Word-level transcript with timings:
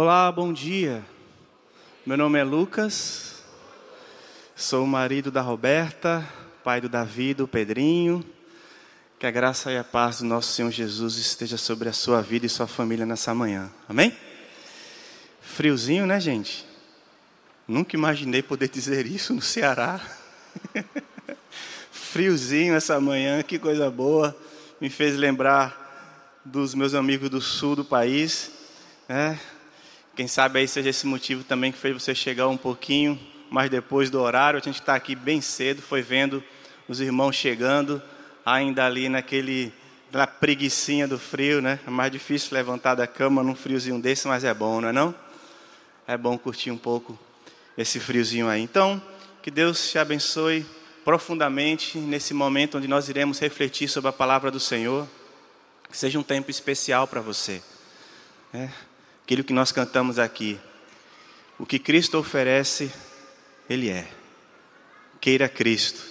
Olá, 0.00 0.30
bom 0.30 0.52
dia. 0.52 1.04
Meu 2.06 2.16
nome 2.16 2.38
é 2.38 2.44
Lucas, 2.44 3.42
sou 4.54 4.84
o 4.84 4.86
marido 4.86 5.28
da 5.28 5.40
Roberta, 5.40 6.24
pai 6.62 6.80
do 6.80 6.88
Davi, 6.88 7.34
do 7.34 7.48
Pedrinho. 7.48 8.24
Que 9.18 9.26
a 9.26 9.30
graça 9.32 9.72
e 9.72 9.76
a 9.76 9.82
paz 9.82 10.20
do 10.20 10.26
nosso 10.26 10.52
Senhor 10.52 10.70
Jesus 10.70 11.16
esteja 11.16 11.56
sobre 11.56 11.88
a 11.88 11.92
sua 11.92 12.22
vida 12.22 12.46
e 12.46 12.48
sua 12.48 12.68
família 12.68 13.04
nessa 13.04 13.34
manhã. 13.34 13.72
Amém? 13.88 14.16
Friozinho, 15.40 16.06
né, 16.06 16.20
gente? 16.20 16.64
Nunca 17.66 17.96
imaginei 17.96 18.40
poder 18.40 18.68
dizer 18.68 19.04
isso 19.04 19.34
no 19.34 19.42
Ceará. 19.42 20.00
Friozinho 21.90 22.76
essa 22.76 23.00
manhã, 23.00 23.42
que 23.42 23.58
coisa 23.58 23.90
boa. 23.90 24.36
Me 24.80 24.90
fez 24.90 25.16
lembrar 25.16 26.40
dos 26.44 26.72
meus 26.72 26.94
amigos 26.94 27.28
do 27.28 27.40
sul 27.40 27.74
do 27.74 27.84
país. 27.84 28.52
Né? 29.08 29.36
Quem 30.18 30.26
sabe 30.26 30.58
aí 30.58 30.66
seja 30.66 30.90
esse 30.90 31.06
motivo 31.06 31.44
também 31.44 31.70
que 31.70 31.78
fez 31.78 31.94
você 31.94 32.12
chegar 32.12 32.48
um 32.48 32.56
pouquinho 32.56 33.16
mais 33.48 33.70
depois 33.70 34.10
do 34.10 34.20
horário. 34.20 34.58
A 34.58 34.60
gente 34.60 34.80
está 34.80 34.96
aqui 34.96 35.14
bem 35.14 35.40
cedo, 35.40 35.80
foi 35.80 36.02
vendo 36.02 36.42
os 36.88 37.00
irmãos 37.00 37.36
chegando, 37.36 38.02
ainda 38.44 38.84
ali 38.84 39.08
naquele 39.08 39.72
na 40.10 40.26
preguiçinha 40.26 41.06
do 41.06 41.20
frio, 41.20 41.62
né? 41.62 41.78
É 41.86 41.90
mais 41.90 42.10
difícil 42.10 42.48
levantar 42.52 42.96
da 42.96 43.06
cama 43.06 43.44
num 43.44 43.54
friozinho 43.54 44.02
desse, 44.02 44.26
mas 44.26 44.42
é 44.42 44.52
bom, 44.52 44.80
não 44.80 44.88
é 44.88 44.92
não? 44.92 45.14
É 46.04 46.16
bom 46.16 46.36
curtir 46.36 46.72
um 46.72 46.78
pouco 46.78 47.16
esse 47.76 48.00
friozinho 48.00 48.48
aí. 48.48 48.60
Então, 48.60 49.00
que 49.40 49.52
Deus 49.52 49.88
te 49.88 50.00
abençoe 50.00 50.66
profundamente 51.04 51.96
nesse 51.96 52.34
momento 52.34 52.78
onde 52.78 52.88
nós 52.88 53.08
iremos 53.08 53.38
refletir 53.38 53.88
sobre 53.88 54.10
a 54.10 54.12
palavra 54.12 54.50
do 54.50 54.58
Senhor. 54.58 55.06
Que 55.88 55.96
seja 55.96 56.18
um 56.18 56.24
tempo 56.24 56.50
especial 56.50 57.06
para 57.06 57.20
você. 57.20 57.62
Né? 58.52 58.68
Aquilo 59.28 59.44
que 59.44 59.52
nós 59.52 59.70
cantamos 59.70 60.18
aqui. 60.18 60.58
O 61.58 61.66
que 61.66 61.78
Cristo 61.78 62.16
oferece, 62.16 62.90
Ele 63.68 63.90
é. 63.90 64.08
Queira 65.20 65.50
Cristo, 65.50 66.02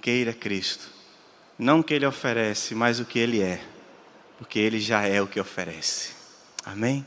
queira 0.00 0.32
Cristo. 0.32 0.88
Não 1.58 1.80
o 1.80 1.84
que 1.84 1.92
Ele 1.92 2.06
oferece, 2.06 2.74
mas 2.74 3.00
o 3.00 3.04
que 3.04 3.18
Ele 3.18 3.42
é, 3.42 3.62
porque 4.38 4.58
Ele 4.58 4.80
já 4.80 5.06
é 5.06 5.20
o 5.20 5.26
que 5.26 5.38
oferece. 5.38 6.12
Amém? 6.64 7.04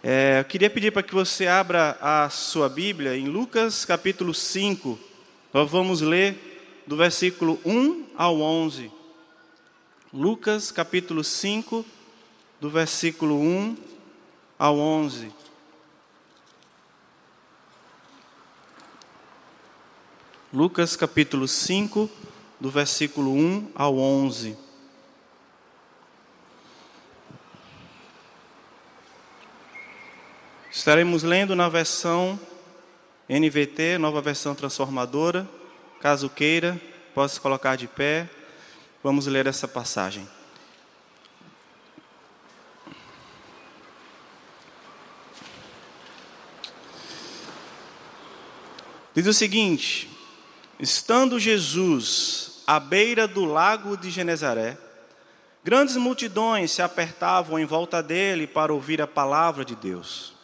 É, 0.00 0.38
eu 0.38 0.44
queria 0.44 0.70
pedir 0.70 0.92
para 0.92 1.02
que 1.02 1.12
você 1.12 1.48
abra 1.48 1.98
a 2.00 2.30
sua 2.30 2.68
Bíblia 2.68 3.16
em 3.16 3.26
Lucas 3.26 3.84
capítulo 3.84 4.32
5. 4.32 4.96
Nós 5.52 5.68
vamos 5.68 6.02
ler 6.02 6.84
do 6.86 6.96
versículo 6.96 7.60
1 7.64 8.10
ao 8.16 8.40
11. 8.40 8.92
Lucas 10.12 10.70
capítulo 10.70 11.24
5, 11.24 11.84
do 12.60 12.68
versículo 12.68 13.38
1 13.40 13.76
ao 14.58 14.78
11. 14.78 15.32
Lucas 20.52 20.96
capítulo 20.96 21.46
5, 21.46 22.10
do 22.58 22.70
versículo 22.70 23.32
1 23.32 23.70
ao 23.74 23.96
11. 23.98 24.56
Estaremos 30.70 31.22
lendo 31.22 31.54
na 31.54 31.68
versão 31.68 32.40
NVT, 33.28 33.98
nova 33.98 34.20
versão 34.20 34.54
transformadora. 34.54 35.46
Caso 36.00 36.30
queira, 36.30 36.80
possa 37.14 37.40
colocar 37.40 37.76
de 37.76 37.86
pé. 37.86 38.28
Vamos 39.02 39.26
ler 39.26 39.46
essa 39.46 39.68
passagem. 39.68 40.26
Diz 49.18 49.26
o 49.26 49.32
seguinte: 49.32 50.08
Estando 50.78 51.40
Jesus 51.40 52.62
à 52.64 52.78
beira 52.78 53.26
do 53.26 53.44
lago 53.44 53.96
de 53.96 54.12
Genezaré, 54.12 54.78
grandes 55.64 55.96
multidões 55.96 56.70
se 56.70 56.82
apertavam 56.82 57.58
em 57.58 57.64
volta 57.64 58.00
dele 58.00 58.46
para 58.46 58.72
ouvir 58.72 59.02
a 59.02 59.08
palavra 59.08 59.64
de 59.64 59.74
Deus. 59.74 60.34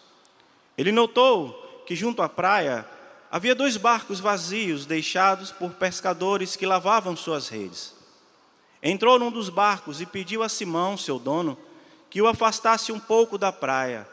Ele 0.76 0.90
notou 0.90 1.52
que 1.86 1.94
junto 1.94 2.20
à 2.20 2.28
praia 2.28 2.84
havia 3.30 3.54
dois 3.54 3.76
barcos 3.76 4.18
vazios 4.18 4.86
deixados 4.86 5.52
por 5.52 5.74
pescadores 5.74 6.56
que 6.56 6.66
lavavam 6.66 7.14
suas 7.14 7.48
redes. 7.48 7.94
Entrou 8.82 9.20
num 9.20 9.30
dos 9.30 9.48
barcos 9.48 10.00
e 10.00 10.06
pediu 10.06 10.42
a 10.42 10.48
Simão, 10.48 10.98
seu 10.98 11.20
dono, 11.20 11.56
que 12.10 12.20
o 12.20 12.26
afastasse 12.26 12.90
um 12.90 12.98
pouco 12.98 13.38
da 13.38 13.52
praia. 13.52 14.04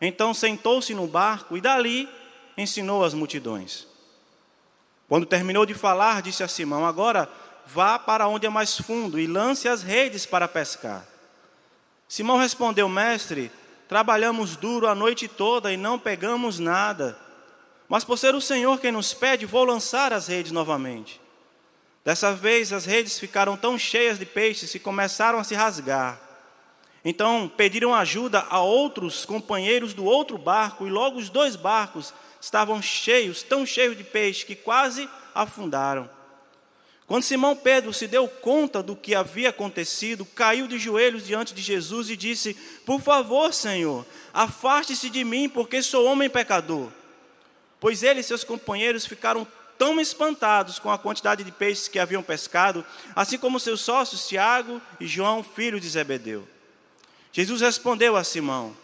Então 0.00 0.32
sentou-se 0.32 0.94
no 0.94 1.08
barco 1.08 1.56
e 1.56 1.60
dali 1.60 2.08
ensinou 2.56 3.04
as 3.04 3.14
multidões. 3.14 3.86
Quando 5.08 5.26
terminou 5.26 5.66
de 5.66 5.74
falar, 5.74 6.22
disse 6.22 6.42
a 6.42 6.48
Simão: 6.48 6.86
Agora 6.86 7.28
vá 7.66 7.98
para 7.98 8.28
onde 8.28 8.46
é 8.46 8.50
mais 8.50 8.76
fundo 8.78 9.18
e 9.18 9.26
lance 9.26 9.68
as 9.68 9.82
redes 9.82 10.24
para 10.24 10.48
pescar. 10.48 11.06
Simão 12.08 12.38
respondeu: 12.38 12.88
Mestre, 12.88 13.50
trabalhamos 13.88 14.56
duro 14.56 14.86
a 14.86 14.94
noite 14.94 15.26
toda 15.26 15.72
e 15.72 15.76
não 15.76 15.98
pegamos 15.98 16.58
nada. 16.58 17.18
Mas 17.88 18.04
por 18.04 18.16
ser 18.16 18.34
o 18.36 18.40
Senhor 18.40 18.78
quem 18.78 18.92
nos 18.92 19.12
pede, 19.12 19.46
vou 19.46 19.64
lançar 19.64 20.12
as 20.12 20.28
redes 20.28 20.52
novamente. 20.52 21.20
Dessa 22.04 22.32
vez 22.32 22.72
as 22.72 22.84
redes 22.84 23.18
ficaram 23.18 23.56
tão 23.56 23.76
cheias 23.76 24.18
de 24.18 24.24
peixes 24.24 24.70
que 24.70 24.78
começaram 24.78 25.38
a 25.38 25.44
se 25.44 25.54
rasgar. 25.54 26.20
Então 27.04 27.50
pediram 27.56 27.94
ajuda 27.94 28.46
a 28.48 28.60
outros 28.60 29.24
companheiros 29.24 29.92
do 29.92 30.04
outro 30.04 30.38
barco, 30.38 30.86
e 30.86 30.90
logo 30.90 31.18
os 31.18 31.28
dois 31.28 31.56
barcos 31.56 32.14
estavam 32.40 32.80
cheios, 32.80 33.42
tão 33.42 33.66
cheios 33.66 33.96
de 33.96 34.04
peixe, 34.04 34.46
que 34.46 34.54
quase 34.54 35.08
afundaram. 35.34 36.08
Quando 37.06 37.24
Simão 37.24 37.56
Pedro 37.56 37.92
se 37.92 38.06
deu 38.06 38.28
conta 38.28 38.82
do 38.82 38.94
que 38.94 39.16
havia 39.16 39.48
acontecido, 39.48 40.24
caiu 40.24 40.68
de 40.68 40.78
joelhos 40.78 41.26
diante 41.26 41.52
de 41.52 41.60
Jesus 41.60 42.08
e 42.08 42.16
disse: 42.16 42.54
Por 42.86 43.00
favor, 43.00 43.52
Senhor, 43.52 44.06
afaste-se 44.32 45.10
de 45.10 45.24
mim, 45.24 45.48
porque 45.48 45.82
sou 45.82 46.06
homem 46.06 46.30
pecador. 46.30 46.88
Pois 47.80 48.04
ele 48.04 48.20
e 48.20 48.22
seus 48.22 48.44
companheiros 48.44 49.06
ficaram 49.06 49.44
tão 49.76 50.00
espantados 50.00 50.78
com 50.78 50.88
a 50.88 50.98
quantidade 50.98 51.42
de 51.42 51.50
peixes 51.50 51.88
que 51.88 51.98
haviam 51.98 52.22
pescado, 52.22 52.84
assim 53.16 53.38
como 53.38 53.58
seus 53.58 53.80
sócios 53.80 54.28
Tiago 54.28 54.80
e 55.00 55.06
João, 55.06 55.42
filho 55.42 55.80
de 55.80 55.88
Zebedeu. 55.88 56.46
Jesus 57.32 57.60
respondeu 57.60 58.14
a 58.14 58.22
Simão: 58.22 58.76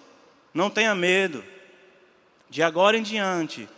Não 0.52 0.69
tenha 0.69 0.97
medo 0.97 1.44
de 2.48 2.62
agora 2.62 2.96
em 2.96 3.02
diante, 3.02 3.69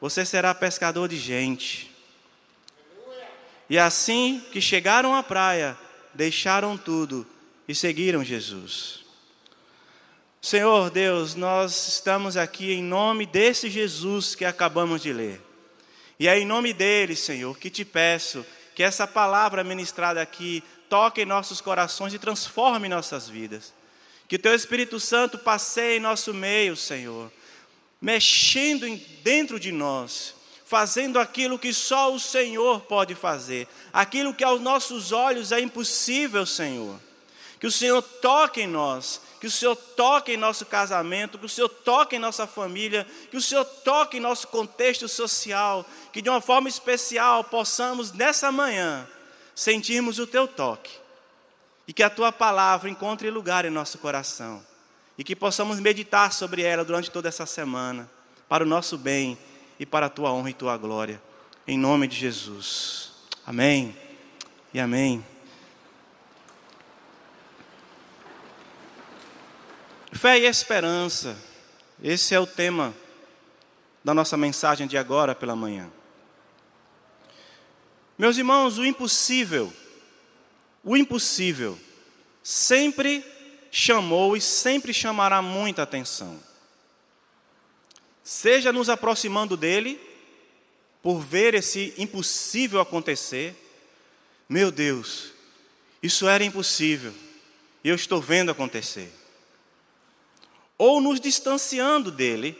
você 0.00 0.24
será 0.24 0.54
pescador 0.54 1.08
de 1.08 1.16
gente. 1.16 1.90
E 3.68 3.78
assim 3.78 4.42
que 4.52 4.60
chegaram 4.60 5.14
à 5.14 5.22
praia, 5.22 5.76
deixaram 6.12 6.76
tudo 6.76 7.26
e 7.66 7.74
seguiram 7.74 8.24
Jesus. 8.24 9.04
Senhor 10.40 10.90
Deus, 10.90 11.34
nós 11.34 11.88
estamos 11.88 12.36
aqui 12.36 12.72
em 12.72 12.82
nome 12.82 13.24
desse 13.24 13.70
Jesus 13.70 14.34
que 14.34 14.44
acabamos 14.44 15.00
de 15.00 15.12
ler. 15.12 15.40
E 16.20 16.28
é 16.28 16.38
em 16.38 16.44
nome 16.44 16.72
dele, 16.74 17.16
Senhor, 17.16 17.56
que 17.58 17.70
te 17.70 17.84
peço 17.84 18.44
que 18.74 18.82
essa 18.82 19.06
palavra 19.06 19.64
ministrada 19.64 20.20
aqui 20.20 20.62
toque 20.88 21.22
em 21.22 21.26
nossos 21.26 21.60
corações 21.60 22.12
e 22.12 22.18
transforme 22.18 22.88
nossas 22.88 23.28
vidas. 23.28 23.72
Que 24.28 24.38
teu 24.38 24.54
Espírito 24.54 25.00
Santo 25.00 25.38
passeie 25.38 25.96
em 25.96 26.00
nosso 26.00 26.34
meio, 26.34 26.76
Senhor 26.76 27.32
mexendo 28.04 28.86
dentro 29.22 29.58
de 29.58 29.72
nós, 29.72 30.34
fazendo 30.66 31.18
aquilo 31.18 31.58
que 31.58 31.72
só 31.72 32.12
o 32.12 32.20
Senhor 32.20 32.82
pode 32.82 33.14
fazer, 33.14 33.66
aquilo 33.90 34.34
que 34.34 34.44
aos 34.44 34.60
nossos 34.60 35.10
olhos 35.10 35.52
é 35.52 35.58
impossível, 35.58 36.44
Senhor. 36.44 37.00
Que 37.58 37.66
o 37.66 37.72
Senhor 37.72 38.02
toque 38.02 38.60
em 38.60 38.66
nós, 38.66 39.22
que 39.40 39.46
o 39.46 39.50
Senhor 39.50 39.74
toque 39.74 40.32
em 40.32 40.36
nosso 40.36 40.66
casamento, 40.66 41.38
que 41.38 41.46
o 41.46 41.48
Senhor 41.48 41.68
toque 41.70 42.16
em 42.16 42.18
nossa 42.18 42.46
família, 42.46 43.06
que 43.30 43.38
o 43.38 43.42
Senhor 43.42 43.64
toque 43.64 44.18
em 44.18 44.20
nosso 44.20 44.48
contexto 44.48 45.08
social, 45.08 45.86
que 46.12 46.20
de 46.20 46.28
uma 46.28 46.42
forma 46.42 46.68
especial 46.68 47.42
possamos 47.42 48.12
nessa 48.12 48.52
manhã 48.52 49.08
sentirmos 49.54 50.18
o 50.18 50.26
teu 50.26 50.46
toque. 50.46 50.92
E 51.88 51.92
que 51.94 52.02
a 52.02 52.10
tua 52.10 52.30
palavra 52.30 52.90
encontre 52.90 53.30
lugar 53.30 53.64
em 53.64 53.70
nosso 53.70 53.96
coração 53.96 54.73
e 55.16 55.24
que 55.24 55.36
possamos 55.36 55.78
meditar 55.78 56.32
sobre 56.32 56.62
ela 56.62 56.84
durante 56.84 57.10
toda 57.10 57.28
essa 57.28 57.46
semana, 57.46 58.10
para 58.48 58.64
o 58.64 58.66
nosso 58.66 58.98
bem 58.98 59.38
e 59.78 59.86
para 59.86 60.06
a 60.06 60.10
tua 60.10 60.32
honra 60.32 60.50
e 60.50 60.54
tua 60.54 60.76
glória, 60.76 61.22
em 61.66 61.78
nome 61.78 62.06
de 62.06 62.16
Jesus. 62.16 63.12
Amém 63.46 63.96
e 64.72 64.80
amém. 64.80 65.24
Fé 70.12 70.38
e 70.38 70.46
esperança, 70.46 71.36
esse 72.02 72.34
é 72.34 72.40
o 72.40 72.46
tema 72.46 72.94
da 74.02 74.14
nossa 74.14 74.36
mensagem 74.36 74.86
de 74.86 74.96
agora 74.96 75.34
pela 75.34 75.56
manhã. 75.56 75.90
Meus 78.16 78.36
irmãos, 78.36 78.78
o 78.78 78.84
impossível, 78.84 79.72
o 80.84 80.96
impossível, 80.96 81.78
sempre 82.42 83.24
chamou 83.76 84.36
e 84.36 84.40
sempre 84.40 84.94
chamará 84.94 85.42
muita 85.42 85.82
atenção. 85.82 86.40
Seja 88.22 88.72
nos 88.72 88.88
aproximando 88.88 89.56
dele, 89.56 90.00
por 91.02 91.18
ver 91.18 91.54
esse 91.54 91.92
impossível 91.98 92.80
acontecer, 92.80 93.52
meu 94.48 94.70
Deus, 94.70 95.32
isso 96.00 96.28
era 96.28 96.44
impossível 96.44 97.12
e 97.82 97.88
eu 97.88 97.96
estou 97.96 98.20
vendo 98.20 98.52
acontecer. 98.52 99.12
Ou 100.78 101.00
nos 101.00 101.18
distanciando 101.18 102.12
dele, 102.12 102.56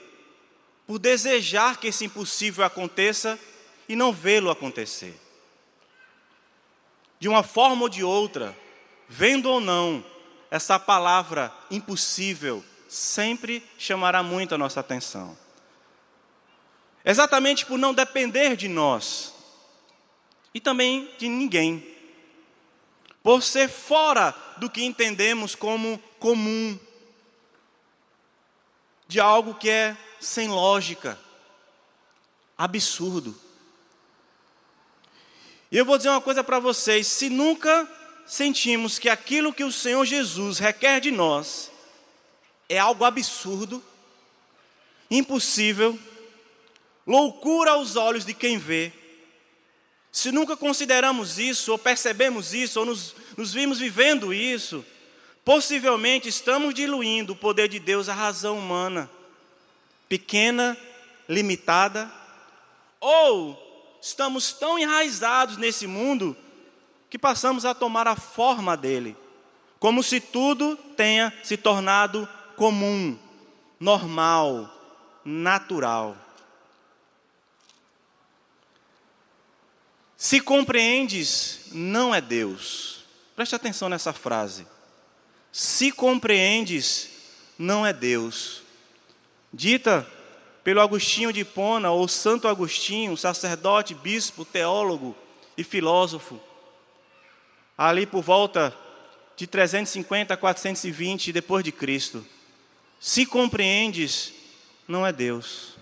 por 0.85 0.99
desejar 0.99 1.79
que 1.79 1.87
esse 1.87 2.05
impossível 2.07 2.65
aconteça 2.65 3.39
e 3.89 3.95
não 3.95 4.13
vê-lo 4.13 4.51
acontecer. 4.51 5.15
De 7.21 7.29
uma 7.29 7.45
forma 7.45 7.83
ou 7.83 7.89
de 7.89 8.03
outra, 8.03 8.55
vendo 9.09 9.49
ou 9.49 9.61
não, 9.61 10.05
essa 10.51 10.79
palavra 10.79 11.53
impossível 11.71 12.65
sempre 12.89 13.63
chamará 13.77 14.23
muito 14.23 14.55
a 14.55 14.59
nossa 14.59 14.81
atenção. 14.81 15.37
Exatamente 17.05 17.67
por 17.67 17.79
não 17.79 17.93
depender 17.93 18.57
de 18.57 18.69
nós 18.69 19.35
e 20.55 20.61
também 20.61 21.11
de 21.19 21.29
ninguém. 21.29 21.87
Por 23.23 23.43
ser 23.43 23.69
fora 23.69 24.35
do 24.59 24.71
que 24.71 24.85
entendemos 24.85 25.55
como 25.55 25.99
comum, 26.19 26.79
de 29.09 29.21
algo 29.21 29.55
que 29.55 29.69
é 29.69 29.97
sem 30.21 30.49
lógica, 30.49 31.19
absurdo. 32.57 33.39
E 35.71 35.77
eu 35.77 35.85
vou 35.85 35.97
dizer 35.97 36.11
uma 36.11 36.21
coisa 36.21 36.45
para 36.45 36.59
vocês: 36.59 37.07
se 37.07 37.29
nunca 37.29 37.89
sentimos 38.27 38.99
que 38.99 39.09
aquilo 39.09 39.53
que 39.53 39.65
o 39.65 39.73
Senhor 39.73 40.05
Jesus 40.05 40.59
requer 40.59 41.01
de 41.01 41.11
nós 41.11 41.71
é 42.69 42.79
algo 42.79 43.05
absurdo, 43.05 43.83
impossível, 45.11 45.99
loucura 47.07 47.73
aos 47.73 47.97
olhos 47.97 48.25
de 48.25 48.33
quem 48.33 48.59
vê, 48.59 48.93
se 50.15 50.31
nunca 50.31 50.57
consideramos 50.57 51.41
isso, 51.41 51.73
ou 51.73 51.79
percebemos 51.79 52.55
isso, 52.55 52.79
ou 52.79 52.87
nos, 52.87 53.17
nos 53.37 53.53
vimos 53.53 53.81
vivendo 53.81 54.33
isso, 54.33 54.85
possivelmente 55.45 56.29
estamos 56.29 56.73
diluindo 56.73 57.33
o 57.33 57.37
poder 57.37 57.69
de 57.69 57.81
Deus 57.81 58.09
à 58.09 58.15
razão 58.15 58.57
humana, 58.57 59.11
pequena, 60.09 60.79
limitada, 61.29 62.11
ou 63.01 63.99
estamos 64.01 64.53
tão 64.53 64.79
enraizados 64.79 65.57
nesse 65.57 65.87
mundo 65.87 66.37
que 67.15 67.19
passamos 67.19 67.65
a 67.65 67.73
tomar 67.73 68.09
a 68.09 68.17
forma 68.17 68.77
dele, 68.77 69.17
como 69.79 70.03
se 70.03 70.21
tudo 70.21 70.77
tenha 70.97 71.33
se 71.45 71.57
tornado 71.57 72.29
comum, 72.57 73.17
normal, 73.79 74.69
natural. 75.25 76.17
Se 80.17 80.41
compreendes, 80.41 81.67
não 81.71 82.13
é 82.13 82.21
Deus. 82.21 83.05
Preste 83.37 83.55
atenção 83.55 83.89
nessa 83.89 84.13
frase. 84.13 84.67
Se 85.53 85.93
compreendes, 85.93 87.11
não 87.57 87.87
é 87.87 87.93
Deus. 87.93 88.61
Dita 89.53 90.05
pelo 90.65 90.81
Agostinho 90.81 91.33
de 91.33 91.45
Pona, 91.45 91.93
ou 91.93 92.09
Santo 92.09 92.49
Agostinho, 92.49 93.17
sacerdote, 93.17 93.95
bispo, 93.95 94.45
teólogo 94.45 95.15
e 95.57 95.63
filósofo, 95.63 96.41
ali 97.77 98.07
por 98.07 98.23
volta 98.23 98.77
de 99.37 99.47
350 99.47 100.35
a 100.35 100.37
420 100.37 101.33
depois 101.33 101.65
de 101.65 101.73
Cristo. 101.73 102.25
Se 103.01 103.27
compreendes, 103.27 104.33
não 104.87 105.07
é 105.07 105.13
Deus. 105.13 105.75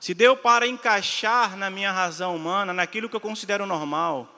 Se 0.00 0.14
deu 0.14 0.36
para 0.36 0.66
encaixar 0.66 1.56
na 1.56 1.68
minha 1.68 1.90
razão 1.90 2.36
humana, 2.36 2.72
naquilo 2.72 3.08
que 3.08 3.16
eu 3.16 3.20
considero 3.20 3.66
normal, 3.66 4.32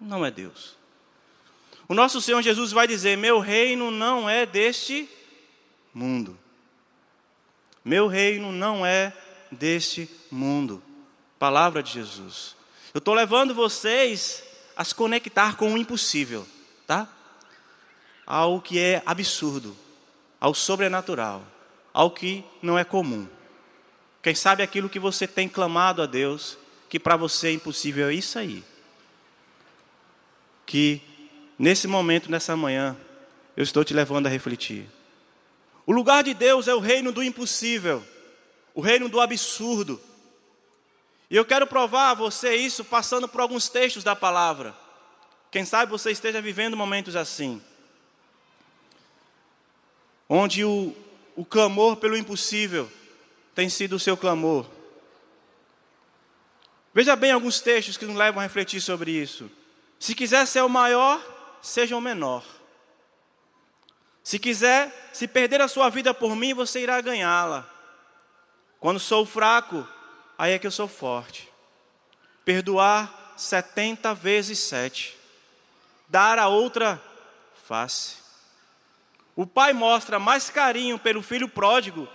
não 0.00 0.24
é 0.24 0.30
Deus. 0.30 0.76
O 1.88 1.94
nosso 1.94 2.20
Senhor 2.20 2.40
Jesus 2.42 2.72
vai 2.72 2.86
dizer: 2.86 3.16
Meu 3.16 3.40
reino 3.40 3.90
não 3.90 4.28
é 4.28 4.46
deste 4.46 5.08
mundo. 5.92 6.38
Meu 7.84 8.06
reino 8.06 8.52
não 8.52 8.86
é 8.86 9.12
deste 9.50 10.08
mundo. 10.30 10.82
Palavra 11.38 11.82
de 11.82 11.92
Jesus. 11.92 12.56
Eu 12.94 12.98
estou 12.98 13.12
levando 13.12 13.54
vocês 13.54 14.42
a 14.76 14.84
se 14.84 14.94
conectar 14.94 15.56
com 15.56 15.72
o 15.72 15.78
impossível, 15.78 16.46
tá? 16.86 17.08
Ao 18.26 18.60
que 18.60 18.78
é 18.78 19.02
absurdo, 19.04 19.76
ao 20.40 20.54
sobrenatural, 20.54 21.44
ao 21.92 22.10
que 22.10 22.44
não 22.62 22.78
é 22.78 22.84
comum. 22.84 23.28
Quem 24.22 24.34
sabe 24.34 24.62
aquilo 24.62 24.88
que 24.88 24.98
você 24.98 25.26
tem 25.26 25.48
clamado 25.48 26.00
a 26.02 26.06
Deus, 26.06 26.56
que 26.88 26.98
para 26.98 27.16
você 27.16 27.48
é 27.48 27.52
impossível, 27.52 28.08
é 28.08 28.14
isso 28.14 28.38
aí. 28.38 28.64
Que 30.64 31.02
nesse 31.58 31.86
momento, 31.86 32.30
nessa 32.30 32.56
manhã, 32.56 32.96
eu 33.56 33.62
estou 33.62 33.84
te 33.84 33.94
levando 33.94 34.26
a 34.26 34.30
refletir. 34.30 34.88
O 35.86 35.92
lugar 35.92 36.24
de 36.24 36.32
Deus 36.32 36.66
é 36.66 36.74
o 36.74 36.80
reino 36.80 37.12
do 37.12 37.22
impossível, 37.22 38.02
o 38.74 38.80
reino 38.80 39.08
do 39.08 39.20
absurdo. 39.20 40.00
E 41.30 41.36
eu 41.36 41.44
quero 41.44 41.66
provar 41.66 42.10
a 42.10 42.14
você 42.14 42.54
isso 42.54 42.84
passando 42.84 43.26
por 43.28 43.40
alguns 43.40 43.68
textos 43.68 44.04
da 44.04 44.14
palavra. 44.14 44.74
Quem 45.50 45.64
sabe 45.64 45.90
você 45.90 46.10
esteja 46.10 46.42
vivendo 46.42 46.76
momentos 46.76 47.16
assim, 47.16 47.62
onde 50.28 50.64
o, 50.64 50.94
o 51.36 51.44
clamor 51.44 51.96
pelo 51.96 52.16
impossível 52.16 52.90
tem 53.54 53.68
sido 53.68 53.96
o 53.96 54.00
seu 54.00 54.16
clamor? 54.16 54.66
Veja 56.92 57.16
bem 57.16 57.32
alguns 57.32 57.60
textos 57.60 57.96
que 57.96 58.04
nos 58.04 58.16
levam 58.16 58.40
a 58.40 58.42
refletir 58.42 58.80
sobre 58.80 59.10
isso. 59.10 59.50
Se 59.98 60.14
quiser 60.14 60.46
ser 60.46 60.62
o 60.62 60.68
maior, 60.68 61.20
seja 61.62 61.96
o 61.96 62.00
menor. 62.00 62.44
Se 64.22 64.38
quiser, 64.38 65.10
se 65.12 65.26
perder 65.28 65.60
a 65.60 65.68
sua 65.68 65.88
vida 65.88 66.14
por 66.14 66.34
mim, 66.34 66.54
você 66.54 66.80
irá 66.80 67.00
ganhá-la. 67.00 67.68
Quando 68.80 69.00
sou 69.00 69.26
fraco, 69.26 69.86
aí 70.38 70.52
é 70.52 70.58
que 70.58 70.66
eu 70.66 70.70
sou 70.70 70.88
forte. 70.88 71.48
Perdoar 72.44 73.34
setenta 73.36 74.14
vezes 74.14 74.58
sete. 74.58 75.16
Dar 76.08 76.38
a 76.38 76.48
outra 76.48 77.02
face. 77.66 78.16
O 79.36 79.46
pai 79.46 79.72
mostra 79.72 80.18
mais 80.18 80.50
carinho 80.50 80.98
pelo 80.98 81.22
filho 81.22 81.48
pródigo 81.48 82.08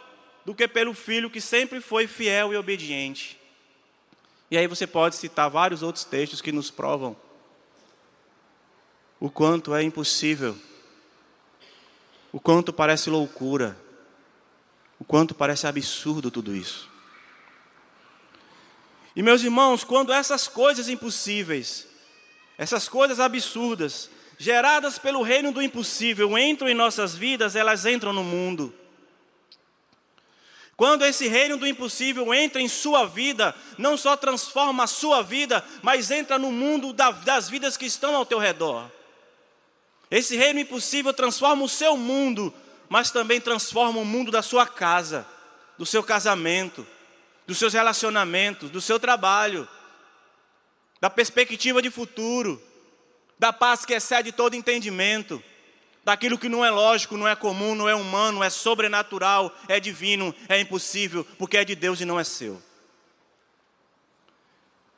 do 0.46 0.56
que 0.56 0.68
pelo 0.68 0.94
filho 0.94 1.30
que 1.30 1.42
sempre 1.42 1.82
foi 1.82 2.08
fiel 2.08 2.54
e 2.54 2.58
obediente. 2.58 3.40
E 4.50 4.58
aí 4.58 4.68
você 4.68 4.88
pode 4.88 5.16
citar 5.16 5.50
vários 5.50 5.84
outros 5.84 6.06
textos 6.06 6.42
que 6.42 6.52
nos 6.52 6.72
provam 6.72 7.16
o 9.20 9.30
quanto 9.30 9.76
é 9.76 9.84
impossível, 9.84 10.58
o 12.32 12.40
quanto 12.40 12.72
parece 12.72 13.10
loucura, 13.10 13.78
o 14.98 15.04
quanto 15.04 15.36
parece 15.36 15.68
absurdo 15.68 16.32
tudo 16.32 16.56
isso. 16.56 16.89
E 19.16 19.24
meus 19.24 19.44
irmãos, 19.44 19.84
quando 19.84 20.14
essas 20.14 20.48
coisas 20.48 20.88
impossíveis, 20.88 21.88
essas 22.58 22.88
coisas 22.88 23.20
absurdas, 23.20 24.10
geradas 24.38 24.98
pelo 24.98 25.22
reino 25.22 25.52
do 25.52 25.62
impossível, 25.62 26.38
entram 26.38 26.70
em 26.70 26.74
nossas 26.74 27.16
vidas, 27.16 27.56
elas 27.56 27.86
entram 27.86 28.14
no 28.14 28.24
mundo. 28.24 28.74
Quando 30.78 31.04
esse 31.04 31.28
reino 31.28 31.58
do 31.58 31.68
impossível 31.68 32.34
entra 32.34 32.62
em 32.62 32.70
sua 32.70 33.06
vida, 33.06 33.54
não 33.78 33.98
só 33.98 34.16
transforma 34.16 34.86
a 34.86 34.88
sua 34.88 35.22
vida, 35.22 35.62
mas 35.82 36.10
entra 36.10 36.40
no 36.40 36.54
mundo 36.54 36.94
das 36.94 37.50
vidas 37.50 37.76
que 37.76 37.86
estão 37.86 38.16
ao 38.16 38.26
teu 38.26 38.40
redor. 38.40 38.90
Esse 40.10 40.38
reino 40.38 40.60
impossível 40.60 41.14
transforma 41.14 41.66
o 41.66 41.70
seu 41.70 41.98
mundo, 41.98 42.54
mas 42.88 43.12
também 43.12 43.42
transforma 43.42 44.00
o 44.00 44.06
mundo 44.06 44.32
da 44.32 44.42
sua 44.42 44.66
casa, 44.66 45.28
do 45.78 45.86
seu 45.86 46.02
casamento, 46.02 46.88
dos 47.50 47.58
seus 47.58 47.74
relacionamentos, 47.74 48.70
do 48.70 48.80
seu 48.80 49.00
trabalho, 49.00 49.68
da 51.02 51.10
perspectiva 51.10 51.82
de 51.82 51.90
futuro, 51.90 52.62
da 53.40 53.52
paz 53.52 53.84
que 53.84 53.94
excede 53.96 54.32
todo 54.32 54.54
entendimento 54.54 55.44
daquilo 56.04 56.38
que 56.38 56.48
não 56.48 56.64
é 56.64 56.70
lógico, 56.70 57.18
não 57.18 57.28
é 57.28 57.36
comum, 57.36 57.74
não 57.74 57.90
é 57.90 57.96
humano, 57.96 58.44
é 58.44 58.52
sobrenatural, 58.52 59.52
é 59.68 59.80
divino, 59.80 60.34
é 60.48 60.60
impossível, 60.60 61.26
porque 61.40 61.58
é 61.58 61.66
de 61.66 61.74
Deus 61.74 62.00
e 62.00 62.06
não 62.06 62.20
é 62.20 62.24
seu. 62.24 62.62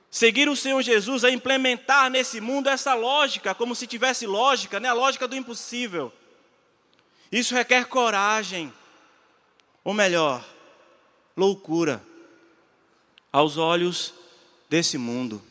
Seguir 0.09 0.49
o 0.49 0.55
Senhor 0.55 0.81
Jesus 0.81 1.23
é 1.23 1.31
implementar 1.31 2.09
nesse 2.09 2.41
mundo 2.41 2.67
essa 2.67 2.93
lógica, 2.93 3.55
como 3.55 3.73
se 3.73 3.87
tivesse 3.87 4.27
lógica, 4.27 4.77
né? 4.77 4.89
a 4.89 4.93
lógica 4.93 5.25
do 5.25 5.37
impossível. 5.37 6.11
Isso 7.31 7.55
requer 7.55 7.85
coragem, 7.85 8.73
ou 9.85 9.93
melhor, 9.93 10.43
loucura, 11.37 12.10
aos 13.31 13.57
olhos 13.57 14.13
desse 14.69 14.97
mundo. 14.97 15.41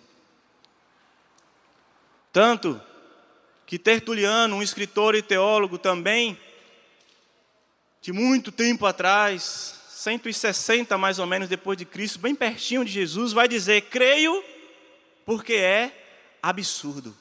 Tanto 2.33 2.81
que 3.67 3.79
Tertuliano, 3.79 4.57
um 4.57 4.63
escritor 4.63 5.15
e 5.15 5.23
teólogo 5.23 5.79
também, 5.79 6.39
de 8.01 8.13
muito 8.13 8.51
tempo 8.51 8.87
atrás, 8.87 9.81
160 9.89 10.97
mais 10.97 11.19
ou 11.19 11.27
menos 11.27 11.49
depois 11.49 11.77
de 11.77 11.85
Cristo, 11.85 12.19
bem 12.19 12.35
pertinho 12.35 12.85
de 12.85 12.91
Jesus, 12.91 13.33
vai 13.33 13.47
dizer: 13.47 13.83
creio 13.83 14.43
porque 15.25 15.55
é 15.55 16.37
absurdo. 16.43 17.17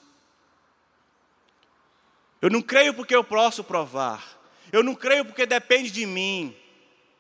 Eu 2.41 2.49
não 2.49 2.61
creio 2.61 2.93
porque 2.93 3.15
eu 3.15 3.23
posso 3.23 3.63
provar. 3.63 4.39
Eu 4.71 4.83
não 4.83 4.95
creio 4.95 5.25
porque 5.25 5.45
depende 5.45 5.91
de 5.91 6.05
mim. 6.05 6.55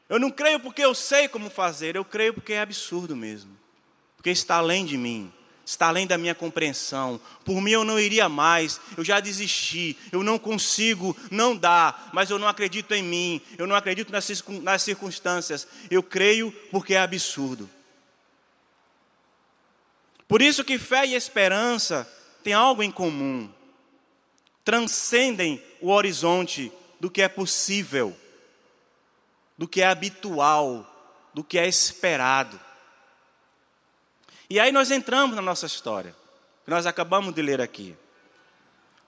Eu 0.09 0.19
não 0.19 0.31
creio 0.31 0.59
porque 0.59 0.83
eu 0.83 0.93
sei 0.93 1.27
como 1.27 1.49
fazer. 1.49 1.95
Eu 1.95 2.03
creio 2.03 2.33
porque 2.33 2.53
é 2.53 2.61
absurdo 2.61 3.15
mesmo. 3.15 3.55
Porque 4.17 4.31
está 4.31 4.55
além 4.55 4.85
de 4.85 4.97
mim 4.97 5.31
está 5.69 5.87
além 5.87 6.07
da 6.07 6.17
minha 6.17 6.33
compreensão. 6.33 7.21
Por 7.45 7.61
mim 7.61 7.71
eu 7.71 7.85
não 7.85 7.99
iria 7.99 8.27
mais, 8.27 8.81
eu 8.97 9.03
já 9.03 9.19
desisti, 9.19 9.95
eu 10.11 10.23
não 10.23 10.39
consigo, 10.39 11.15
não 11.29 11.55
dá, 11.55 12.09
mas 12.11 12.31
eu 12.31 12.39
não 12.39 12.47
acredito 12.47 12.91
em 12.93 13.03
mim, 13.03 13.41
eu 13.57 13.67
não 13.67 13.75
acredito 13.75 14.11
nas 14.11 14.81
circunstâncias. 14.81 15.67
Eu 15.89 16.01
creio 16.01 16.51
porque 16.71 16.95
é 16.95 16.99
absurdo. 16.99 17.69
Por 20.27 20.41
isso 20.41 20.63
que 20.63 20.79
fé 20.79 21.05
e 21.05 21.13
esperança 21.13 22.11
têm 22.43 22.53
algo 22.53 22.81
em 22.81 22.91
comum. 22.91 23.47
Transcendem 24.63 25.61
o 25.79 25.91
horizonte 25.91 26.71
do 26.99 27.11
que 27.11 27.21
é 27.21 27.27
possível, 27.27 28.15
do 29.59 29.67
que 29.67 29.81
é 29.81 29.87
habitual, 29.87 30.89
do 31.33 31.43
que 31.43 31.59
é 31.59 31.67
esperado. 31.67 32.57
E 34.49 34.57
aí 34.57 34.71
nós 34.71 34.89
entramos 34.89 35.35
na 35.35 35.41
nossa 35.41 35.65
história, 35.65 36.15
que 36.63 36.71
nós 36.71 36.85
acabamos 36.85 37.35
de 37.35 37.41
ler 37.41 37.59
aqui. 37.59 37.93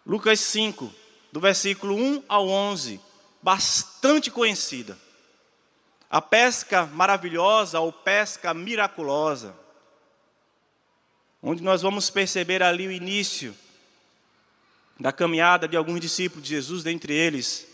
Lucas 0.05 0.41
5, 0.41 0.93
do 1.31 1.39
versículo 1.39 1.95
1 1.95 2.25
ao 2.27 2.49
11, 2.49 2.99
bastante 3.41 4.29
conhecida. 4.29 4.97
A 6.09 6.21
pesca 6.21 6.85
maravilhosa 6.85 7.79
ou 7.79 7.93
pesca 7.93 8.53
miraculosa, 8.53 9.55
onde 11.41 11.63
nós 11.63 11.81
vamos 11.81 12.09
perceber 12.09 12.61
ali 12.61 12.87
o 12.87 12.91
início 12.91 13.55
da 14.99 15.13
caminhada 15.13 15.65
de 15.65 15.77
alguns 15.77 16.01
discípulos 16.01 16.43
de 16.43 16.55
Jesus, 16.55 16.83
dentre 16.83 17.13
eles 17.13 17.65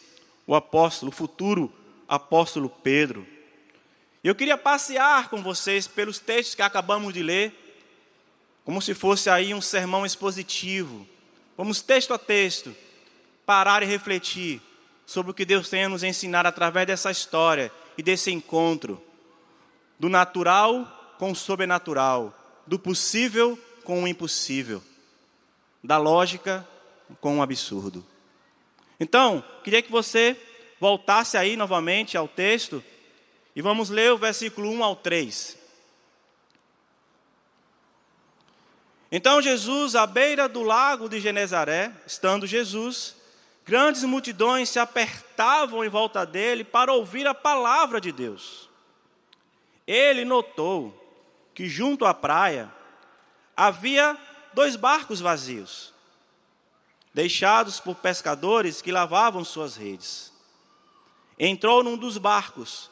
o 0.45 0.53
apóstolo, 0.53 1.11
o 1.11 1.15
futuro 1.15 1.73
apóstolo 2.07 2.69
Pedro. 2.69 3.27
Eu 4.23 4.35
queria 4.35 4.57
passear 4.57 5.29
com 5.29 5.41
vocês 5.41 5.87
pelos 5.87 6.19
textos 6.19 6.55
que 6.55 6.61
acabamos 6.61 7.13
de 7.13 7.21
ler, 7.21 7.53
como 8.63 8.81
se 8.81 8.93
fosse 8.93 9.29
aí 9.29 9.53
um 9.53 9.61
sermão 9.61 10.05
expositivo. 10.05 11.07
Vamos 11.55 11.81
texto 11.81 12.13
a 12.13 12.17
texto 12.17 12.75
parar 13.45 13.81
e 13.81 13.85
refletir 13.85 14.61
sobre 15.05 15.31
o 15.31 15.33
que 15.33 15.45
Deus 15.45 15.69
tem 15.69 15.85
a 15.85 15.89
nos 15.89 16.03
ensinar 16.03 16.45
através 16.45 16.85
dessa 16.85 17.09
história 17.09 17.71
e 17.97 18.03
desse 18.03 18.29
encontro 18.29 19.01
do 19.97 20.09
natural 20.09 21.15
com 21.17 21.31
o 21.31 21.35
sobrenatural, 21.35 22.37
do 22.67 22.77
possível 22.77 23.57
com 23.83 24.03
o 24.03 24.07
impossível, 24.07 24.83
da 25.81 25.97
lógica 25.97 26.67
com 27.21 27.39
o 27.39 27.41
absurdo. 27.41 28.05
Então, 28.99 29.43
queria 29.63 29.81
que 29.81 29.91
você 29.91 30.37
voltasse 30.79 31.37
aí 31.37 31.55
novamente 31.55 32.17
ao 32.17 32.27
texto 32.27 32.83
e 33.55 33.61
vamos 33.61 33.89
ler 33.89 34.11
o 34.11 34.17
versículo 34.17 34.69
1 34.69 34.83
ao 34.83 34.95
3. 34.95 35.57
Então 39.11 39.41
Jesus, 39.41 39.95
à 39.95 40.05
beira 40.05 40.49
do 40.49 40.63
lago 40.63 41.07
de 41.07 41.19
Genezaré, 41.19 41.91
estando 42.05 42.45
Jesus, 42.45 43.15
grandes 43.65 44.03
multidões 44.03 44.69
se 44.69 44.79
apertavam 44.79 45.83
em 45.83 45.89
volta 45.89 46.25
dele 46.25 46.63
para 46.63 46.93
ouvir 46.93 47.25
a 47.25 47.33
palavra 47.33 48.01
de 48.01 48.11
Deus. 48.11 48.69
Ele 49.87 50.25
notou 50.25 50.93
que 51.53 51.67
junto 51.67 52.05
à 52.05 52.13
praia 52.13 52.71
havia 53.55 54.17
dois 54.53 54.75
barcos 54.75 55.19
vazios, 55.19 55.93
deixados 57.13 57.79
por 57.79 57.95
pescadores 57.95 58.81
que 58.81 58.91
lavavam 58.91 59.43
suas 59.43 59.75
redes. 59.77 60.36
Entrou 61.39 61.83
num 61.83 61.97
dos 61.97 62.17
barcos 62.17 62.89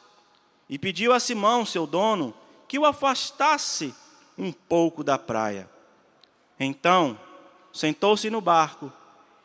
e 0.68 0.78
pediu 0.78 1.12
a 1.12 1.20
Simão, 1.20 1.66
seu 1.66 1.86
dono, 1.86 2.34
que 2.68 2.78
o 2.78 2.84
afastasse 2.84 3.94
um 4.36 4.52
pouco 4.52 5.02
da 5.02 5.18
praia. 5.18 5.68
Então, 6.58 7.18
sentou-se 7.72 8.28
no 8.30 8.40
barco 8.40 8.92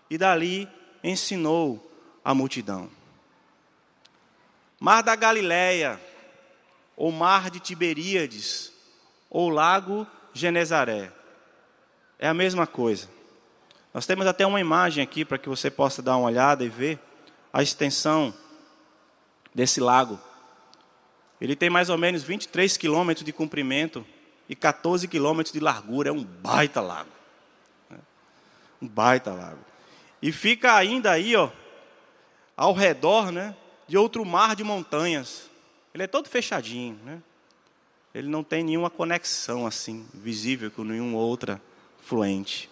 e 0.10 0.18
dali 0.18 0.68
ensinou 1.04 1.92
a 2.24 2.34
multidão. 2.34 2.90
Mar 4.80 5.02
da 5.02 5.16
Galileia, 5.16 6.00
ou 6.96 7.12
Mar 7.12 7.50
de 7.50 7.60
Tiberíades, 7.60 8.72
ou 9.30 9.50
Lago 9.50 10.06
Genezaré. 10.34 11.12
É 12.18 12.28
a 12.28 12.34
mesma 12.34 12.68
coisa. 12.68 13.10
Nós 13.94 14.06
temos 14.06 14.26
até 14.26 14.46
uma 14.46 14.60
imagem 14.60 15.04
aqui 15.04 15.26
para 15.26 15.38
que 15.38 15.50
você 15.50 15.70
possa 15.70 16.02
dar 16.02 16.18
uma 16.18 16.28
olhada 16.28 16.64
e 16.64 16.70
ver 16.70 17.00
a 17.52 17.62
extensão 17.62 18.34
desse 19.54 19.80
lago. 19.80 20.20
Ele 21.40 21.56
tem 21.56 21.70
mais 21.70 21.90
ou 21.90 21.98
menos 21.98 22.24
23 22.24 22.78
quilômetros 22.78 23.26
de 23.26 23.34
comprimento 23.34 24.06
e 24.48 24.56
14 24.56 25.08
quilômetros 25.08 25.54
de 25.54 25.60
largura. 25.60 26.10
É 26.10 26.12
um 26.12 26.24
baita 26.24 26.82
lago. 26.82 27.10
Um 28.82 28.88
baita 28.88 29.34
lago. 29.34 29.60
E 30.22 30.32
fica 30.32 30.76
ainda 30.76 31.12
aí, 31.12 31.36
ó, 31.36 31.50
ao 32.56 32.74
redor, 32.74 33.32
né, 33.32 33.56
de 33.88 33.98
outro 33.98 34.24
mar 34.24 34.56
de 34.56 34.64
montanhas. 34.64 35.50
Ele 35.94 36.04
é 36.04 36.08
todo 36.08 36.30
fechadinho, 36.30 37.00
né? 37.04 37.22
Ele 38.14 38.28
não 38.28 38.44
tem 38.44 38.64
nenhuma 38.64 38.90
conexão 38.90 39.66
assim 39.66 40.06
visível 40.14 40.70
com 40.70 40.84
nenhuma 40.84 41.18
outra 41.18 41.62
fluente. 42.02 42.70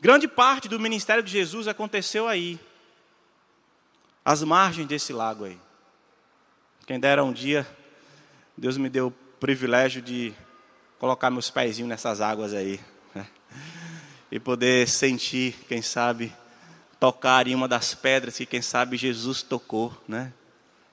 Grande 0.00 0.26
parte 0.26 0.68
do 0.68 0.80
ministério 0.80 1.22
de 1.22 1.30
Jesus 1.30 1.68
aconteceu 1.68 2.26
aí, 2.26 2.58
às 4.24 4.42
margens 4.42 4.86
desse 4.86 5.12
lago 5.12 5.44
aí. 5.44 5.58
Quem 6.86 6.98
dera 6.98 7.24
um 7.24 7.32
dia, 7.32 7.66
Deus 8.56 8.76
me 8.76 8.88
deu 8.88 9.08
o 9.08 9.10
privilégio 9.40 10.02
de 10.02 10.34
colocar 10.98 11.30
meus 11.30 11.50
pezinhos 11.50 11.88
nessas 11.88 12.20
águas 12.20 12.52
aí. 12.54 12.80
Né? 13.14 13.26
E 14.30 14.38
poder 14.38 14.88
sentir, 14.88 15.54
quem 15.68 15.82
sabe, 15.82 16.32
tocar 16.98 17.46
em 17.46 17.54
uma 17.54 17.66
das 17.66 17.94
pedras 17.94 18.36
que, 18.36 18.46
quem 18.46 18.62
sabe, 18.62 18.96
Jesus 18.96 19.42
tocou, 19.42 19.92
né? 20.06 20.32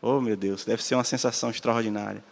Oh, 0.01 0.19
meu 0.19 0.35
Deus, 0.35 0.65
deve 0.65 0.83
ser 0.83 0.95
uma 0.95 1.03
sensação 1.03 1.49
extraordinária. 1.49 2.23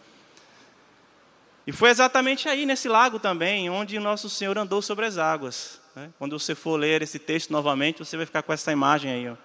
E 1.66 1.72
foi 1.72 1.90
exatamente 1.90 2.48
aí, 2.48 2.64
nesse 2.64 2.88
lago 2.88 3.18
também, 3.18 3.68
onde 3.68 3.98
o 3.98 4.00
nosso 4.00 4.30
Senhor 4.30 4.56
andou 4.56 4.80
sobre 4.80 5.04
as 5.04 5.18
águas. 5.18 5.80
Né? 5.94 6.10
Quando 6.18 6.38
você 6.38 6.54
for 6.54 6.76
ler 6.76 7.02
esse 7.02 7.18
texto 7.18 7.50
novamente, 7.50 7.98
você 7.98 8.16
vai 8.16 8.24
ficar 8.24 8.42
com 8.42 8.52
essa 8.52 8.72
imagem 8.72 9.12
aí. 9.12 9.28
Ó. 9.28 9.36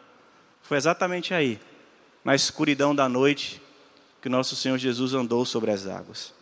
Foi 0.63 0.77
exatamente 0.77 1.33
aí, 1.33 1.59
na 2.23 2.33
escuridão 2.33 2.95
da 2.95 3.09
noite, 3.09 3.61
que 4.21 4.29
nosso 4.29 4.55
Senhor 4.55 4.77
Jesus 4.77 5.13
andou 5.13 5.45
sobre 5.45 5.69
as 5.69 5.85
águas. 5.85 6.33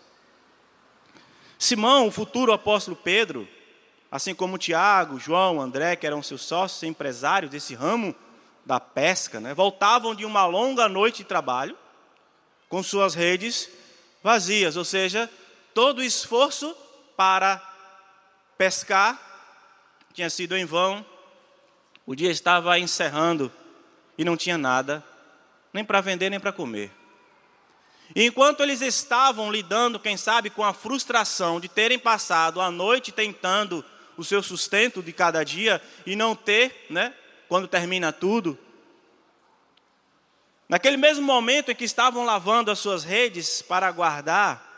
Simão, 1.58 2.08
o 2.08 2.12
futuro 2.12 2.54
apóstolo 2.54 2.96
Pedro, 2.96 3.48
assim 4.12 4.36
como 4.36 4.60
Tiago, 4.60 5.20
João, 5.20 5.60
André, 5.60 5.96
que 5.96 6.06
eram 6.06 6.22
seus 6.22 6.44
sócios 6.44 6.84
empresários 6.84 7.50
desse 7.50 7.74
ramo 7.74 8.16
da 8.64 8.80
pesca, 8.80 9.40
né, 9.40 9.56
voltavam 9.56 10.14
de 10.14 10.24
uma 10.24 10.46
longa 10.46 10.88
noite 10.88 11.18
de 11.18 11.24
trabalho 11.24 11.76
com 12.70 12.84
suas 12.84 13.16
redes 13.16 13.70
vazias, 14.24 14.78
ou 14.78 14.86
seja, 14.86 15.28
todo 15.74 16.00
o 16.00 16.04
esforço 16.04 16.76
para 17.18 17.60
pescar 18.56 19.20
tinha 20.14 20.30
sido 20.30 20.56
em 20.56 20.66
vão, 20.66 21.04
o 22.06 22.14
dia 22.14 22.30
estava 22.30 22.78
encerrando 22.78 23.52
e 24.18 24.24
não 24.24 24.38
tinha 24.38 24.58
nada, 24.58 25.04
nem 25.74 25.84
para 25.84 26.02
vender 26.02 26.30
nem 26.30 26.40
para 26.40 26.52
comer. 26.52 26.92
E 28.16 28.26
enquanto 28.26 28.62
eles 28.62 28.82
estavam 28.82 29.52
lidando, 29.52 30.00
quem 30.00 30.18
sabe, 30.18 30.50
com 30.50 30.64
a 30.64 30.74
frustração 30.74 31.60
de 31.60 31.70
terem 31.70 31.98
passado 31.98 32.60
a 32.60 32.70
noite 32.70 33.12
tentando 33.12 33.84
o 34.18 34.24
seu 34.24 34.44
sustento 34.44 35.02
de 35.02 35.14
cada 35.14 35.44
dia 35.44 35.82
e 36.06 36.16
não 36.16 36.36
ter, 36.36 36.88
né, 36.90 37.14
quando 37.48 37.68
termina 37.68 38.12
tudo, 38.12 38.58
naquele 40.68 40.98
mesmo 40.98 41.26
momento 41.26 41.72
em 41.72 41.76
que 41.76 41.86
estavam 41.86 42.26
lavando 42.26 42.70
as 42.70 42.80
suas 42.80 43.04
redes 43.04 43.62
para 43.62 43.92
guardar, 43.92 44.70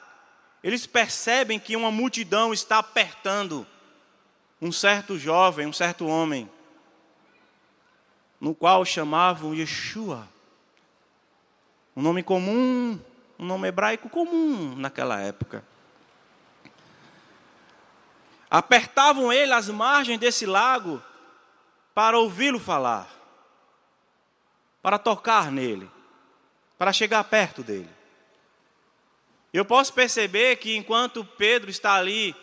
eles 0.63 0.85
percebem 0.85 1.59
que 1.59 1.75
uma 1.75 1.91
multidão 1.91 2.53
está 2.53 2.77
apertando 2.77 3.67
um 4.61 4.71
certo 4.71 5.17
jovem, 5.17 5.67
um 5.67 5.73
certo 5.73 6.07
homem, 6.07 6.49
no 8.43 8.53
qual 8.53 8.83
chamavam 8.83 9.55
Yeshua, 9.55 10.27
um 11.95 12.01
nome 12.01 12.21
comum 12.21 12.99
um 13.39 13.45
nome 13.45 13.67
hebraico 13.67 14.09
comum 14.09 14.75
naquela 14.75 15.19
época. 15.21 15.63
Apertavam 18.49 19.33
ele 19.33 19.51
às 19.51 19.69
margens 19.69 20.19
desse 20.19 20.45
lago 20.45 21.01
para 21.95 22.19
ouvi-lo 22.19 22.59
falar, 22.59 23.09
para 24.81 24.99
tocar 24.99 25.51
nele, 25.51 25.89
para 26.77 26.93
chegar 26.93 27.23
perto 27.23 27.63
dele. 27.63 27.89
Eu 29.51 29.65
posso 29.65 29.93
perceber 29.93 30.57
que 30.57 30.75
enquanto 30.75 31.25
Pedro 31.25 31.69
está 31.69 31.95
ali 31.95 32.35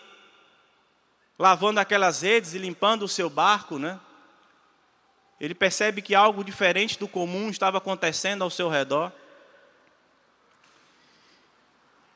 lavando 1.39 1.79
aquelas 1.79 2.23
redes 2.23 2.55
e 2.55 2.59
limpando 2.59 3.05
o 3.05 3.09
seu 3.09 3.29
barco, 3.31 3.79
né? 3.79 3.99
Ele 5.41 5.55
percebe 5.55 6.03
que 6.03 6.15
algo 6.15 6.45
diferente 6.45 6.99
do 6.99 7.09
comum 7.09 7.49
estava 7.49 7.79
acontecendo 7.79 8.45
ao 8.45 8.51
seu 8.51 8.69
redor. 8.69 9.11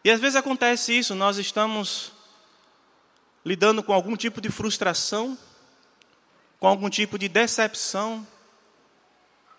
E 0.05 0.11
às 0.11 0.21
vezes 0.21 0.37
acontece 0.37 0.97
isso, 0.97 1.15
nós 1.15 1.39
estamos 1.39 2.13
lidando 3.43 3.83
com 3.83 3.95
algum 3.95 4.15
tipo 4.15 4.43
de 4.43 4.51
frustração, 4.51 5.39
com 6.61 6.69
algum 6.69 6.91
tipo 6.91 7.19
de 7.19 7.27
decepção, 7.27 8.27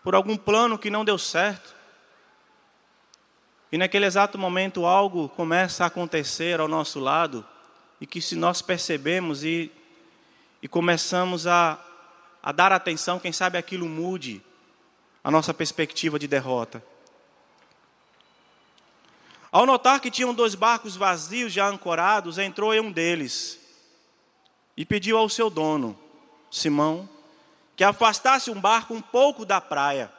por 0.04 0.14
algum 0.14 0.38
plano 0.38 0.78
que 0.78 0.92
não 0.92 1.04
deu 1.04 1.18
certo. 1.18 1.74
E 3.72 3.78
naquele 3.80 4.06
exato 4.06 4.38
momento 4.38 4.86
algo 4.86 5.28
começa 5.30 5.84
a 5.84 5.88
acontecer 5.88 6.60
ao 6.60 6.68
nosso 6.68 7.00
lado, 7.00 7.44
e 8.00 8.06
que 8.06 8.22
se 8.22 8.36
nós 8.36 8.62
percebemos 8.62 9.44
e, 9.44 9.72
e 10.62 10.68
começamos 10.68 11.48
a, 11.48 11.80
a 12.46 12.52
dar 12.52 12.72
atenção, 12.72 13.20
quem 13.20 13.32
sabe 13.32 13.58
aquilo 13.58 13.90
mude 13.90 14.40
a 15.24 15.32
nossa 15.32 15.52
perspectiva 15.52 16.20
de 16.20 16.28
derrota. 16.28 16.86
Ao 19.52 19.66
notar 19.66 20.00
que 20.00 20.12
tinham 20.12 20.32
dois 20.32 20.54
barcos 20.54 20.96
vazios 20.96 21.52
já 21.52 21.68
ancorados, 21.68 22.38
entrou 22.38 22.72
em 22.72 22.80
um 22.80 22.92
deles 22.92 23.60
e 24.78 24.86
pediu 24.86 25.18
ao 25.18 25.28
seu 25.28 25.50
dono, 25.50 25.98
Simão, 26.52 27.10
que 27.76 27.84
afastasse 27.84 28.52
um 28.52 28.62
barco 28.62 28.94
um 28.94 29.02
pouco 29.02 29.44
da 29.44 29.60
praia, 29.60 30.12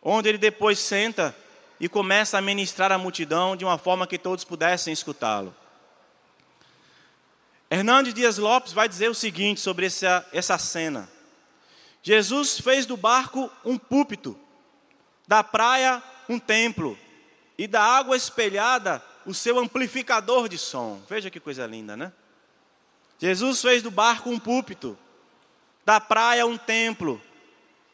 onde 0.00 0.28
ele 0.28 0.38
depois 0.38 0.78
senta 0.78 1.36
e 1.80 1.88
começa 1.88 2.38
a 2.38 2.42
ministrar 2.42 2.92
a 2.92 2.98
multidão 2.98 3.56
de 3.56 3.64
uma 3.64 3.76
forma 3.76 4.06
que 4.06 4.18
todos 4.18 4.44
pudessem 4.44 4.92
escutá-lo. 4.92 5.52
Hernandes 7.70 8.14
Dias 8.14 8.38
Lopes 8.38 8.72
vai 8.72 8.88
dizer 8.88 9.10
o 9.10 9.14
seguinte 9.14 9.60
sobre 9.60 9.86
essa, 9.86 10.26
essa 10.32 10.56
cena: 10.58 11.08
Jesus 12.02 12.60
fez 12.60 12.86
do 12.86 12.96
barco 12.96 13.50
um 13.64 13.76
púlpito, 13.76 14.38
da 15.26 15.42
praia 15.42 16.02
um 16.28 16.38
templo, 16.38 16.96
e 17.58 17.66
da 17.66 17.82
água 17.82 18.16
espelhada 18.16 19.02
o 19.24 19.34
seu 19.34 19.58
amplificador 19.58 20.48
de 20.48 20.58
som. 20.58 21.02
Veja 21.08 21.30
que 21.30 21.40
coisa 21.40 21.66
linda, 21.66 21.96
né? 21.96 22.12
Jesus 23.18 23.60
fez 23.62 23.82
do 23.82 23.90
barco 23.90 24.30
um 24.30 24.38
púlpito, 24.38 24.96
da 25.84 26.00
praia 26.00 26.46
um 26.46 26.56
templo, 26.56 27.20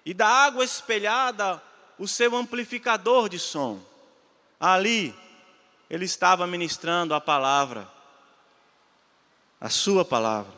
e 0.04 0.12
da 0.12 0.26
água 0.26 0.64
espelhada 0.64 1.62
o 1.98 2.08
seu 2.08 2.34
amplificador 2.36 3.28
de 3.28 3.38
som. 3.38 3.80
Ali, 4.58 5.14
ele 5.88 6.04
estava 6.04 6.46
ministrando 6.46 7.14
a 7.14 7.20
palavra, 7.20 7.88
a 9.62 9.68
sua 9.68 10.04
palavra, 10.04 10.52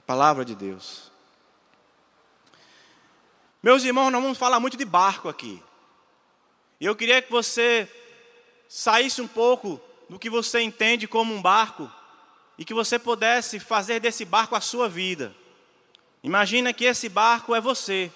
a 0.00 0.06
palavra 0.06 0.44
de 0.44 0.54
Deus. 0.54 1.10
Meus 3.62 3.84
irmãos, 3.84 4.10
nós 4.10 4.20
vamos 4.20 4.36
falar 4.36 4.60
muito 4.60 4.76
de 4.76 4.84
barco 4.84 5.30
aqui. 5.30 5.62
E 6.78 6.84
eu 6.84 6.94
queria 6.94 7.22
que 7.22 7.32
você 7.32 7.88
saísse 8.68 9.22
um 9.22 9.26
pouco 9.26 9.80
do 10.10 10.18
que 10.18 10.28
você 10.28 10.60
entende 10.60 11.08
como 11.08 11.34
um 11.34 11.40
barco 11.40 11.90
e 12.58 12.66
que 12.66 12.74
você 12.74 12.98
pudesse 12.98 13.58
fazer 13.58 13.98
desse 13.98 14.26
barco 14.26 14.54
a 14.54 14.60
sua 14.60 14.90
vida. 14.90 15.34
Imagina 16.22 16.70
que 16.74 16.84
esse 16.84 17.08
barco 17.08 17.54
é 17.54 17.62
você, 17.62 18.12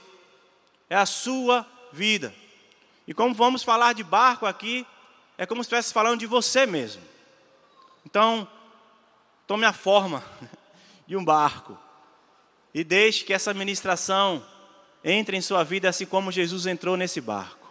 é 0.90 0.96
a 0.96 1.06
sua 1.06 1.66
vida. 1.90 2.34
E 3.08 3.14
como 3.14 3.34
vamos 3.34 3.62
falar 3.62 3.94
de 3.94 4.04
barco 4.04 4.44
aqui, 4.44 4.86
é 5.38 5.46
como 5.46 5.64
se 5.64 5.68
estivesse 5.68 5.94
falando 5.94 6.20
de 6.20 6.26
você 6.26 6.66
mesmo. 6.66 7.02
Então, 8.04 8.46
tome 9.46 9.64
a 9.64 9.72
forma 9.72 10.24
de 11.06 11.16
um 11.16 11.24
barco 11.24 11.78
e 12.74 12.82
deixe 12.84 13.24
que 13.24 13.32
essa 13.32 13.54
ministração 13.54 14.44
entre 15.02 15.36
em 15.36 15.40
sua 15.40 15.62
vida 15.62 15.88
assim 15.88 16.04
como 16.06 16.32
Jesus 16.32 16.66
entrou 16.66 16.96
nesse 16.96 17.20
barco 17.20 17.66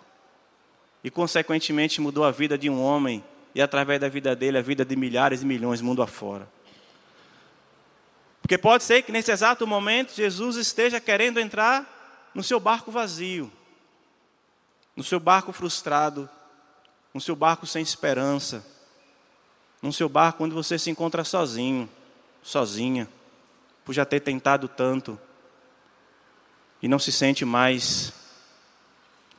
e, 1.04 1.12
consequentemente, 1.12 2.02
mudou 2.02 2.24
a 2.24 2.32
vida 2.32 2.58
de 2.58 2.68
um 2.68 2.82
homem 2.82 3.24
e, 3.54 3.62
através 3.62 4.02
da 4.02 4.10
vida 4.10 4.36
dele, 4.36 4.58
a 4.58 4.62
vida 4.62 4.84
de 4.84 4.96
milhares 4.96 5.44
e 5.44 5.46
milhões 5.46 5.80
mundo 5.80 6.02
afora. 6.02 6.50
Porque 8.42 8.58
pode 8.58 8.84
ser 8.84 9.04
que 9.04 9.12
nesse 9.12 9.32
exato 9.32 9.68
momento 9.68 10.16
Jesus 10.16 10.56
esteja 10.56 11.00
querendo 11.00 11.40
entrar 11.40 12.32
no 12.34 12.44
seu 12.44 12.60
barco 12.60 12.92
vazio, 12.92 13.52
no 14.96 15.04
seu 15.04 15.20
barco 15.20 15.52
frustrado, 15.52 16.28
no 17.14 17.22
seu 17.22 17.36
barco 17.36 17.68
sem 17.68 17.84
esperança, 17.84 18.66
no 19.86 19.94
seu 19.94 20.10
barco 20.10 20.44
onde 20.44 20.56
você 20.56 20.80
se 20.80 20.90
encontra 20.90 21.24
sozinho, 21.24 21.88
sozinha, 22.42 23.08
por 23.86 23.94
já 23.94 24.04
ter 24.04 24.20
tentado 24.20 24.68
tanto 24.68 25.20
e 26.82 26.88
não 26.88 26.98
se 26.98 27.12
sente 27.12 27.46
mais 27.46 28.12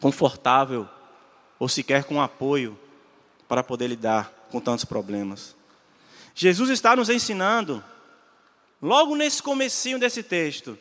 confortável 0.01 0.89
ou 1.59 1.69
sequer 1.69 2.05
com 2.05 2.23
apoio 2.23 2.79
para 3.49 3.65
poder 3.65 3.89
lidar 3.89 4.33
com 4.49 4.61
tantos 4.61 4.85
problemas. 4.85 5.57
Jesus 6.33 6.71
está 6.71 6.95
nos 6.95 7.11
ensinando, 7.11 7.83
logo 8.81 9.17
nesse 9.17 9.43
comecinho 9.43 9.99
desse 9.99 10.23
texto, 10.23 10.79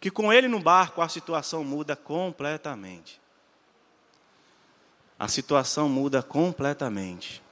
que 0.00 0.10
com 0.10 0.32
ele 0.32 0.48
no 0.48 0.60
barco 0.60 1.02
a 1.02 1.10
situação 1.10 1.62
muda 1.62 1.94
completamente. 1.94 3.20
A 5.18 5.28
situação 5.28 5.90
muda 5.90 6.22
completamente. 6.22 7.42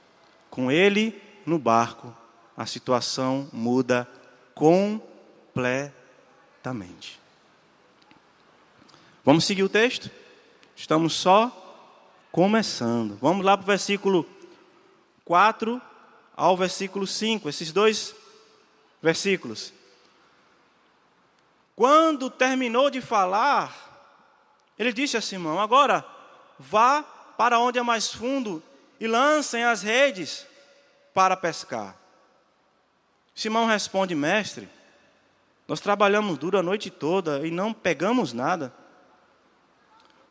Com 0.49 0.71
ele 0.71 1.32
no 1.45 1.59
barco, 1.59 2.15
a 2.55 2.65
situação 2.65 3.49
muda 3.51 4.07
completamente. 4.53 7.19
Vamos 9.25 9.45
seguir 9.45 9.63
o 9.63 9.69
texto? 9.69 10.11
Estamos 10.75 11.13
só 11.13 11.49
começando. 12.31 13.17
Vamos 13.21 13.45
lá 13.45 13.55
para 13.55 13.63
o 13.63 13.67
versículo 13.67 14.27
4 15.23 15.81
ao 16.35 16.57
versículo 16.57 17.07
5, 17.07 17.47
esses 17.47 17.71
dois 17.71 18.13
versículos. 19.01 19.71
Quando 21.75 22.29
terminou 22.29 22.89
de 22.89 23.01
falar, 23.01 23.73
ele 24.77 24.93
disse 24.93 25.17
a 25.17 25.21
Simão: 25.21 25.59
Agora 25.59 26.05
vá 26.59 27.03
para 27.37 27.59
onde 27.59 27.79
é 27.79 27.83
mais 27.83 28.11
fundo 28.11 28.61
e 28.99 29.07
lancem 29.07 29.63
as 29.63 29.81
redes 29.81 30.45
para 31.13 31.37
pescar. 31.37 31.97
Simão 33.35 33.65
responde: 33.65 34.15
Mestre, 34.15 34.67
nós 35.67 35.79
trabalhamos 35.79 36.37
duro 36.37 36.57
a 36.57 36.63
noite 36.63 36.89
toda 36.89 37.45
e 37.45 37.51
não 37.51 37.73
pegamos 37.73 38.33
nada. 38.33 38.73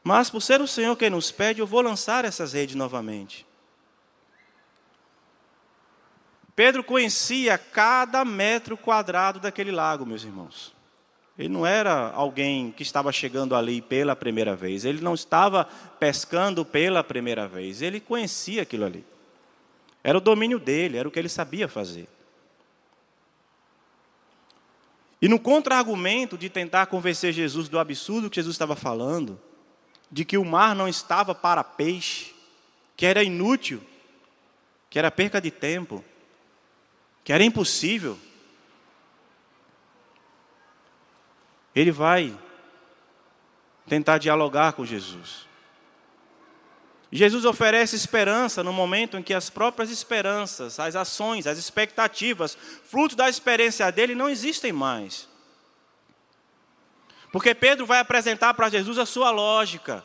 Mas 0.05 0.29
por 0.29 0.41
ser 0.41 0.61
o 0.61 0.67
Senhor 0.67 0.97
quem 0.97 1.11
nos 1.11 1.31
pede, 1.31 1.61
eu 1.61 1.67
vou 1.67 1.81
lançar 1.81 2.25
essas 2.25 2.53
redes 2.53 2.75
novamente. 2.75 3.47
Pedro 6.55 6.85
conhecia 6.85 7.57
cada 7.57 8.25
metro 8.25 8.77
quadrado 8.77 9.41
daquele 9.41 9.71
lago, 9.71 10.05
meus 10.05 10.23
irmãos. 10.23 10.75
Ele 11.39 11.49
não 11.49 11.67
era 11.67 12.11
alguém 12.13 12.71
que 12.73 12.83
estava 12.83 13.11
chegando 13.11 13.57
ali 13.57 13.81
pela 13.81 14.15
primeira 14.15 14.55
vez. 14.55 14.85
Ele 14.85 15.01
não 15.01 15.15
estava 15.15 15.65
pescando 15.99 16.65
pela 16.65 17.03
primeira 17.03 17.49
vez. 17.49 17.81
Ele 17.81 18.01
conhecia 18.01 18.63
aquilo 18.63 18.85
ali. 18.85 19.05
Era 20.03 20.19
o 20.19 20.21
domínio 20.21 20.59
dele, 20.59 20.99
era 20.99 21.09
o 21.09 21.11
que 21.11 21.19
ele 21.19 21.29
sabia 21.29 21.69
fazer. 21.69 22.09
E 25.21 25.29
no 25.29 25.39
contra-argumento 25.39 26.37
de 26.37 26.51
tentar 26.51 26.87
convencer 26.87 27.33
Jesus 27.33 27.69
do 27.69 27.79
absurdo 27.79 28.29
que 28.29 28.37
Jesus 28.37 28.57
estava 28.57 28.75
falando, 28.75 29.41
de 30.11 30.25
que 30.25 30.37
o 30.37 30.45
mar 30.45 30.75
não 30.75 30.89
estava 30.89 31.33
para 31.33 31.63
peixe, 31.63 32.35
que 32.97 33.07
era 33.07 33.23
inútil, 33.23 33.81
que 34.91 34.99
era 34.99 35.11
perca 35.11 35.41
de 35.41 35.51
tempo, 35.51 36.05
que 37.23 37.33
era 37.33 37.45
impossível. 37.45 38.19
Ele 41.75 41.93
vai 41.93 42.37
tentar 43.87 44.19
dialogar 44.19 44.73
com 44.73 44.85
Jesus. 44.85 45.47
Jesus 47.15 47.45
oferece 47.45 47.95
esperança 47.95 48.65
no 48.65 48.73
momento 48.73 49.19
em 49.19 49.23
que 49.23 49.35
as 49.35 49.51
próprias 49.51 49.91
esperanças, 49.91 50.81
as 50.81 50.97
ações, 50.97 51.47
as 51.47 51.59
expectativas, 51.59 52.57
fruto 52.85 53.15
da 53.15 53.29
experiência 53.29 53.93
dele, 53.93 54.15
não 54.15 54.31
existem 54.31 54.73
mais. 54.73 55.29
Porque 57.31 57.55
Pedro 57.55 57.85
vai 57.85 57.99
apresentar 57.99 58.55
para 58.55 58.71
Jesus 58.71 58.99
a 58.99 59.05
sua 59.05 59.31
lógica, 59.31 60.03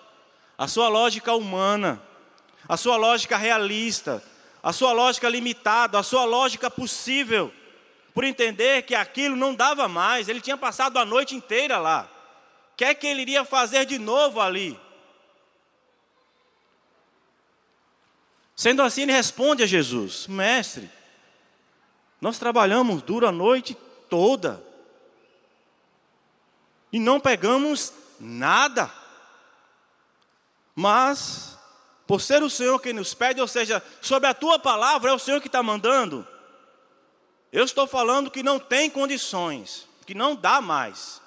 a 0.58 0.68
sua 0.68 0.90
lógica 0.90 1.34
humana, 1.34 2.02
a 2.68 2.76
sua 2.76 2.98
lógica 2.98 3.38
realista, 3.38 4.22
a 4.62 4.74
sua 4.74 4.92
lógica 4.92 5.30
limitada, 5.30 5.98
a 5.98 6.04
sua 6.04 6.26
lógica 6.26 6.70
possível. 6.70 7.54
por 8.14 8.24
entender 8.24 8.82
que 8.82 8.96
aquilo 8.96 9.36
não 9.36 9.54
dava 9.54 9.88
mais, 9.88 10.28
ele 10.28 10.42
tinha 10.42 10.58
passado 10.58 10.98
a 10.98 11.06
noite 11.06 11.36
inteira 11.36 11.78
lá. 11.78 12.10
O 12.74 12.76
que 12.76 12.84
é 12.84 12.96
que 12.96 13.06
ele 13.06 13.22
iria 13.22 13.46
fazer 13.46 13.86
de 13.86 14.00
novo 14.00 14.42
ali? 14.42 14.78
Sendo 18.58 18.82
assim, 18.82 19.04
ele 19.04 19.12
responde 19.12 19.62
a 19.62 19.68
Jesus: 19.68 20.26
Mestre, 20.26 20.90
nós 22.20 22.40
trabalhamos 22.40 23.04
duro 23.04 23.28
a 23.28 23.32
noite 23.32 23.78
toda 24.10 24.62
e 26.92 27.00
não 27.00 27.20
pegamos 27.20 27.94
nada. 28.20 28.92
Mas, 30.76 31.56
por 32.08 32.20
ser 32.20 32.42
o 32.42 32.50
Senhor 32.50 32.80
quem 32.80 32.94
nos 32.94 33.14
pede, 33.14 33.40
ou 33.40 33.48
seja, 33.48 33.84
sobre 34.02 34.28
a 34.28 34.34
tua 34.34 34.58
palavra, 34.58 35.12
é 35.12 35.14
o 35.14 35.20
Senhor 35.20 35.40
que 35.40 35.48
está 35.48 35.62
mandando. 35.62 36.28
Eu 37.52 37.64
estou 37.64 37.86
falando 37.86 38.32
que 38.32 38.42
não 38.42 38.58
tem 38.58 38.90
condições, 38.90 39.88
que 40.04 40.16
não 40.16 40.36
dá 40.36 40.60
mais. 40.60 41.22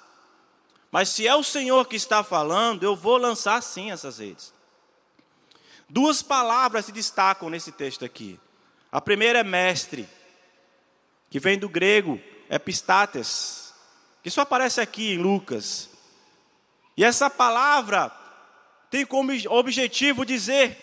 Mas 0.91 1.07
se 1.07 1.25
é 1.25 1.33
o 1.33 1.43
Senhor 1.43 1.87
que 1.87 1.95
está 1.95 2.23
falando, 2.23 2.83
eu 2.83 2.93
vou 2.93 3.15
lançar 3.15 3.63
sim 3.63 3.89
essas 3.89 4.17
redes. 4.17 4.53
Duas 5.91 6.21
palavras 6.21 6.85
se 6.85 6.91
destacam 6.93 7.49
nesse 7.49 7.69
texto 7.69 8.05
aqui. 8.05 8.39
A 8.89 9.01
primeira 9.01 9.39
é 9.39 9.43
mestre, 9.43 10.07
que 11.29 11.37
vem 11.37 11.59
do 11.59 11.67
grego 11.67 12.17
epistates, 12.49 13.73
que 14.23 14.29
só 14.29 14.41
aparece 14.41 14.79
aqui 14.79 15.11
em 15.11 15.17
Lucas. 15.17 15.89
E 16.95 17.03
essa 17.03 17.29
palavra 17.29 18.09
tem 18.89 19.05
como 19.05 19.33
objetivo 19.49 20.25
dizer 20.25 20.77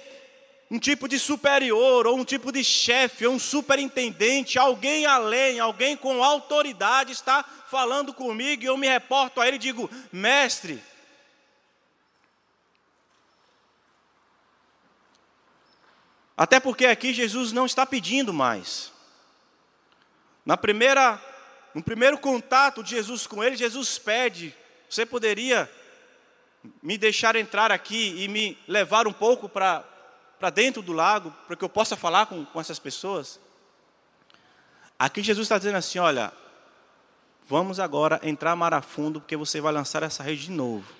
um 0.70 0.78
tipo 0.78 1.08
de 1.08 1.18
superior, 1.18 2.06
ou 2.06 2.18
um 2.18 2.24
tipo 2.24 2.52
de 2.52 2.62
chefe, 2.62 3.26
ou 3.26 3.32
um 3.32 3.38
superintendente, 3.38 4.58
alguém 4.58 5.06
além, 5.06 5.58
alguém 5.58 5.96
com 5.96 6.22
autoridade 6.22 7.12
está 7.12 7.42
falando 7.70 8.12
comigo 8.12 8.62
e 8.62 8.66
eu 8.66 8.76
me 8.76 8.86
reporto 8.86 9.40
a 9.40 9.48
ele 9.48 9.56
e 9.56 9.60
digo: 9.60 9.88
mestre, 10.12 10.82
Até 16.38 16.60
porque 16.60 16.86
aqui 16.86 17.12
Jesus 17.12 17.50
não 17.50 17.66
está 17.66 17.84
pedindo 17.84 18.32
mais. 18.32 18.92
Na 20.46 20.56
primeira, 20.56 21.20
no 21.74 21.82
primeiro 21.82 22.16
contato 22.16 22.80
de 22.80 22.90
Jesus 22.90 23.26
com 23.26 23.42
ele, 23.42 23.56
Jesus 23.56 23.98
pede: 23.98 24.54
Você 24.88 25.04
poderia 25.04 25.68
me 26.80 26.96
deixar 26.96 27.34
entrar 27.34 27.72
aqui 27.72 28.22
e 28.22 28.28
me 28.28 28.56
levar 28.68 29.08
um 29.08 29.12
pouco 29.12 29.48
para 29.48 29.84
dentro 30.54 30.80
do 30.80 30.92
lago, 30.92 31.34
para 31.48 31.56
que 31.56 31.64
eu 31.64 31.68
possa 31.68 31.96
falar 31.96 32.26
com, 32.26 32.44
com 32.44 32.60
essas 32.60 32.78
pessoas? 32.78 33.40
Aqui 34.96 35.24
Jesus 35.24 35.44
está 35.44 35.58
dizendo 35.58 35.78
assim: 35.78 35.98
Olha, 35.98 36.32
vamos 37.48 37.80
agora 37.80 38.20
entrar 38.22 38.54
mar 38.54 38.72
a 38.72 38.80
fundo, 38.80 39.20
porque 39.20 39.36
você 39.36 39.60
vai 39.60 39.72
lançar 39.72 40.04
essa 40.04 40.22
rede 40.22 40.42
de 40.44 40.52
novo. 40.52 40.97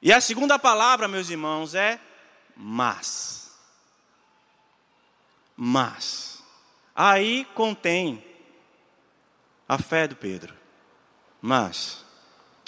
E 0.00 0.12
a 0.12 0.20
segunda 0.20 0.58
palavra, 0.58 1.08
meus 1.08 1.28
irmãos, 1.28 1.74
é 1.74 2.00
mas. 2.56 3.52
Mas. 5.56 6.42
Aí 6.94 7.44
contém 7.54 8.24
a 9.68 9.78
fé 9.78 10.08
do 10.08 10.16
Pedro. 10.16 10.54
Mas 11.40 12.04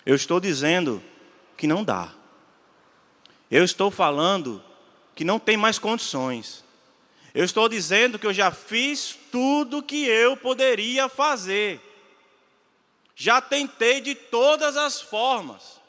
eu 0.04 0.14
estou 0.14 0.40
dizendo 0.40 1.02
que 1.56 1.66
não 1.66 1.84
dá. 1.84 2.12
Eu 3.50 3.64
estou 3.64 3.90
falando 3.90 4.62
que 5.14 5.24
não 5.24 5.38
tem 5.38 5.56
mais 5.56 5.78
condições. 5.78 6.64
Eu 7.34 7.44
estou 7.44 7.68
dizendo 7.68 8.18
que 8.18 8.26
eu 8.26 8.32
já 8.32 8.50
fiz 8.50 9.16
tudo 9.30 9.82
que 9.82 10.04
eu 10.06 10.36
poderia 10.36 11.08
fazer. 11.08 11.80
Já 13.14 13.40
tentei 13.40 14.00
de 14.00 14.14
todas 14.14 14.76
as 14.76 15.00
formas. 15.00 15.79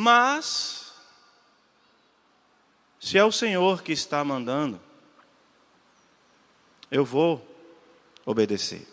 Mas, 0.00 0.92
se 3.00 3.18
é 3.18 3.24
o 3.24 3.32
Senhor 3.32 3.82
que 3.82 3.90
está 3.90 4.22
mandando, 4.22 4.80
eu 6.88 7.04
vou 7.04 7.44
obedecer. 8.24 8.86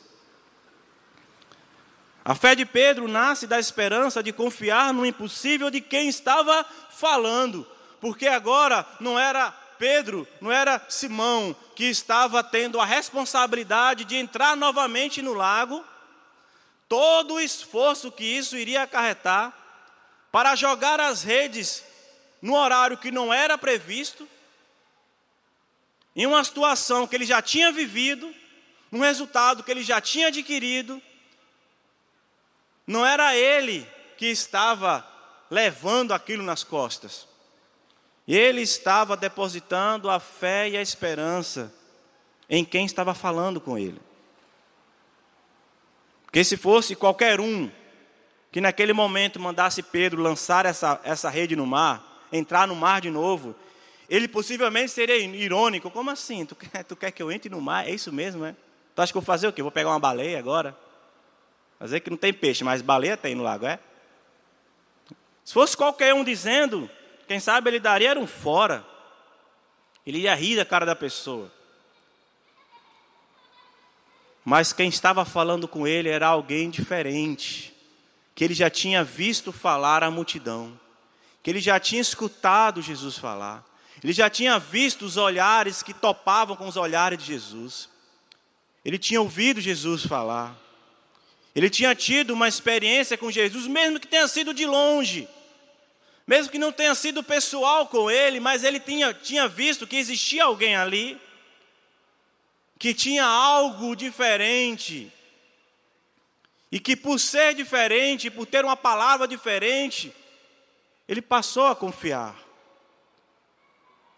A 2.23 2.33
fé 2.33 2.55
de 2.55 2.65
Pedro 2.65 3.07
nasce 3.07 3.45
da 3.45 3.59
esperança 3.59 4.23
de 4.23 4.33
confiar 4.33 4.91
no 4.95 5.05
impossível 5.05 5.69
de 5.69 5.79
quem 5.79 6.09
estava 6.09 6.65
falando, 6.89 7.67
porque 8.01 8.25
agora 8.25 8.83
não 8.99 9.19
era 9.19 9.51
Pedro, 9.77 10.27
não 10.41 10.51
era 10.51 10.83
Simão 10.89 11.55
que 11.75 11.83
estava 11.83 12.43
tendo 12.43 12.81
a 12.81 12.85
responsabilidade 12.85 14.05
de 14.05 14.15
entrar 14.15 14.57
novamente 14.57 15.21
no 15.21 15.35
lago, 15.35 15.85
todo 16.89 17.35
o 17.35 17.39
esforço 17.39 18.11
que 18.11 18.23
isso 18.23 18.57
iria 18.57 18.81
acarretar, 18.81 19.64
para 20.35 20.53
jogar 20.53 20.99
as 20.99 21.23
redes 21.23 21.81
no 22.41 22.57
horário 22.57 22.97
que 22.97 23.09
não 23.09 23.33
era 23.33 23.57
previsto, 23.57 24.27
em 26.13 26.25
uma 26.25 26.43
situação 26.43 27.07
que 27.07 27.15
ele 27.15 27.25
já 27.25 27.41
tinha 27.41 27.71
vivido, 27.71 28.35
um 28.91 28.99
resultado 28.99 29.63
que 29.63 29.71
ele 29.71 29.81
já 29.81 30.01
tinha 30.01 30.27
adquirido. 30.27 31.01
Não 32.85 33.05
era 33.05 33.33
ele 33.33 33.89
que 34.17 34.25
estava 34.25 35.07
levando 35.49 36.11
aquilo 36.11 36.43
nas 36.43 36.65
costas. 36.65 37.25
Ele 38.27 38.59
estava 38.59 39.15
depositando 39.15 40.09
a 40.09 40.19
fé 40.19 40.67
e 40.67 40.75
a 40.75 40.81
esperança 40.81 41.73
em 42.49 42.65
quem 42.65 42.85
estava 42.85 43.13
falando 43.13 43.61
com 43.61 43.77
ele. 43.77 44.01
Porque 46.25 46.43
se 46.43 46.57
fosse 46.57 46.93
qualquer 46.93 47.39
um 47.39 47.71
que 48.55 48.61
naquele 48.61 48.93
momento 48.93 49.37
mandasse 49.37 49.83
Pedro 49.83 50.21
lançar 50.21 50.65
essa, 50.65 50.97
essa 51.03 51.29
rede 51.29 51.57
no 51.57 51.65
mar, 51.65 52.25
entrar 52.31 52.65
no 52.65 52.73
mar 52.73 53.01
de 53.01 53.09
novo, 53.09 53.53
ele 54.09 54.29
possivelmente 54.29 54.91
seria 54.91 55.17
irônico. 55.17 55.91
Como 55.91 56.09
assim? 56.09 56.45
Tu 56.45 56.55
quer, 56.55 56.83
tu 56.85 56.95
quer 56.95 57.11
que 57.11 57.21
eu 57.21 57.29
entre 57.29 57.49
no 57.49 57.59
mar? 57.59 57.85
É 57.85 57.91
isso 57.91 58.13
mesmo, 58.13 58.45
é? 58.45 58.55
Tu 58.95 59.01
acha 59.01 59.11
que 59.11 59.17
eu 59.17 59.21
vou 59.21 59.25
fazer 59.25 59.49
o 59.49 59.51
quê? 59.51 59.61
Vou 59.61 59.73
pegar 59.73 59.89
uma 59.89 59.99
baleia 59.99 60.39
agora? 60.39 60.73
Fazer 61.77 61.99
que 61.99 62.09
não 62.09 62.15
tem 62.15 62.31
peixe, 62.31 62.63
mas 62.63 62.81
baleia 62.81 63.17
tem 63.17 63.35
no 63.35 63.43
lago, 63.43 63.65
é? 63.65 63.77
Se 65.43 65.53
fosse 65.53 65.75
qualquer 65.75 66.13
um 66.13 66.23
dizendo, 66.23 66.89
quem 67.27 67.41
sabe 67.41 67.69
ele 67.69 67.79
daria 67.81 68.11
era 68.11 68.19
um 68.21 68.25
fora. 68.25 68.85
Ele 70.07 70.19
ia 70.19 70.33
rir 70.33 70.55
da 70.55 70.63
cara 70.63 70.85
da 70.85 70.95
pessoa. 70.95 71.51
Mas 74.45 74.71
quem 74.71 74.87
estava 74.87 75.25
falando 75.25 75.67
com 75.67 75.85
ele 75.85 76.07
era 76.07 76.27
alguém 76.27 76.69
diferente 76.69 77.74
que 78.35 78.43
ele 78.43 78.53
já 78.53 78.69
tinha 78.69 79.01
visto 79.01 79.53
falar 79.53 80.03
a 80.03 80.11
multidão, 80.11 80.77
que 81.41 81.49
ele 81.49 81.61
já 81.61 81.79
tinha 81.79 82.01
escutado 82.01 82.81
Jesus 82.81 83.17
falar, 83.17 83.63
ele 84.03 84.11
já 84.11 84.29
tinha 84.29 84.59
visto 84.59 85.05
os 85.05 85.15
olhares 85.15 85.81
que 85.81 85.93
topavam 85.93 86.55
com 86.55 86.67
os 86.67 86.75
olhares 86.75 87.17
de 87.17 87.25
Jesus, 87.25 87.89
ele 88.83 88.99
tinha 88.99 89.21
ouvido 89.21 89.61
Jesus 89.61 90.05
falar, 90.05 90.55
ele 91.55 91.69
tinha 91.69 91.95
tido 91.95 92.33
uma 92.33 92.49
experiência 92.49 93.17
com 93.17 93.31
Jesus, 93.31 93.65
mesmo 93.65 93.99
que 93.99 94.07
tenha 94.07 94.27
sido 94.27 94.53
de 94.53 94.65
longe, 94.65 95.29
mesmo 96.27 96.51
que 96.51 96.59
não 96.59 96.73
tenha 96.73 96.93
sido 96.93 97.23
pessoal 97.23 97.87
com 97.87 98.11
ele, 98.11 98.41
mas 98.41 98.65
ele 98.65 98.79
tinha, 98.79 99.13
tinha 99.13 99.47
visto 99.47 99.87
que 99.87 99.95
existia 99.95 100.43
alguém 100.43 100.75
ali, 100.75 101.17
que 102.77 102.93
tinha 102.93 103.23
algo 103.23 103.95
diferente, 103.95 105.09
e 106.71 106.79
que 106.79 106.95
por 106.95 107.19
ser 107.19 107.53
diferente, 107.53 108.29
por 108.29 108.45
ter 108.45 108.65
uma 108.65 108.75
palavra 108.75 109.27
diferente, 109.27 110.13
ele 111.07 111.21
passou 111.21 111.67
a 111.67 111.75
confiar. 111.75 112.35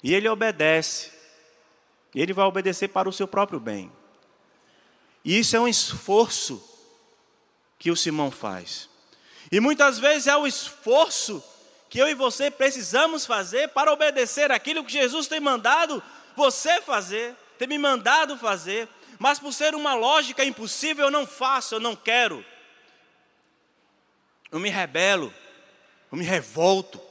E 0.01 0.13
ele 0.13 0.29
obedece. 0.29 1.11
E 2.15 2.21
ele 2.21 2.33
vai 2.33 2.45
obedecer 2.45 2.87
para 2.87 3.09
o 3.09 3.13
seu 3.13 3.27
próprio 3.27 3.59
bem. 3.59 3.91
E 5.23 5.39
isso 5.39 5.55
é 5.55 5.59
um 5.59 5.67
esforço 5.67 6.63
que 7.77 7.91
o 7.91 7.95
Simão 7.95 8.31
faz. 8.31 8.89
E 9.51 9.59
muitas 9.59 9.99
vezes 9.99 10.27
é 10.27 10.35
o 10.35 10.47
esforço 10.47 11.43
que 11.89 11.99
eu 11.99 12.07
e 12.07 12.13
você 12.13 12.51
precisamos 12.51 13.25
fazer 13.25 13.69
para 13.69 13.91
obedecer 13.91 14.51
aquilo 14.51 14.83
que 14.83 14.91
Jesus 14.91 15.27
tem 15.27 15.39
mandado 15.39 16.01
você 16.35 16.81
fazer, 16.81 17.35
tem 17.57 17.67
me 17.67 17.77
mandado 17.77 18.37
fazer 18.37 18.87
mas 19.19 19.39
por 19.39 19.51
ser 19.51 19.73
uma 19.75 19.95
lógica 19.95 20.43
impossível, 20.43 21.05
eu 21.05 21.11
não 21.11 21.25
faço, 21.25 21.75
eu 21.75 21.79
não 21.79 21.95
quero. 21.95 22.45
Eu 24.51 24.59
me 24.59 24.69
rebelo, 24.69 25.33
eu 26.11 26.17
me 26.17 26.23
revolto. 26.23 27.01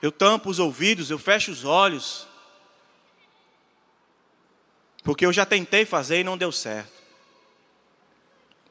Eu 0.00 0.12
tampo 0.12 0.48
os 0.48 0.58
ouvidos, 0.58 1.10
eu 1.10 1.18
fecho 1.18 1.50
os 1.50 1.64
olhos. 1.64 2.26
Porque 5.02 5.26
eu 5.26 5.32
já 5.32 5.44
tentei 5.44 5.84
fazer 5.84 6.20
e 6.20 6.24
não 6.24 6.38
deu 6.38 6.52
certo. 6.52 6.98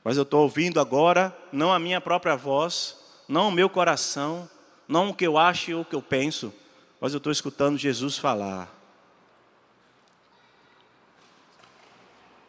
Mas 0.03 0.15
eu 0.15 0.23
estou 0.23 0.43
ouvindo 0.43 0.79
agora, 0.79 1.37
não 1.51 1.73
a 1.73 1.79
minha 1.79 1.99
própria 1.99 2.35
voz, 2.35 2.95
não 3.27 3.49
o 3.49 3.51
meu 3.51 3.69
coração, 3.69 4.49
não 4.87 5.09
o 5.09 5.13
que 5.13 5.27
eu 5.27 5.37
acho 5.37 5.75
ou 5.75 5.81
o 5.81 5.85
que 5.85 5.95
eu 5.95 6.01
penso, 6.01 6.53
mas 7.01 7.13
eu 7.13 7.17
estou 7.17 7.31
escutando 7.31 7.77
Jesus 7.77 8.17
falar. 8.17 8.76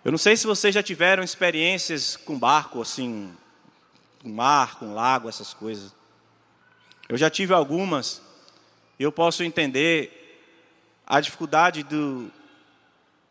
Eu 0.05 0.13
não 0.13 0.19
sei 0.19 0.37
se 0.37 0.47
vocês 0.47 0.73
já 0.73 0.83
tiveram 0.83 1.25
experiências 1.25 2.17
com 2.17 2.39
barco, 2.39 2.81
assim, 2.81 3.35
com 4.23 4.29
mar, 4.29 4.77
com 4.77 4.95
lago, 4.95 5.29
essas 5.29 5.53
coisas. 5.53 5.93
Eu 7.09 7.17
já 7.17 7.29
tive 7.29 7.53
algumas, 7.53 8.23
e 8.97 9.03
eu 9.03 9.11
posso 9.11 9.43
entender 9.43 10.15
a 11.05 11.21
dificuldade 11.21 11.83
do, 11.83 12.31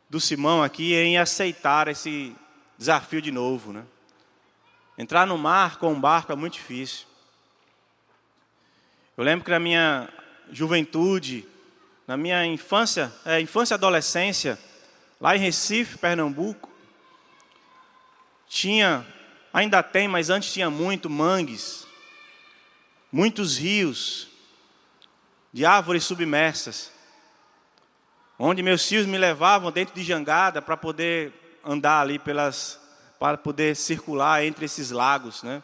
do 0.09 0.19
Simão 0.19 0.61
aqui 0.61 0.93
em 0.93 1.17
aceitar 1.17 1.87
esse 1.87 2.35
desafio 2.77 3.21
de 3.21 3.31
novo, 3.31 3.71
né? 3.71 3.85
Entrar 4.97 5.25
no 5.25 5.37
mar 5.37 5.77
com 5.77 5.93
um 5.93 5.99
barco 5.99 6.33
é 6.33 6.35
muito 6.35 6.53
difícil. 6.53 7.05
Eu 9.15 9.23
lembro 9.23 9.45
que 9.45 9.51
na 9.51 9.59
minha 9.59 10.09
juventude, 10.51 11.47
na 12.05 12.17
minha 12.17 12.45
infância, 12.45 13.13
é, 13.25 13.39
infância 13.39 13.73
e 13.73 13.75
adolescência, 13.75 14.59
lá 15.19 15.35
em 15.35 15.39
Recife, 15.39 15.97
Pernambuco, 15.97 16.69
tinha, 18.47 19.05
ainda 19.51 19.83
tem, 19.83 20.07
mas 20.07 20.29
antes 20.29 20.53
tinha 20.53 20.69
muito 20.69 21.09
mangues, 21.09 21.87
muitos 23.11 23.57
rios 23.57 24.27
de 25.51 25.65
árvores 25.65 26.03
submersas, 26.03 26.91
onde 28.37 28.61
meus 28.61 28.87
tios 28.87 29.05
me 29.05 29.17
levavam 29.17 29.71
dentro 29.71 29.95
de 29.95 30.03
jangada 30.03 30.61
para 30.61 30.77
poder 30.77 31.33
andar 31.63 32.01
ali 32.01 32.19
pelas, 32.19 32.79
para 33.19 33.37
poder 33.37 33.75
circular 33.75 34.43
entre 34.45 34.65
esses 34.65 34.91
lagos, 34.91 35.43
né? 35.43 35.63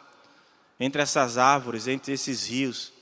Entre 0.78 1.00
essas 1.00 1.38
árvores, 1.38 1.86
entre 1.86 2.12
esses 2.12 2.46
rios. 2.46 2.92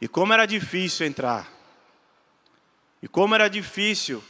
E 0.00 0.06
como 0.06 0.32
era 0.32 0.46
difícil 0.46 1.04
entrar. 1.04 1.50
E 3.02 3.08
como 3.08 3.34
era 3.34 3.48
difícil 3.48 4.22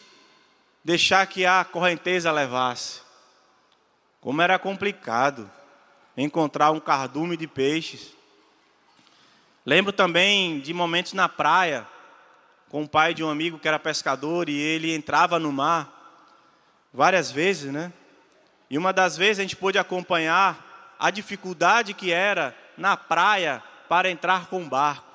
deixar 0.84 1.26
que 1.26 1.44
a 1.44 1.64
correnteza 1.64 2.32
levasse. 2.32 3.00
Como 4.20 4.42
era 4.42 4.58
complicado 4.58 5.50
encontrar 6.16 6.72
um 6.72 6.80
cardume 6.80 7.36
de 7.36 7.46
peixes. 7.46 8.12
Lembro 9.64 9.92
também 9.92 10.58
de 10.60 10.74
momentos 10.74 11.12
na 11.12 11.28
praia, 11.28 11.86
com 12.68 12.82
o 12.82 12.88
pai 12.88 13.14
de 13.14 13.22
um 13.22 13.30
amigo 13.30 13.58
que 13.58 13.68
era 13.68 13.78
pescador, 13.78 14.48
e 14.48 14.58
ele 14.58 14.94
entrava 14.94 15.38
no 15.38 15.52
mar 15.52 15.94
várias 16.92 17.30
vezes, 17.30 17.72
né? 17.72 17.92
E 18.68 18.76
uma 18.76 18.92
das 18.92 19.16
vezes 19.16 19.38
a 19.38 19.42
gente 19.42 19.56
pôde 19.56 19.78
acompanhar 19.78 20.96
a 20.98 21.10
dificuldade 21.10 21.94
que 21.94 22.10
era 22.12 22.56
na 22.76 22.96
praia 22.96 23.62
para 23.88 24.10
entrar 24.10 24.46
com 24.46 24.62
o 24.62 24.68
barco. 24.68 25.06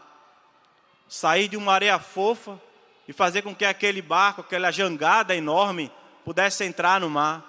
Sair 1.08 1.48
de 1.48 1.58
uma 1.58 1.74
areia 1.74 2.00
fofa 2.00 2.60
e 3.08 3.14
fazer 3.14 3.42
com 3.42 3.54
que 3.54 3.66
aquele 3.66 4.02
barco, 4.02 4.42
aquela 4.42 4.72
jangada 4.72 5.36
enorme, 5.36 5.92
pudesse 6.24 6.64
entrar 6.64 7.00
no 7.00 7.10
mar. 7.10 7.44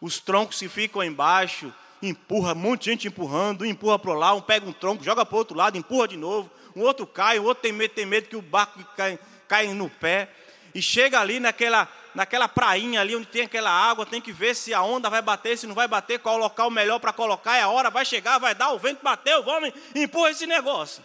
Os 0.00 0.18
troncos 0.20 0.58
que 0.58 0.68
ficam 0.68 1.02
embaixo, 1.02 1.72
empurra, 2.02 2.52
um 2.52 2.56
monte 2.56 2.84
de 2.84 2.90
gente 2.90 3.08
empurrando, 3.08 3.62
um 3.62 3.66
empurra 3.66 3.98
para 3.98 4.14
lá, 4.14 4.34
um 4.34 4.40
pega 4.40 4.68
um 4.68 4.72
tronco, 4.72 5.02
joga 5.02 5.24
para 5.24 5.34
o 5.34 5.38
outro 5.38 5.56
lado, 5.56 5.78
empurra 5.78 6.08
de 6.08 6.16
novo, 6.16 6.50
um 6.74 6.82
outro 6.82 7.06
cai, 7.06 7.38
o 7.38 7.44
outro 7.44 7.62
tem 7.62 7.72
medo, 7.72 7.94
tem 7.94 8.06
medo 8.06 8.28
que 8.28 8.36
o 8.36 8.42
barco 8.42 8.82
cai, 8.96 9.18
cai 9.48 9.66
no 9.68 9.88
pé. 9.88 10.28
E 10.74 10.82
chega 10.82 11.18
ali 11.18 11.40
naquela, 11.40 11.88
naquela 12.14 12.46
prainha 12.46 13.00
ali 13.00 13.16
onde 13.16 13.26
tem 13.26 13.42
aquela 13.42 13.70
água, 13.70 14.04
tem 14.04 14.20
que 14.20 14.30
ver 14.30 14.54
se 14.54 14.74
a 14.74 14.82
onda 14.82 15.08
vai 15.08 15.22
bater, 15.22 15.56
se 15.56 15.66
não 15.66 15.74
vai 15.74 15.88
bater, 15.88 16.18
qual 16.18 16.34
o 16.34 16.38
local 16.38 16.70
melhor 16.70 16.98
para 17.00 17.14
colocar, 17.14 17.56
é 17.56 17.62
a 17.62 17.68
hora, 17.68 17.88
vai 17.88 18.04
chegar, 18.04 18.38
vai 18.38 18.54
dar, 18.54 18.72
o 18.72 18.78
vento 18.78 19.02
bateu, 19.02 19.42
vamos, 19.42 19.72
empurra 19.94 20.30
esse 20.30 20.46
negócio. 20.46 21.02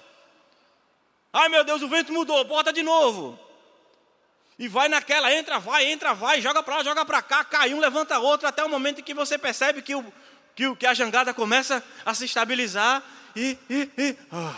Ai 1.32 1.48
meu 1.48 1.64
Deus, 1.64 1.82
o 1.82 1.88
vento 1.88 2.12
mudou, 2.12 2.44
bota 2.44 2.74
de 2.74 2.84
novo. 2.84 3.40
E 4.62 4.68
vai 4.68 4.88
naquela, 4.88 5.34
entra, 5.34 5.58
vai, 5.58 5.92
entra, 5.92 6.14
vai, 6.14 6.40
joga 6.40 6.62
para 6.62 6.78
lá, 6.78 6.84
joga 6.84 7.04
para 7.04 7.20
cá, 7.20 7.44
cai 7.44 7.74
um, 7.74 7.80
levanta 7.80 8.20
outro, 8.20 8.48
até 8.48 8.64
o 8.64 8.70
momento 8.70 9.00
em 9.00 9.04
que 9.04 9.12
você 9.12 9.36
percebe 9.36 9.82
que, 9.82 9.96
o, 9.96 10.14
que, 10.56 10.76
que 10.76 10.86
a 10.86 10.94
jangada 10.94 11.34
começa 11.34 11.84
a 12.06 12.14
se 12.14 12.26
estabilizar 12.26 13.02
e, 13.36 13.58
e, 13.68 13.90
e 13.98 14.18
a 14.32 14.54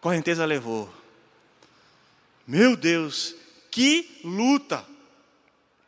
correnteza 0.00 0.44
levou. 0.44 0.88
Meu 2.46 2.76
Deus, 2.76 3.34
que 3.72 4.20
luta 4.22 4.86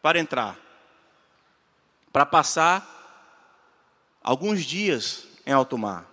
para 0.02 0.18
entrar, 0.18 0.58
para 2.12 2.26
passar 2.26 2.84
alguns 4.20 4.64
dias 4.64 5.22
em 5.46 5.52
alto 5.52 5.78
mar, 5.78 6.04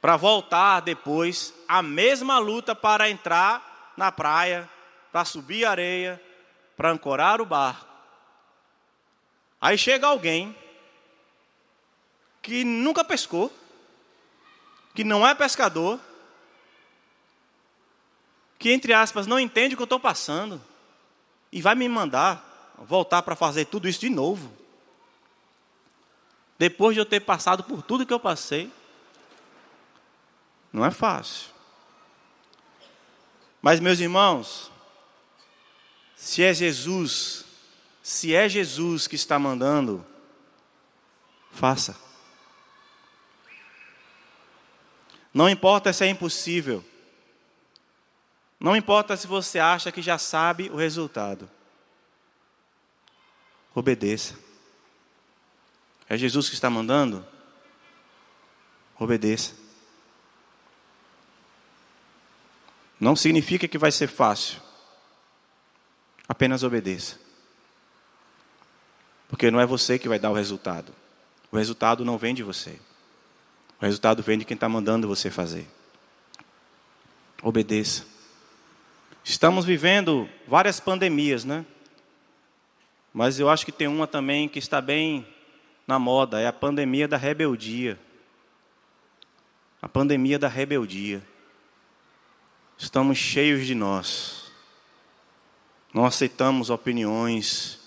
para 0.00 0.16
voltar 0.16 0.80
depois 0.80 1.52
a 1.68 1.82
mesma 1.82 2.38
luta 2.38 2.74
para 2.74 3.10
entrar 3.10 3.92
na 3.98 4.10
praia 4.10 4.72
para 5.14 5.24
subir 5.24 5.64
a 5.64 5.70
areia, 5.70 6.20
para 6.76 6.90
ancorar 6.90 7.40
o 7.40 7.46
barco. 7.46 7.86
Aí 9.60 9.78
chega 9.78 10.08
alguém 10.08 10.58
que 12.42 12.64
nunca 12.64 13.04
pescou, 13.04 13.52
que 14.92 15.04
não 15.04 15.24
é 15.24 15.32
pescador, 15.32 16.00
que, 18.58 18.72
entre 18.72 18.92
aspas, 18.92 19.28
não 19.28 19.38
entende 19.38 19.74
o 19.74 19.76
que 19.76 19.82
eu 19.82 19.84
estou 19.84 20.00
passando, 20.00 20.60
e 21.52 21.62
vai 21.62 21.76
me 21.76 21.88
mandar 21.88 22.74
voltar 22.76 23.22
para 23.22 23.36
fazer 23.36 23.66
tudo 23.66 23.88
isso 23.88 24.00
de 24.00 24.10
novo. 24.10 24.52
Depois 26.58 26.92
de 26.92 27.00
eu 27.00 27.06
ter 27.06 27.20
passado 27.20 27.62
por 27.62 27.82
tudo 27.82 28.04
que 28.04 28.12
eu 28.12 28.18
passei, 28.18 28.68
não 30.72 30.84
é 30.84 30.90
fácil. 30.90 31.52
Mas, 33.62 33.78
meus 33.78 34.00
irmãos, 34.00 34.73
se 36.24 36.42
é 36.42 36.54
Jesus, 36.54 37.44
se 38.02 38.34
é 38.34 38.48
Jesus 38.48 39.06
que 39.06 39.14
está 39.14 39.38
mandando, 39.38 40.02
faça. 41.52 41.94
Não 45.34 45.50
importa 45.50 45.92
se 45.92 46.02
é 46.02 46.08
impossível. 46.08 46.82
Não 48.58 48.74
importa 48.74 49.18
se 49.18 49.26
você 49.26 49.58
acha 49.58 49.92
que 49.92 50.00
já 50.00 50.16
sabe 50.16 50.70
o 50.70 50.76
resultado. 50.76 51.48
Obedeça. 53.74 54.34
É 56.08 56.16
Jesus 56.16 56.48
que 56.48 56.54
está 56.54 56.70
mandando? 56.70 57.22
Obedeça. 58.98 59.54
Não 62.98 63.14
significa 63.14 63.68
que 63.68 63.76
vai 63.76 63.92
ser 63.92 64.08
fácil. 64.08 64.63
Apenas 66.28 66.62
obedeça. 66.62 67.18
Porque 69.28 69.50
não 69.50 69.60
é 69.60 69.66
você 69.66 69.98
que 69.98 70.08
vai 70.08 70.18
dar 70.18 70.30
o 70.30 70.34
resultado. 70.34 70.92
O 71.50 71.56
resultado 71.56 72.04
não 72.04 72.18
vem 72.18 72.34
de 72.34 72.42
você. 72.42 72.78
O 73.80 73.84
resultado 73.84 74.22
vem 74.22 74.38
de 74.38 74.44
quem 74.44 74.54
está 74.54 74.68
mandando 74.68 75.08
você 75.08 75.30
fazer. 75.30 75.66
Obedeça. 77.42 78.06
Estamos 79.22 79.64
vivendo 79.64 80.28
várias 80.46 80.80
pandemias, 80.80 81.44
né? 81.44 81.64
Mas 83.12 83.38
eu 83.38 83.48
acho 83.48 83.64
que 83.64 83.72
tem 83.72 83.86
uma 83.86 84.06
também 84.06 84.48
que 84.48 84.58
está 84.58 84.80
bem 84.80 85.26
na 85.86 85.98
moda, 85.98 86.40
é 86.40 86.46
a 86.46 86.52
pandemia 86.52 87.06
da 87.06 87.16
rebeldia. 87.16 87.98
A 89.80 89.88
pandemia 89.88 90.38
da 90.38 90.48
rebeldia. 90.48 91.22
Estamos 92.76 93.18
cheios 93.18 93.66
de 93.66 93.74
nós. 93.74 94.43
Não 95.94 96.04
aceitamos 96.04 96.70
opiniões, 96.70 97.78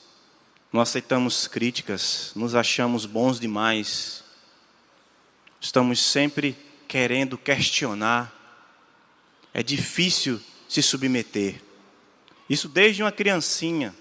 não 0.72 0.80
aceitamos 0.80 1.46
críticas, 1.46 2.32
nos 2.38 2.56
achamos 2.56 3.06
bons 3.06 3.38
demais. 3.38 4.24
Estamos 5.60 6.00
sempre 6.00 6.58
querendo 6.88 7.38
questionar. 7.38 8.34
É 9.54 9.62
difícil 9.62 10.40
se 10.70 10.82
submeter. 10.82 11.62
Isso 12.50 12.70
desde 12.70 13.04
uma 13.04 13.12
criancinha. 13.12 13.94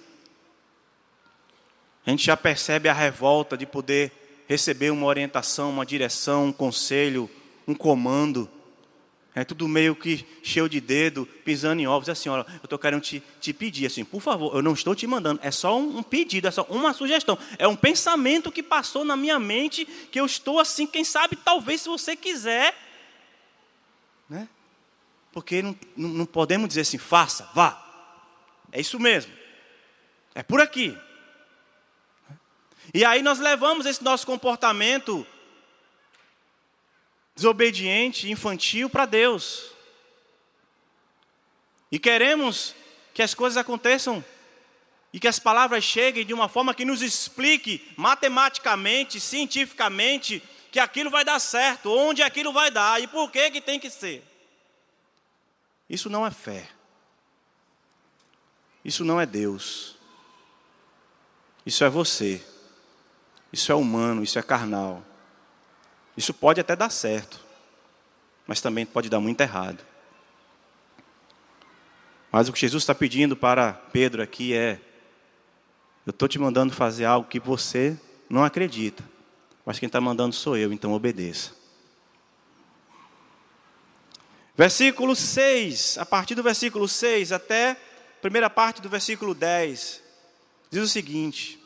A 2.07 2.11
gente 2.11 2.27
já 2.27 2.37
percebe 2.37 2.89
a 2.89 2.95
revolta 2.95 3.57
de 3.57 3.67
poder 3.67 4.45
receber 4.47 4.93
uma 4.93 5.07
orientação, 5.07 5.71
uma 5.71 5.85
direção, 5.85 6.47
um 6.47 6.53
conselho, 6.53 7.29
um 7.67 7.75
comando. 7.75 8.49
É 9.37 9.45
tudo 9.45 9.69
meio 9.69 9.95
que 9.95 10.27
cheio 10.43 10.67
de 10.67 10.81
dedo, 10.81 11.27
pisando 11.45 11.83
em 11.83 11.87
ovos. 11.87 12.09
Assim, 12.09 12.31
olha, 12.31 12.47
eu 12.55 12.65
estou 12.65 12.79
querendo 12.79 13.03
te, 13.03 13.23
te 13.39 13.53
pedir, 13.53 13.85
assim, 13.85 14.03
por 14.03 14.23
favor, 14.23 14.57
eu 14.57 14.63
não 14.63 14.73
estou 14.73 14.95
te 14.95 15.07
mandando, 15.07 15.39
é 15.43 15.51
só 15.51 15.79
um, 15.79 15.99
um, 15.99 16.03
pedido, 16.03 16.49
é 16.49 16.51
só 16.51 16.63
uma 16.71 16.95
sugestão. 16.95 17.39
É 17.59 17.69
um 17.69 17.77
pensamento 17.77 18.51
que 18.51 18.63
passou 18.63 19.05
na 19.05 19.15
minha 19.15 19.39
mente, 19.39 19.85
que 20.11 20.19
eu 20.19 20.25
estou 20.25 20.59
assim, 20.59 20.87
quem 20.87 21.05
sabe, 21.05 21.37
talvez, 21.37 21.83
se 21.83 21.89
você 21.91 22.17
quiser. 22.17 22.75
Né? 24.27 24.49
Porque 25.33 25.61
não, 25.61 25.77
não, 25.95 26.09
não 26.09 26.27
podemos 26.27 26.69
dizer 26.69 26.81
assim, 26.81 26.97
faça, 26.97 27.47
vá. 27.55 27.85
É 28.73 28.81
isso 28.81 28.99
mesmo. 28.99 29.35
É 30.35 30.43
por 30.43 30.63
aqui. 30.63 30.97
E 32.95 33.05
aí 33.05 33.21
nós 33.21 33.39
levamos 33.39 33.85
esse 33.85 34.03
nosso 34.03 34.27
comportamento 34.27 35.27
desobediente, 37.37 38.31
infantil 38.31 38.89
para 38.89 39.05
Deus. 39.05 39.71
E 41.93 41.99
queremos 41.99 42.75
que 43.13 43.23
as 43.23 43.35
coisas 43.35 43.59
aconteçam 43.59 44.25
e 45.13 45.21
que 45.21 45.29
as 45.29 45.39
palavras 45.39 45.85
cheguem 45.85 46.27
de 46.27 46.35
uma 46.35 46.49
forma 46.49 46.75
que 46.75 46.85
nos 46.85 47.03
explique 47.03 47.93
matematicamente, 47.97 49.21
cientificamente, 49.21 50.43
que 50.73 50.81
aquilo 50.81 51.11
vai 51.11 51.25
dar 51.25 51.39
certo, 51.39 51.91
onde 51.91 52.23
aquilo 52.23 52.53
vai 52.53 52.71
dar 52.71 53.01
e 53.01 53.07
por 53.07 53.31
que 53.31 53.51
que 53.51 53.61
tem 53.61 53.79
que 53.79 53.91
ser. 53.91 54.25
Isso 55.89 56.11
não 56.11 56.27
é 56.27 56.31
fé. 56.31 56.69
Isso 58.85 59.05
não 59.05 59.21
é 59.21 59.27
Deus. 59.27 59.97
Isso 61.65 61.85
é 61.85 61.89
você. 61.89 62.45
Isso 63.53 63.71
é 63.71 63.75
humano, 63.75 64.23
isso 64.23 64.39
é 64.39 64.43
carnal. 64.43 65.05
Isso 66.17 66.33
pode 66.33 66.61
até 66.61 66.75
dar 66.75 66.91
certo, 66.91 67.39
mas 68.47 68.61
também 68.61 68.87
pode 68.87 69.11
dar 69.11 69.21
muito 69.21 69.41
errado. 69.41 69.85
Mas 72.33 72.49
o 72.49 72.53
que 72.53 72.61
Jesus 72.61 72.83
está 72.83 72.95
pedindo 72.95 73.37
para 73.37 73.73
Pedro 73.73 74.23
aqui 74.23 74.55
é: 74.55 74.81
eu 76.07 76.11
estou 76.11 76.29
te 76.29 76.39
mandando 76.39 76.73
fazer 76.73 77.05
algo 77.05 77.29
que 77.29 77.41
você 77.41 77.99
não 78.29 78.45
acredita, 78.45 79.05
mas 79.65 79.79
quem 79.79 79.87
está 79.87 80.01
mandando 80.01 80.35
sou 80.35 80.57
eu, 80.57 80.73
então 80.73 80.93
obedeça. 80.93 81.53
Versículo 84.57 85.15
6, 85.15 85.99
a 85.99 86.07
partir 86.07 86.35
do 86.35 86.43
versículo 86.43 86.89
6 86.89 87.31
até 87.31 87.73
a 87.73 87.77
primeira 88.23 88.49
parte 88.49 88.81
do 88.81 88.89
versículo 88.89 89.35
10, 89.35 90.03
diz 90.71 90.83
o 90.83 90.89
seguinte: 90.89 91.63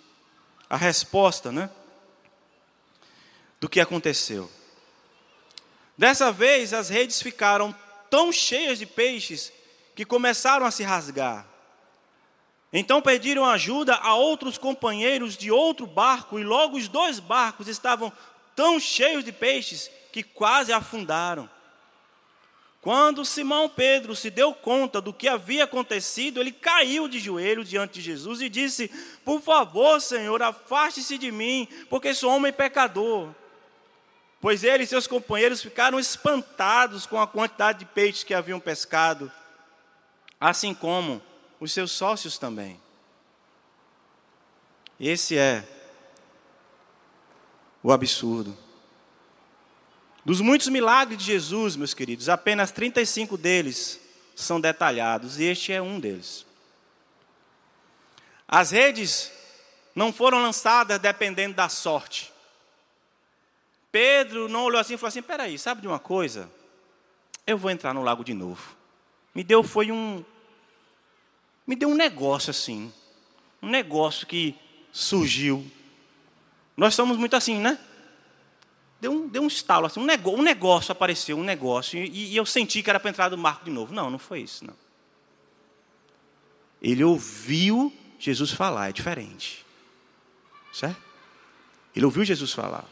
a 0.69 0.77
resposta, 0.77 1.53
né? 1.53 1.71
Do 3.61 3.69
que 3.69 3.79
aconteceu. 3.79 4.51
Dessa 5.97 6.33
vez 6.33 6.73
as 6.73 6.89
redes 6.89 7.21
ficaram 7.21 7.75
tão 8.09 8.33
cheias 8.33 8.79
de 8.79 8.87
peixes 8.87 9.53
que 9.95 10.05
começaram 10.05 10.65
a 10.65 10.71
se 10.71 10.83
rasgar. 10.83 11.47
Então 12.73 13.03
pediram 13.03 13.45
ajuda 13.45 13.97
a 13.97 14.15
outros 14.15 14.57
companheiros 14.57 15.37
de 15.37 15.51
outro 15.51 15.87
barco, 15.87 16.39
e 16.39 16.45
logo 16.45 16.77
os 16.77 16.89
dois 16.89 17.21
barcos 17.21 17.69
estavam 17.69 18.13
tão 18.55 18.81
cheios 18.81 19.25
de 19.25 19.33
peixes 19.33 19.91
que 20.13 20.23
quase 20.23 20.73
afundaram. 20.73 21.49
Quando 22.81 23.27
Simão 23.27 23.69
Pedro 23.69 24.17
se 24.17 24.31
deu 24.31 24.55
conta 24.55 25.03
do 25.03 25.13
que 25.13 25.29
havia 25.29 25.65
acontecido, 25.65 26.41
ele 26.41 26.51
caiu 26.51 27.09
de 27.09 27.19
joelhos 27.19 27.69
diante 27.69 27.95
de 27.95 28.01
Jesus 28.01 28.41
e 28.41 28.49
disse: 28.49 28.89
Por 29.23 29.43
favor, 29.43 30.01
Senhor, 30.01 30.43
afaste-se 30.43 31.19
de 31.19 31.31
mim, 31.31 31.69
porque 31.91 32.15
sou 32.15 32.35
homem 32.35 32.53
pecador. 32.53 33.35
Pois 34.41 34.65
ele 34.65 34.85
e 34.85 34.87
seus 34.87 35.07
companheiros 35.07 35.61
ficaram 35.63 35.99
espantados 35.99 37.07
com 37.07 37.21
a 37.21 37.27
quantidade 37.27 37.81
de 37.81 37.85
peixes 37.85 38.25
que 38.25 38.35
haviam 38.35 38.59
pescado 38.59 39.31
assim 40.41 40.73
como 40.73 41.21
os 41.61 41.73
seus 41.73 41.93
sócios 41.93 42.39
também. 42.39 42.81
Esse 44.99 45.37
é 45.37 45.63
o 47.83 47.93
absurdo. 47.93 48.57
Dos 50.25 50.41
muitos 50.41 50.69
milagres 50.69 51.19
de 51.19 51.25
Jesus, 51.25 51.77
meus 51.77 51.93
queridos, 51.93 52.29
apenas 52.29 52.71
35 52.71 53.37
deles 53.37 54.01
são 54.35 54.61
detalhados, 54.61 55.39
e 55.39 55.45
este 55.45 55.73
é 55.73 55.83
um 55.83 56.01
deles. 56.01 56.47
As 58.49 58.71
redes 58.71 59.31
não 59.95 60.13
foram 60.13 60.43
lançadas 60.43 60.99
dependendo 60.99 61.55
da 61.55 61.69
sorte. 61.69 62.33
Pedro 63.93 64.49
não 64.49 64.65
olhou 64.65 64.81
assim 64.81 64.95
e 64.95 64.97
falou 64.97 65.09
assim: 65.09 65.23
peraí, 65.23 65.59
sabe 65.59 65.81
de 65.81 65.87
uma 65.87 65.99
coisa? 65.99 66.51
Eu 67.47 67.59
vou 67.59 67.71
entrar 67.71 67.93
no 67.93 68.03
lago 68.03 68.25
de 68.25 68.35
novo. 68.35 68.77
Me 69.35 69.43
deu 69.43 69.63
foi 69.63 69.91
um 69.91 70.25
me 71.67 71.77
deu 71.77 71.89
um 71.89 71.95
negócio 71.95 72.51
assim, 72.51 72.93
um 73.63 73.69
negócio 73.69 74.27
que 74.27 74.57
surgiu. 74.91 75.65
Nós 76.77 76.95
somos 76.95 77.17
muito 77.17 77.37
assim, 77.37 77.59
né? 77.59 77.79
Deu 79.01 79.13
um, 79.13 79.29
deu 79.29 79.43
um 79.43 79.47
estalo, 79.47 79.87
assim, 79.87 80.01
um, 80.01 80.05
negócio, 80.05 80.39
um 80.39 80.43
negócio 80.43 80.93
apareceu, 80.93 81.39
um 81.39 81.45
negócio, 81.45 81.99
e, 81.99 82.33
e 82.33 82.37
eu 82.37 82.45
senti 82.45 82.83
que 82.83 82.91
era 82.91 83.01
para 83.01 83.09
entrar 83.09 83.31
no 83.31 83.39
marco 83.39 83.65
de 83.65 83.71
novo. 83.71 83.95
Não, 83.95 84.11
não 84.11 84.19
foi 84.19 84.41
isso, 84.41 84.67
não. 84.67 84.75
Ele 86.83 87.05
ouviu 87.05 87.93
Jesus 88.19 88.51
falar, 88.51 88.89
é 88.89 88.93
diferente. 88.93 89.65
Certo? 90.73 91.01
Ele 91.95 92.05
ouviu 92.05 92.25
Jesus 92.25 92.53
falar. 92.53 92.85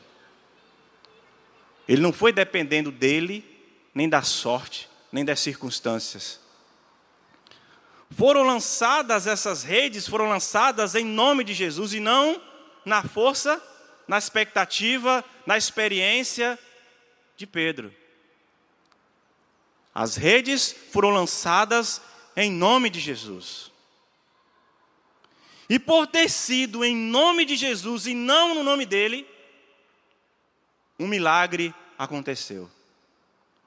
Ele 1.88 2.02
não 2.02 2.12
foi 2.12 2.32
dependendo 2.32 2.92
dele, 2.92 3.42
nem 3.94 4.08
da 4.08 4.20
sorte, 4.20 4.88
nem 5.10 5.24
das 5.24 5.40
circunstâncias. 5.40 6.38
Foram 8.10 8.42
lançadas 8.42 9.26
essas 9.26 9.62
redes, 9.62 10.06
foram 10.06 10.28
lançadas 10.28 10.94
em 10.94 11.04
nome 11.04 11.44
de 11.44 11.54
Jesus 11.54 11.94
e 11.94 12.00
não 12.00 12.40
na 12.84 13.02
força, 13.02 13.62
na 14.06 14.18
expectativa, 14.18 15.24
na 15.46 15.56
experiência 15.56 16.58
de 17.36 17.46
Pedro. 17.46 17.94
As 19.94 20.16
redes 20.16 20.74
foram 20.92 21.10
lançadas 21.10 22.00
em 22.36 22.50
nome 22.52 22.90
de 22.90 23.00
Jesus. 23.00 23.72
E 25.68 25.78
por 25.78 26.06
ter 26.06 26.30
sido 26.30 26.84
em 26.84 26.94
nome 26.96 27.44
de 27.44 27.56
Jesus 27.56 28.06
e 28.06 28.14
não 28.14 28.54
no 28.54 28.62
nome 28.62 28.86
dele, 28.86 29.26
um 30.98 31.06
milagre 31.06 31.74
aconteceu. 31.98 32.70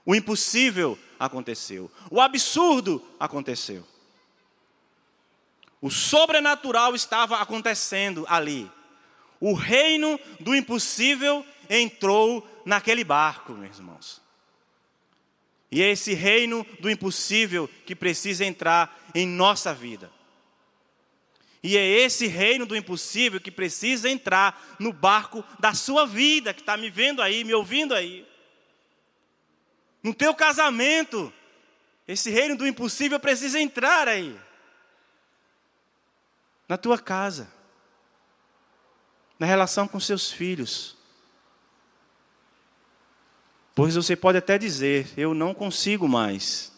O 0.05 0.15
impossível 0.15 0.97
aconteceu. 1.19 1.91
O 2.09 2.19
absurdo 2.19 3.03
aconteceu. 3.19 3.85
O 5.81 5.89
sobrenatural 5.89 6.93
estava 6.93 7.37
acontecendo 7.37 8.25
ali. 8.27 8.69
O 9.39 9.53
reino 9.53 10.19
do 10.39 10.55
impossível 10.55 11.45
entrou 11.69 12.47
naquele 12.65 13.03
barco, 13.03 13.53
meus 13.53 13.77
irmãos. 13.77 14.21
E 15.71 15.81
é 15.81 15.89
esse 15.89 16.13
reino 16.13 16.65
do 16.79 16.89
impossível 16.89 17.69
que 17.85 17.95
precisa 17.95 18.45
entrar 18.45 19.09
em 19.15 19.25
nossa 19.25 19.73
vida. 19.73 20.11
E 21.63 21.77
é 21.77 21.85
esse 21.85 22.25
reino 22.25 22.65
do 22.65 22.75
impossível 22.75 23.39
que 23.39 23.51
precisa 23.51 24.09
entrar 24.09 24.75
no 24.79 24.91
barco 24.91 25.43
da 25.59 25.73
sua 25.73 26.07
vida, 26.07 26.53
que 26.53 26.61
está 26.61 26.75
me 26.75 26.89
vendo 26.89 27.21
aí, 27.21 27.43
me 27.43 27.53
ouvindo 27.53 27.93
aí. 27.93 28.27
No 30.01 30.13
teu 30.13 30.33
casamento, 30.33 31.31
esse 32.07 32.31
reino 32.31 32.57
do 32.57 32.67
impossível 32.67 33.19
precisa 33.19 33.59
entrar 33.59 34.07
aí 34.07 34.39
na 36.67 36.77
tua 36.77 36.97
casa, 36.97 37.51
na 39.37 39.45
relação 39.45 39.87
com 39.87 39.99
seus 39.99 40.31
filhos. 40.31 40.97
Pois 43.75 43.95
você 43.95 44.15
pode 44.15 44.37
até 44.37 44.57
dizer: 44.57 45.11
Eu 45.15 45.33
não 45.33 45.53
consigo 45.53 46.07
mais. 46.07 46.70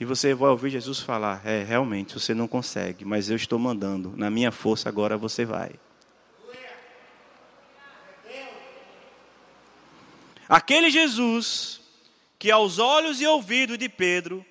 E 0.00 0.04
você 0.04 0.32
vai 0.32 0.50
ouvir 0.50 0.70
Jesus 0.70 1.00
falar: 1.00 1.44
É, 1.44 1.64
realmente, 1.64 2.14
você 2.14 2.32
não 2.34 2.46
consegue, 2.46 3.04
mas 3.04 3.28
eu 3.28 3.36
estou 3.36 3.58
mandando. 3.58 4.14
Na 4.16 4.30
minha 4.30 4.52
força, 4.52 4.88
agora 4.88 5.16
você 5.16 5.44
vai. 5.44 5.72
Aquele 10.48 10.90
Jesus 10.90 11.80
que, 12.38 12.50
aos 12.50 12.78
olhos 12.78 13.20
e 13.20 13.26
ouvidos 13.26 13.76
de 13.76 13.88
Pedro, 13.88 14.46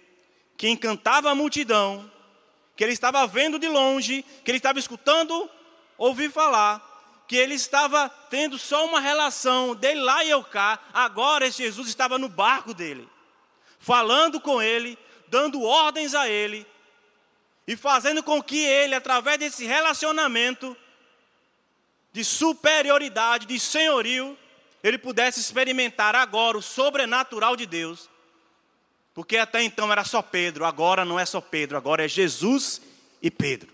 que 0.56 0.68
encantava 0.68 1.32
a 1.32 1.36
multidão, 1.36 2.12
que 2.76 2.84
ele 2.84 2.94
estava 2.94 3.26
vendo 3.26 3.58
de 3.58 3.68
longe, 3.68 4.24
que 4.44 4.52
ele 4.52 4.58
estava 4.58 4.78
escutando 4.78 5.50
ouvir 5.98 6.30
falar, 6.30 7.24
que 7.28 7.36
ele 7.36 7.56
estava 7.56 8.10
tendo 8.30 8.58
só 8.60 8.86
uma 8.86 9.00
relação 9.00 9.74
dele 9.74 10.02
lá 10.02 10.24
e 10.24 10.30
eu 10.30 10.44
cá, 10.44 10.80
agora 10.94 11.48
esse 11.48 11.64
Jesus 11.64 11.88
estava 11.88 12.20
no 12.20 12.30
barco 12.30 12.74
dele, 12.74 13.08
falando 13.80 14.40
com 14.40 14.62
ele, 14.62 14.98
dando 15.28 15.62
ordens 15.62 16.14
a 16.16 16.30
ele, 16.30 16.66
e 17.68 17.76
fazendo 17.76 18.24
com 18.24 18.42
que 18.42 18.58
ele, 18.58 18.96
através 18.96 19.38
desse 19.38 19.66
relacionamento 19.66 20.76
de 22.14 22.24
superioridade, 22.24 23.46
de 23.46 23.60
senhorio, 23.60 24.38
ele 24.84 24.98
pudesse 24.98 25.40
experimentar 25.40 26.16
agora 26.16 26.58
o 26.58 26.62
sobrenatural 26.62 27.56
de 27.56 27.66
Deus 27.66 28.10
porque 29.18 29.36
até 29.36 29.64
então 29.64 29.92
era 29.92 30.04
só 30.04 30.22
Pedro, 30.22 30.64
agora 30.64 31.04
não 31.04 31.20
é 31.20 31.26
só 31.26 31.42
Pedro, 31.42 31.76
agora 31.76 32.06
é 32.06 32.08
Jesus 32.08 32.80
e 33.20 33.32
Pedro. 33.32 33.74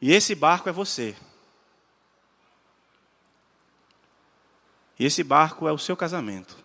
E 0.00 0.12
esse 0.12 0.36
barco 0.36 0.68
é 0.68 0.72
você. 0.72 1.16
E 4.98 5.04
esse 5.04 5.22
barco 5.22 5.68
é 5.68 5.72
o 5.72 5.78
seu 5.78 5.96
casamento. 5.96 6.56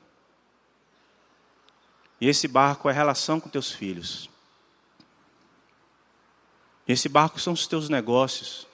E 2.19 2.27
esse 2.27 2.47
barco 2.47 2.87
é 2.87 2.91
a 2.91 2.95
relação 2.95 3.39
com 3.39 3.49
teus 3.49 3.71
filhos. 3.71 4.29
E 6.87 6.93
esse 6.93 7.09
barco 7.09 7.39
são 7.39 7.53
os 7.53 7.67
teus 7.67 7.89
negócios. 7.89 8.67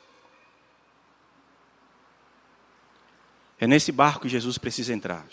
É 3.60 3.66
nesse 3.66 3.92
barco 3.92 4.22
que 4.22 4.30
Jesus 4.30 4.58
precisa 4.58 4.94
entrar. 4.94 5.26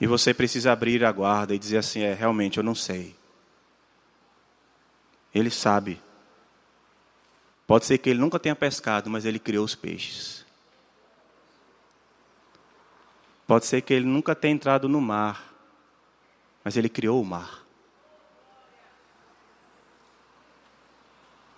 E 0.00 0.06
você 0.06 0.34
precisa 0.34 0.72
abrir 0.72 1.04
a 1.04 1.12
guarda 1.12 1.54
e 1.54 1.58
dizer 1.58 1.78
assim: 1.78 2.02
é, 2.02 2.14
realmente, 2.14 2.58
eu 2.58 2.64
não 2.64 2.74
sei. 2.74 3.16
Ele 5.34 5.50
sabe. 5.50 6.00
Pode 7.66 7.84
ser 7.84 7.98
que 7.98 8.08
ele 8.08 8.20
nunca 8.20 8.38
tenha 8.38 8.54
pescado, 8.54 9.10
mas 9.10 9.24
ele 9.24 9.38
criou 9.38 9.64
os 9.64 9.74
peixes. 9.74 10.44
Pode 13.46 13.66
ser 13.66 13.80
que 13.80 13.92
ele 13.92 14.06
nunca 14.06 14.34
tenha 14.34 14.54
entrado 14.54 14.88
no 14.88 15.00
mar, 15.00 15.52
mas 16.64 16.76
ele 16.76 16.88
criou 16.88 17.20
o 17.20 17.24
mar. 17.24 17.64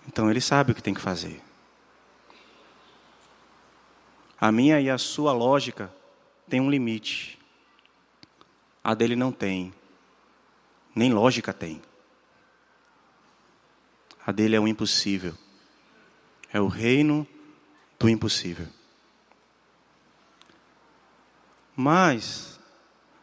Então 0.07 0.31
ele 0.31 0.41
sabe 0.41 0.73
o 0.73 0.75
que 0.75 0.83
tem 0.83 0.95
que 0.95 1.01
fazer. 1.01 1.43
A 4.41 4.51
minha 4.51 4.81
e 4.81 4.89
a 4.89 4.97
sua 4.97 5.33
lógica 5.33 5.93
tem 6.49 6.61
um 6.61 6.71
limite. 6.71 7.39
A 8.83 8.95
dele 8.95 9.17
não 9.17 9.33
tem. 9.33 9.75
Nem 10.95 11.13
lógica 11.13 11.53
tem. 11.53 11.83
A 14.25 14.33
dele 14.33 14.57
é 14.57 14.61
o 14.61 14.69
impossível. 14.69 15.35
É 16.53 16.61
o 16.61 16.67
reino 16.67 17.27
do 17.99 18.09
impossível. 18.09 18.67
Mas, 21.77 22.59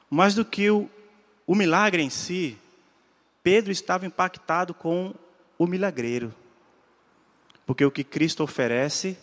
mais 0.09 0.36
do 0.36 0.45
que 0.45 0.69
o, 0.69 0.89
o 1.45 1.55
milagre 1.55 2.01
em 2.01 2.09
si, 2.09 2.57
Pedro 3.43 3.71
estava 3.71 4.05
impactado 4.05 4.73
com 4.73 5.13
o 5.57 5.67
milagreiro. 5.67 6.34
Porque 7.65 7.84
o 7.84 7.91
que 7.91 8.03
Cristo 8.03 8.43
oferece, 8.43 9.17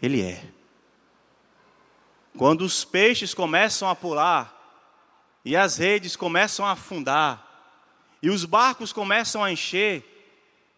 Ele 0.00 0.22
é. 0.22 0.44
Quando 2.36 2.62
os 2.62 2.84
peixes 2.84 3.34
começam 3.34 3.88
a 3.88 3.96
pular, 3.96 4.56
e 5.44 5.56
as 5.56 5.78
redes 5.78 6.16
começam 6.16 6.64
a 6.66 6.72
afundar, 6.72 7.46
e 8.22 8.30
os 8.30 8.44
barcos 8.44 8.92
começam 8.92 9.42
a 9.42 9.50
encher, 9.50 10.04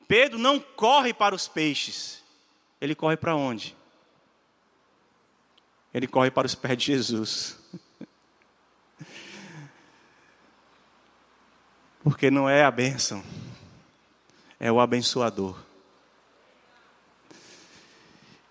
Pedro 0.07 0.38
não 0.38 0.61
corre 0.61 1.12
para 1.14 1.34
os 1.34 1.48
peixes, 1.48 2.22
ele 2.80 2.94
corre 2.94 3.16
para 3.16 3.34
onde? 3.34 3.76
Ele 5.94 6.07
corre 6.07 6.30
para 6.30 6.46
os 6.46 6.55
pés 6.55 6.78
de 6.78 6.86
Jesus. 6.86 7.59
Porque 12.03 12.30
não 12.30 12.48
é 12.48 12.64
a 12.64 12.70
bênção, 12.70 13.22
é 14.59 14.72
o 14.72 14.80
abençoador. 14.80 15.72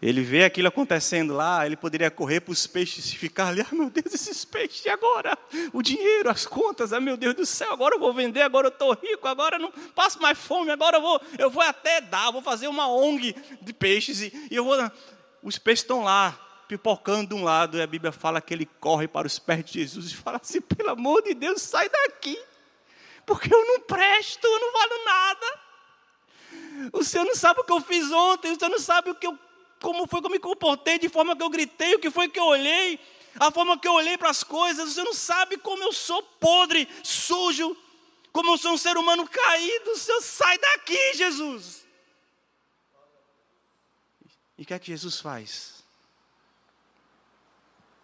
Ele 0.01 0.23
vê 0.23 0.43
aquilo 0.43 0.67
acontecendo 0.67 1.31
lá, 1.35 1.63
ele 1.63 1.75
poderia 1.75 2.09
correr 2.09 2.39
para 2.39 2.51
os 2.51 2.65
peixes 2.65 3.13
e 3.13 3.15
ficar 3.15 3.49
ali, 3.49 3.61
ah 3.61 3.67
meu 3.71 3.87
Deus, 3.87 4.11
esses 4.15 4.43
peixes, 4.43 4.83
e 4.83 4.89
agora? 4.89 5.37
O 5.71 5.83
dinheiro, 5.83 6.27
as 6.27 6.43
contas, 6.43 6.91
ah 6.91 6.99
meu 6.99 7.15
Deus 7.15 7.35
do 7.35 7.45
céu, 7.45 7.71
agora 7.71 7.95
eu 7.95 7.99
vou 7.99 8.11
vender, 8.11 8.41
agora 8.41 8.67
eu 8.67 8.71
estou 8.71 8.93
rico, 8.93 9.27
agora 9.27 9.57
eu 9.57 9.59
não 9.59 9.71
passo 9.93 10.19
mais 10.19 10.39
fome, 10.39 10.71
agora 10.71 10.97
eu 10.97 11.01
vou, 11.01 11.21
eu 11.37 11.51
vou 11.51 11.61
até 11.61 12.01
dar, 12.01 12.31
vou 12.31 12.41
fazer 12.41 12.67
uma 12.67 12.87
ONG 12.87 13.35
de 13.61 13.73
peixes, 13.73 14.21
e, 14.21 14.47
e 14.49 14.55
eu 14.55 14.65
vou. 14.65 14.75
Os 15.43 15.59
peixes 15.59 15.83
estão 15.83 16.03
lá, 16.03 16.31
pipocando 16.67 17.27
de 17.27 17.35
um 17.35 17.43
lado, 17.43 17.77
e 17.77 17.81
a 17.83 17.85
Bíblia 17.85 18.11
fala 18.11 18.41
que 18.41 18.55
ele 18.55 18.67
corre 18.79 19.07
para 19.07 19.27
os 19.27 19.37
pés 19.37 19.63
de 19.65 19.73
Jesus 19.73 20.09
e 20.11 20.15
fala 20.15 20.39
assim: 20.41 20.61
pelo 20.61 20.89
amor 20.89 21.21
de 21.21 21.35
Deus, 21.35 21.61
sai 21.61 21.87
daqui, 21.87 22.41
porque 23.23 23.53
eu 23.53 23.67
não 23.67 23.81
presto, 23.81 24.47
eu 24.47 24.59
não 24.59 24.73
valho 24.73 25.05
nada. 25.05 25.59
O 26.91 27.03
Senhor 27.03 27.23
não 27.23 27.35
sabe 27.35 27.59
o 27.59 27.63
que 27.63 27.71
eu 27.71 27.81
fiz 27.81 28.11
ontem, 28.11 28.51
o 28.51 28.57
Senhor 28.57 28.71
não 28.71 28.79
sabe 28.79 29.11
o 29.11 29.15
que 29.15 29.27
eu 29.27 29.37
como 29.81 30.07
foi 30.07 30.21
que 30.21 30.27
eu 30.27 30.31
me 30.31 30.39
comportei, 30.39 30.99
de 30.99 31.09
forma 31.09 31.35
que 31.35 31.43
eu 31.43 31.49
gritei, 31.49 31.95
o 31.95 31.99
que 31.99 32.11
foi 32.11 32.29
que 32.29 32.39
eu 32.39 32.45
olhei, 32.45 32.99
a 33.39 33.51
forma 33.51 33.77
que 33.77 33.87
eu 33.87 33.93
olhei 33.93 34.17
para 34.17 34.29
as 34.29 34.43
coisas. 34.43 34.93
Você 34.93 35.03
não 35.03 35.13
sabe 35.13 35.57
como 35.57 35.83
eu 35.83 35.91
sou 35.91 36.21
podre, 36.39 36.87
sujo, 37.03 37.75
como 38.31 38.51
eu 38.51 38.57
sou 38.57 38.73
um 38.73 38.77
ser 38.77 38.95
humano 38.95 39.27
caído. 39.27 39.97
Senhor 39.97 40.21
sai 40.21 40.57
daqui, 40.57 41.13
Jesus. 41.15 41.85
E 44.57 44.61
o 44.61 44.65
que 44.65 44.73
é 44.73 44.79
que 44.79 44.87
Jesus 44.87 45.19
faz? 45.19 45.83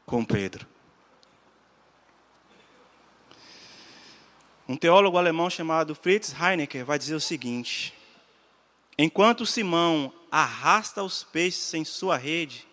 Com 0.06 0.26
Pedro. 0.26 0.66
Um 4.68 4.76
teólogo 4.76 5.18
alemão 5.18 5.50
chamado 5.50 5.94
Fritz 5.94 6.34
Heinecker 6.34 6.84
vai 6.84 6.98
dizer 6.98 7.14
o 7.14 7.22
seguinte: 7.22 7.94
Enquanto 8.98 9.46
Simão 9.46 10.12
arrasta 10.32 11.04
os 11.04 11.24
peixes 11.24 11.74
em 11.74 11.84
sua 11.84 12.18
rede, 12.18 12.68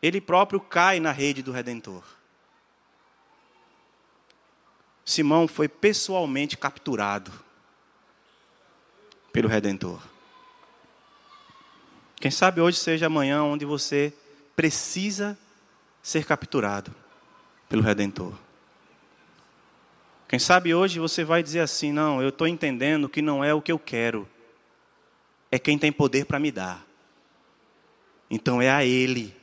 ele 0.00 0.20
próprio 0.20 0.60
cai 0.60 1.00
na 1.00 1.12
rede 1.12 1.42
do 1.42 1.52
Redentor. 1.52 2.04
Simão 5.04 5.48
foi 5.48 5.68
pessoalmente 5.68 6.56
capturado 6.56 7.32
pelo 9.32 9.48
Redentor. 9.48 10.02
Quem 12.16 12.30
sabe 12.30 12.60
hoje 12.60 12.78
seja 12.78 13.06
amanhã 13.06 13.42
onde 13.42 13.64
você 13.64 14.12
precisa 14.54 15.38
ser 16.02 16.24
capturado 16.24 16.94
pelo 17.68 17.82
Redentor. 17.82 18.34
Quem 20.28 20.38
sabe 20.38 20.74
hoje 20.74 20.98
você 21.00 21.24
vai 21.24 21.42
dizer 21.42 21.60
assim: 21.60 21.90
não, 21.90 22.20
eu 22.20 22.28
estou 22.28 22.46
entendendo 22.46 23.08
que 23.08 23.22
não 23.22 23.42
é 23.42 23.54
o 23.54 23.62
que 23.62 23.72
eu 23.72 23.78
quero 23.78 24.28
é 25.50 25.58
quem 25.58 25.78
tem 25.78 25.90
poder 25.90 26.26
para 26.26 26.38
me 26.38 26.50
dar. 26.50 26.86
Então 28.30 28.60
é 28.60 28.70
a 28.70 28.84
Ele 28.84 29.34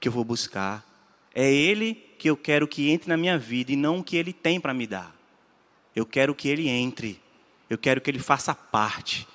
que 0.00 0.08
eu 0.08 0.12
vou 0.12 0.24
buscar. 0.24 0.84
É 1.34 1.52
Ele 1.52 1.94
que 2.18 2.28
eu 2.28 2.36
quero 2.36 2.66
que 2.66 2.90
entre 2.90 3.08
na 3.08 3.16
minha 3.16 3.38
vida 3.38 3.72
e 3.72 3.76
não 3.76 3.98
o 3.98 4.04
que 4.04 4.16
Ele 4.16 4.32
tem 4.32 4.60
para 4.60 4.74
me 4.74 4.86
dar. 4.86 5.14
Eu 5.94 6.04
quero 6.04 6.34
que 6.34 6.48
Ele 6.48 6.68
entre. 6.68 7.20
Eu 7.70 7.78
quero 7.78 8.00
que 8.00 8.10
Ele 8.10 8.18
faça 8.18 8.54
parte. 8.54 9.26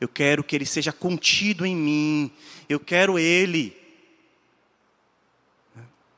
Eu 0.00 0.08
quero 0.08 0.44
que 0.44 0.54
Ele 0.54 0.66
seja 0.66 0.92
contido 0.92 1.66
em 1.66 1.74
mim. 1.74 2.30
Eu 2.68 2.78
quero 2.78 3.18
Ele. 3.18 3.76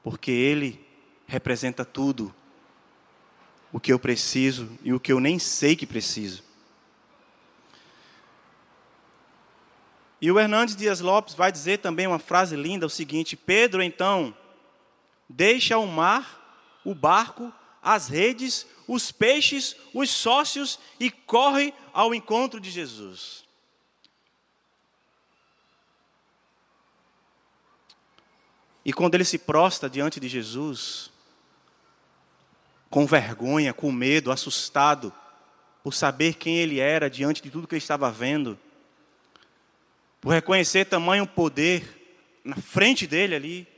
Porque 0.03 0.31
Ele 0.31 0.79
representa 1.27 1.85
tudo. 1.85 2.35
O 3.71 3.79
que 3.79 3.93
eu 3.93 3.99
preciso 3.99 4.71
e 4.83 4.93
o 4.93 5.01
que 5.01 5.13
eu 5.13 5.21
nem 5.21 5.39
sei 5.39 5.77
que 5.77 5.87
preciso. 5.87 6.43
E 10.21 10.31
o 10.33 10.39
Hernandes 10.39 10.75
Dias 10.75 11.01
Lopes 11.01 11.35
vai 11.35 11.53
dizer 11.53 11.79
também 11.79 12.07
uma 12.07 12.19
frase 12.19 12.57
linda, 12.57 12.87
o 12.87 12.91
seguinte: 12.91 13.37
Pedro 13.37 13.83
então 13.83 14.35
deixa 15.29 15.79
o 15.79 15.87
mar, 15.87 16.81
o 16.85 16.95
barco, 16.95 17.53
as 17.83 18.09
redes, 18.09 18.67
os 18.87 19.13
peixes, 19.13 19.77
os 19.95 20.11
sócios 20.11 20.79
e 20.99 21.11
corre 21.11 21.73
ao 21.93 22.15
encontro 22.15 22.61
de 22.61 22.71
Jesus. 22.71 23.45
E 28.85 28.93
quando 28.93 29.15
ele 29.15 29.25
se 29.25 29.39
prostra 29.39 29.89
diante 29.89 30.19
de 30.19 30.29
Jesus, 30.29 31.11
com 32.89 33.07
vergonha, 33.07 33.75
com 33.75 33.93
medo, 33.93 34.33
assustado, 34.33 35.13
por 35.85 35.93
saber 35.93 36.35
quem 36.35 36.57
ele 36.57 36.81
era 36.81 37.11
diante 37.11 37.43
de 37.43 37.51
tudo 37.51 37.69
que 37.69 37.75
ele 37.75 37.83
estava 37.83 38.11
vendo, 38.11 38.59
por 40.21 40.33
reconhecer 40.33 40.85
tamanho 40.85 41.27
poder 41.27 41.97
na 42.45 42.57
frente 42.57 43.07
dele 43.07 43.35
ali, 43.35 43.69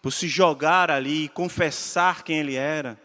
por 0.00 0.10
se 0.12 0.28
jogar 0.28 0.90
ali 0.90 1.24
e 1.24 1.28
confessar 1.28 2.22
quem 2.22 2.38
ele 2.38 2.54
era. 2.54 3.00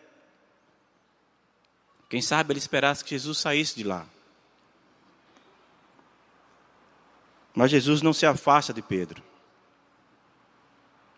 Quem 2.09 2.22
sabe 2.22 2.53
ele 2.53 2.59
esperasse 2.59 3.03
que 3.03 3.11
Jesus 3.11 3.38
saísse 3.38 3.76
de 3.76 3.84
lá. 3.84 4.05
Mas 7.53 7.72
Jesus 7.72 8.01
não 8.01 8.13
se 8.13 8.26
afasta 8.26 8.74
de 8.74 8.82
Pedro. 8.82 9.24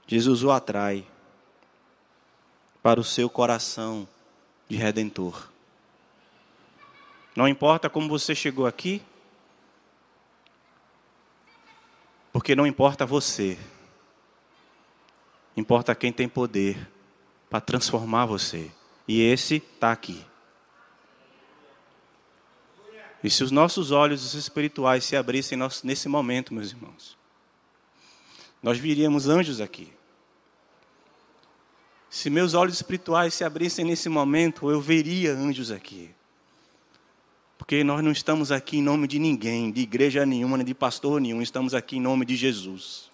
Jesus 0.08 0.44
o 0.44 0.52
atrai 0.52 1.06
para 2.82 3.00
o 3.00 3.04
seu 3.04 3.30
coração 3.30 4.08
de 4.68 4.76
redentor. 4.76 5.50
Não 7.36 7.48
importa 7.48 7.90
como 7.90 8.10
você 8.10 8.36
chegou 8.36 8.68
aqui, 8.68 9.02
Porque 12.34 12.56
não 12.56 12.66
importa 12.66 13.06
você, 13.06 13.60
importa 15.56 15.94
quem 15.94 16.12
tem 16.12 16.28
poder 16.28 16.90
para 17.48 17.62
transformar 17.62 18.26
você. 18.26 18.72
E 19.08 19.22
esse 19.22 19.58
está 19.58 19.92
aqui. 19.92 20.26
E 23.24 23.30
se 23.30 23.44
os 23.44 23.52
nossos 23.52 23.92
olhos 23.92 24.34
espirituais 24.34 25.06
se 25.06 25.16
abrissem 25.16 25.58
nesse 25.84 26.10
momento, 26.10 26.54
meus 26.54 26.72
irmãos, 26.72 27.16
nós 28.62 28.80
viríamos 28.80 29.30
anjos 29.30 29.62
aqui. 29.62 29.94
Se 32.10 32.30
meus 32.30 32.56
olhos 32.56 32.76
espirituais 32.76 33.34
se 33.36 33.44
abrissem 33.44 33.86
nesse 33.86 34.10
momento, 34.10 34.72
eu 34.72 34.82
veria 34.82 35.34
anjos 35.34 35.72
aqui. 35.72 36.14
Porque 37.64 37.82
nós 37.82 38.04
não 38.04 38.12
estamos 38.12 38.52
aqui 38.52 38.80
em 38.80 38.82
nome 38.82 39.08
de 39.08 39.18
ninguém, 39.18 39.72
de 39.72 39.80
igreja 39.80 40.26
nenhuma, 40.26 40.58
nem 40.58 40.66
de 40.66 40.74
pastor 40.74 41.22
nenhum, 41.22 41.42
estamos 41.42 41.74
aqui 41.74 41.96
em 41.96 42.02
nome 42.02 42.26
de 42.26 42.36
Jesus. 42.36 43.10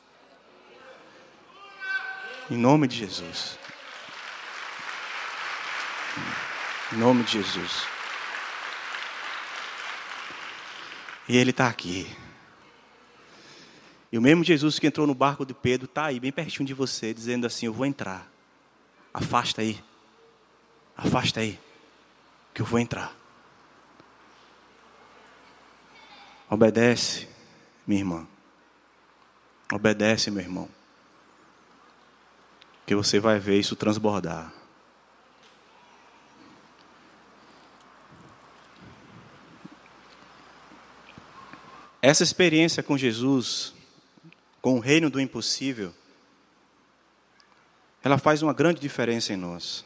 Em 2.49 2.57
nome 2.57 2.87
de 2.87 2.97
Jesus. 2.97 3.59
Em 6.91 6.97
nome 6.97 7.23
de 7.25 7.33
Jesus. 7.33 7.83
E 11.27 11.37
ele 11.37 11.51
está 11.51 11.67
aqui. 11.67 12.11
E 14.11 14.17
o 14.17 14.21
mesmo 14.21 14.43
Jesus 14.43 14.79
que 14.79 14.87
entrou 14.87 15.05
no 15.05 15.13
barco 15.13 15.45
de 15.45 15.53
Pedro 15.53 15.85
está 15.85 16.05
aí, 16.05 16.19
bem 16.19 16.31
pertinho 16.31 16.65
de 16.65 16.73
você, 16.73 17.13
dizendo 17.13 17.45
assim: 17.45 17.67
Eu 17.67 17.73
vou 17.73 17.85
entrar. 17.85 18.27
Afasta 19.13 19.61
aí. 19.61 19.79
Afasta 20.97 21.39
aí. 21.39 21.59
Que 22.51 22.63
eu 22.63 22.65
vou 22.65 22.79
entrar. 22.79 23.19
Obedece, 26.49 27.27
minha 27.85 28.01
irmã. 28.01 28.27
Obedece, 29.71 30.31
meu 30.31 30.41
irmão. 30.41 30.67
Que 32.87 32.95
você 32.95 33.19
vai 33.19 33.37
ver 33.37 33.59
isso 33.59 33.75
transbordar. 33.75 34.51
Essa 42.01 42.23
experiência 42.23 42.81
com 42.81 42.97
Jesus, 42.97 43.73
com 44.61 44.77
o 44.77 44.79
reino 44.79 45.09
do 45.09 45.19
impossível, 45.19 45.93
ela 48.01 48.17
faz 48.17 48.41
uma 48.41 48.53
grande 48.53 48.79
diferença 48.79 49.33
em 49.33 49.37
nós. 49.37 49.85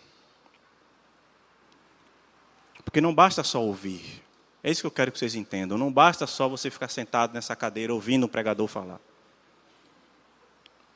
Porque 2.85 3.01
não 3.01 3.13
basta 3.13 3.43
só 3.43 3.61
ouvir. 3.61 4.22
É 4.63 4.71
isso 4.71 4.81
que 4.81 4.87
eu 4.87 4.91
quero 4.91 5.11
que 5.11 5.19
vocês 5.19 5.35
entendam. 5.35 5.77
Não 5.77 5.91
basta 5.91 6.25
só 6.25 6.47
você 6.47 6.69
ficar 6.69 6.87
sentado 6.87 7.33
nessa 7.33 7.55
cadeira 7.55 7.93
ouvindo 7.93 8.23
o 8.23 8.29
pregador 8.29 8.67
falar. 8.67 8.99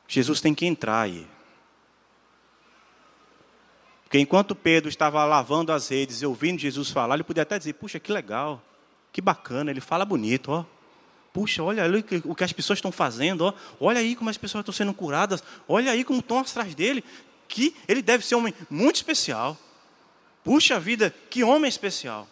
Jesus 0.08 0.40
tem 0.40 0.54
que 0.54 0.64
entrar 0.64 1.02
aí. 1.02 1.26
Porque 4.04 4.18
enquanto 4.18 4.54
Pedro 4.54 4.88
estava 4.88 5.22
lavando 5.26 5.70
as 5.70 5.88
redes 5.88 6.22
e 6.22 6.26
ouvindo 6.26 6.58
Jesus 6.58 6.90
falar, 6.90 7.14
ele 7.16 7.24
podia 7.24 7.42
até 7.42 7.58
dizer: 7.58 7.74
Puxa, 7.74 8.00
que 8.00 8.10
legal, 8.10 8.62
que 9.12 9.20
bacana, 9.20 9.70
ele 9.70 9.82
fala 9.82 10.06
bonito, 10.06 10.50
ó. 10.50 10.64
Puxa, 11.30 11.62
olha 11.62 11.84
o 12.24 12.34
que 12.34 12.42
as 12.42 12.54
pessoas 12.54 12.78
estão 12.78 12.90
fazendo, 12.90 13.42
ó. 13.42 13.52
olha 13.78 14.00
aí 14.00 14.16
como 14.16 14.30
as 14.30 14.38
pessoas 14.38 14.62
estão 14.62 14.72
sendo 14.72 14.94
curadas, 14.94 15.44
olha 15.68 15.92
aí 15.92 16.02
como 16.04 16.20
estão 16.20 16.38
atrás 16.38 16.74
dele, 16.74 17.04
que 17.46 17.76
ele 17.86 18.00
deve 18.00 18.24
ser 18.24 18.34
um 18.34 18.38
homem 18.38 18.54
muito 18.70 18.96
especial. 18.96 19.58
Puxa 20.42 20.80
vida, 20.80 21.14
que 21.28 21.44
homem 21.44 21.68
especial. 21.68 22.26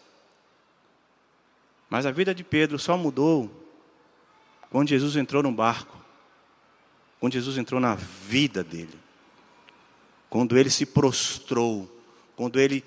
Mas 1.89 2.07
a 2.07 2.11
vida 2.11 2.35
de 2.35 2.43
Pedro 2.43 2.79
só 2.79 2.97
mudou 2.97 3.51
quando 4.71 4.89
Jesus 4.89 5.17
entrou 5.17 5.43
no 5.43 5.53
barco, 5.53 5.97
quando 7.21 7.33
Jesus 7.33 7.57
entrou 7.57 7.81
na 7.81 7.95
vida 7.95 8.63
dele, 8.65 8.99
quando 10.29 10.59
ele 10.59 10.69
se 10.69 10.85
prostrou, 10.85 11.91
quando 12.35 12.59
ele 12.59 12.85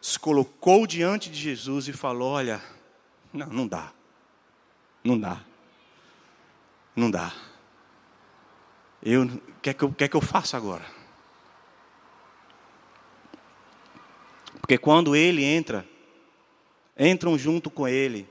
se 0.00 0.18
colocou 0.18 0.86
diante 0.86 1.30
de 1.30 1.38
Jesus 1.38 1.88
e 1.88 1.92
falou: 1.92 2.32
Olha, 2.32 2.62
não, 3.32 3.46
não 3.48 3.68
dá, 3.68 3.92
não 5.04 5.18
dá. 5.18 5.44
Não 6.98 7.08
dá. 7.08 7.32
Eu, 9.00 9.22
o 9.22 9.40
que, 9.62 9.70
é 9.70 10.08
que, 10.08 10.16
eu, 10.16 10.20
faço 10.20 10.56
agora? 10.56 10.84
Porque 14.60 14.76
quando 14.76 15.14
ele 15.14 15.44
entra, 15.44 15.86
entram 16.98 17.38
junto 17.38 17.70
com 17.70 17.86
ele 17.86 18.28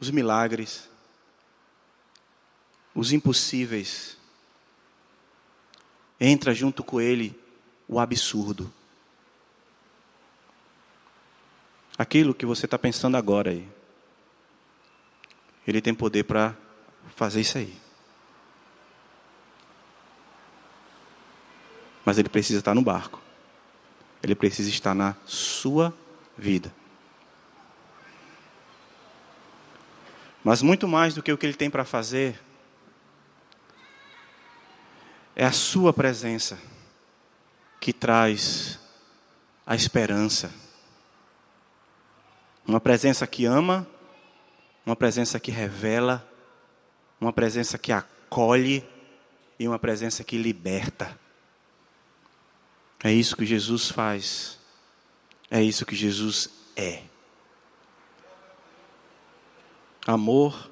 os 0.00 0.10
milagres, 0.10 0.88
os 2.94 3.12
impossíveis. 3.12 4.16
Entra 6.18 6.54
junto 6.54 6.82
com 6.82 7.00
ele 7.00 7.38
o 7.86 8.00
absurdo. 8.00 8.72
Aquilo 11.98 12.34
que 12.34 12.46
você 12.46 12.64
está 12.64 12.78
pensando 12.78 13.16
agora 13.16 13.50
aí. 13.50 13.68
Ele 15.66 15.82
tem 15.82 15.94
poder 15.94 16.24
para 16.24 16.56
fazer 17.14 17.42
isso 17.42 17.58
aí. 17.58 17.78
Mas 22.04 22.18
ele 22.18 22.28
precisa 22.28 22.58
estar 22.58 22.74
no 22.74 22.82
barco. 22.82 23.20
Ele 24.22 24.34
precisa 24.34 24.68
estar 24.70 24.94
na 24.94 25.14
sua 25.26 25.94
vida. 26.36 26.74
Mas 30.42 30.62
muito 30.62 30.88
mais 30.88 31.14
do 31.14 31.22
que 31.22 31.32
o 31.32 31.38
que 31.38 31.46
ele 31.46 31.54
tem 31.54 31.68
para 31.70 31.84
fazer, 31.84 32.40
é 35.36 35.44
a 35.44 35.52
sua 35.52 35.92
presença 35.92 36.58
que 37.80 37.92
traz 37.92 38.78
a 39.66 39.74
esperança. 39.74 40.52
Uma 42.66 42.80
presença 42.80 43.26
que 43.26 43.44
ama, 43.44 43.86
uma 44.84 44.96
presença 44.96 45.38
que 45.38 45.50
revela, 45.50 46.26
uma 47.20 47.32
presença 47.32 47.78
que 47.78 47.92
acolhe 47.92 48.84
e 49.58 49.68
uma 49.68 49.78
presença 49.78 50.24
que 50.24 50.36
liberta. 50.36 51.18
É 53.02 53.12
isso 53.12 53.36
que 53.36 53.46
Jesus 53.46 53.88
faz. 53.88 54.58
É 55.50 55.62
isso 55.62 55.84
que 55.84 55.96
Jesus 55.96 56.50
é. 56.76 57.02
Amor, 60.06 60.70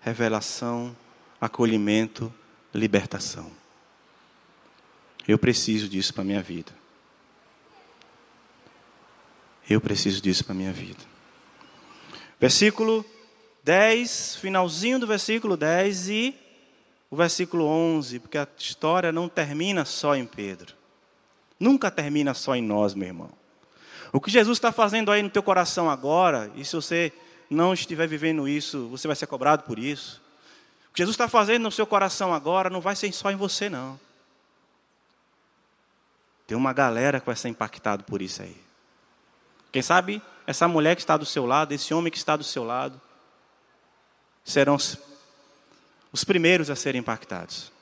revelação, 0.00 0.94
acolhimento, 1.40 2.32
libertação. 2.74 3.50
Eu 5.26 5.38
preciso 5.38 5.88
disso 5.88 6.12
para 6.12 6.22
a 6.22 6.26
minha 6.26 6.42
vida. 6.42 6.72
Eu 9.68 9.80
preciso 9.80 10.20
disso 10.20 10.44
para 10.44 10.52
a 10.52 10.56
minha 10.56 10.72
vida. 10.72 11.02
Versículo 12.38 13.04
10, 13.64 14.36
finalzinho 14.36 14.98
do 15.00 15.06
versículo 15.06 15.56
10 15.56 16.08
e 16.08 16.38
o 17.10 17.16
versículo 17.16 17.64
11, 17.64 18.20
porque 18.20 18.38
a 18.38 18.46
história 18.58 19.10
não 19.10 19.28
termina 19.28 19.84
só 19.84 20.14
em 20.14 20.26
Pedro. 20.26 20.74
Nunca 21.58 21.90
termina 21.90 22.34
só 22.34 22.54
em 22.54 22.62
nós, 22.62 22.94
meu 22.94 23.08
irmão. 23.08 23.30
O 24.12 24.20
que 24.20 24.30
Jesus 24.30 24.58
está 24.58 24.70
fazendo 24.70 25.10
aí 25.10 25.22
no 25.22 25.30
teu 25.30 25.42
coração 25.42 25.90
agora, 25.90 26.52
e 26.54 26.64
se 26.64 26.76
você 26.76 27.12
não 27.48 27.72
estiver 27.72 28.06
vivendo 28.06 28.48
isso, 28.48 28.88
você 28.88 29.06
vai 29.06 29.16
ser 29.16 29.26
cobrado 29.26 29.62
por 29.64 29.78
isso. 29.78 30.20
O 30.90 30.92
que 30.92 30.98
Jesus 30.98 31.14
está 31.14 31.28
fazendo 31.28 31.62
no 31.62 31.72
seu 31.72 31.86
coração 31.86 32.32
agora 32.34 32.70
não 32.70 32.80
vai 32.80 32.96
ser 32.96 33.12
só 33.12 33.30
em 33.30 33.36
você, 33.36 33.68
não. 33.68 33.98
Tem 36.46 36.56
uma 36.56 36.72
galera 36.72 37.20
que 37.20 37.26
vai 37.26 37.36
ser 37.36 37.48
impactado 37.48 38.04
por 38.04 38.22
isso 38.22 38.42
aí. 38.42 38.56
Quem 39.72 39.82
sabe 39.82 40.22
essa 40.46 40.68
mulher 40.68 40.94
que 40.94 41.02
está 41.02 41.16
do 41.16 41.26
seu 41.26 41.44
lado, 41.44 41.72
esse 41.72 41.92
homem 41.92 42.10
que 42.10 42.18
está 42.18 42.36
do 42.36 42.44
seu 42.44 42.64
lado, 42.64 43.00
serão 44.44 44.76
os 46.12 46.24
primeiros 46.24 46.70
a 46.70 46.76
serem 46.76 47.00
impactados. 47.00 47.72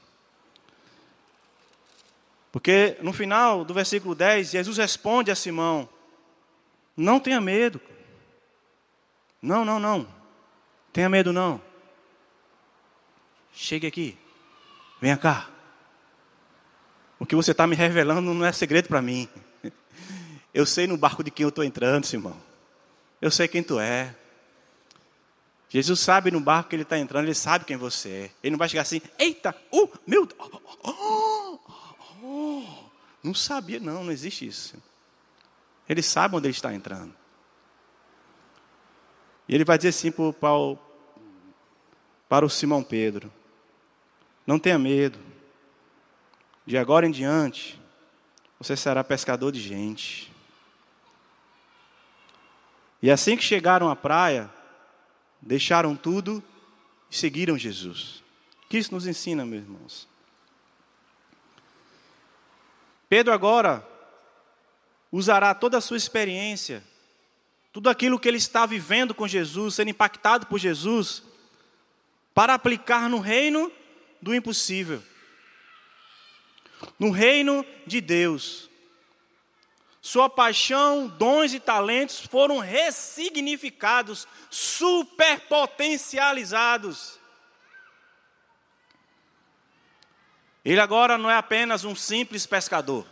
Porque 2.50 2.96
no 3.02 3.12
final 3.12 3.64
do 3.64 3.74
versículo 3.74 4.14
10, 4.14 4.52
Jesus 4.52 4.78
responde 4.78 5.30
a 5.30 5.34
Simão: 5.34 5.88
Não 6.96 7.20
tenha 7.20 7.40
medo. 7.40 7.80
Não, 9.44 9.62
não, 9.62 9.78
não. 9.78 10.06
Tenha 10.90 11.06
medo 11.06 11.30
não. 11.30 11.60
Chegue 13.52 13.86
aqui. 13.86 14.16
Venha 15.02 15.18
cá. 15.18 15.50
O 17.18 17.26
que 17.26 17.36
você 17.36 17.50
está 17.50 17.66
me 17.66 17.76
revelando 17.76 18.32
não 18.32 18.46
é 18.46 18.52
segredo 18.52 18.88
para 18.88 19.02
mim. 19.02 19.28
Eu 20.54 20.64
sei 20.64 20.86
no 20.86 20.96
barco 20.96 21.22
de 21.22 21.30
quem 21.30 21.44
eu 21.44 21.48
estou 21.48 21.64
entrando, 21.64 22.06
Simão. 22.06 22.36
Eu 23.20 23.30
sei 23.30 23.48
quem 23.48 23.62
tu 23.62 23.78
é. 23.78 24.14
Jesus 25.68 25.98
sabe 25.98 26.30
no 26.30 26.38
barco 26.38 26.70
que 26.70 26.76
ele 26.76 26.84
está 26.84 26.96
entrando, 26.96 27.24
ele 27.24 27.34
sabe 27.34 27.64
quem 27.64 27.76
você 27.76 28.08
é. 28.08 28.30
Ele 28.40 28.52
não 28.52 28.58
vai 28.58 28.68
chegar 28.68 28.82
assim, 28.82 29.02
eita, 29.18 29.54
oh, 29.72 29.88
meu 30.06 30.24
Deus. 30.24 30.38
Oh, 30.38 30.60
oh, 30.84 31.58
oh. 32.22 32.64
Não 33.20 33.34
sabia, 33.34 33.80
não, 33.80 34.04
não 34.04 34.12
existe 34.12 34.46
isso. 34.46 34.80
Ele 35.88 36.02
sabe 36.02 36.36
onde 36.36 36.46
ele 36.46 36.54
está 36.54 36.72
entrando. 36.72 37.12
E 39.48 39.54
ele 39.54 39.64
vai 39.64 39.76
dizer 39.76 39.90
assim 39.90 40.10
para 40.10 40.52
o, 40.52 40.78
para 42.28 42.46
o 42.46 42.50
Simão 42.50 42.82
Pedro: 42.82 43.32
Não 44.46 44.58
tenha 44.58 44.78
medo, 44.78 45.18
de 46.66 46.78
agora 46.78 47.06
em 47.06 47.10
diante, 47.10 47.80
você 48.58 48.76
será 48.76 49.04
pescador 49.04 49.52
de 49.52 49.60
gente. 49.60 50.32
E 53.02 53.10
assim 53.10 53.36
que 53.36 53.42
chegaram 53.42 53.90
à 53.90 53.96
praia, 53.96 54.50
deixaram 55.40 55.94
tudo 55.94 56.42
e 57.10 57.16
seguiram 57.16 57.58
Jesus. 57.58 58.24
O 58.64 58.68
que 58.68 58.78
isso 58.78 58.94
nos 58.94 59.06
ensina, 59.06 59.44
meus 59.44 59.62
irmãos? 59.62 60.08
Pedro 63.08 63.32
agora 63.32 63.86
usará 65.12 65.54
toda 65.54 65.76
a 65.76 65.80
sua 65.82 65.98
experiência 65.98 66.82
tudo 67.74 67.90
aquilo 67.90 68.18
que 68.20 68.28
ele 68.28 68.38
está 68.38 68.64
vivendo 68.66 69.12
com 69.12 69.26
Jesus, 69.26 69.74
sendo 69.74 69.90
impactado 69.90 70.46
por 70.46 70.60
Jesus, 70.60 71.24
para 72.32 72.54
aplicar 72.54 73.10
no 73.10 73.18
reino 73.18 73.72
do 74.22 74.32
impossível. 74.32 75.02
No 76.96 77.10
reino 77.10 77.66
de 77.84 78.00
Deus. 78.00 78.70
sua 80.00 80.30
paixão, 80.30 81.08
dons 81.08 81.52
e 81.52 81.58
talentos 81.58 82.20
foram 82.20 82.60
ressignificados, 82.60 84.28
superpotencializados. 84.50 87.18
Ele 90.64 90.78
agora 90.78 91.18
não 91.18 91.28
é 91.28 91.36
apenas 91.36 91.84
um 91.84 91.96
simples 91.96 92.46
pescador. 92.46 93.04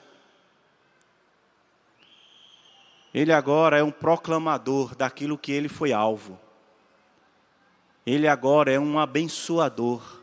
Ele 3.15 3.33
agora 3.33 3.79
é 3.79 3.83
um 3.83 3.91
proclamador 3.91 4.95
daquilo 4.95 5.37
que 5.37 5.53
ele 5.53 5.69
foi 5.69 5.93
alvo. 5.93 6.39
Ele 8.07 8.27
agora 8.27 8.73
é 8.73 8.81
um 8.81 8.99
abençoador 8.99 10.21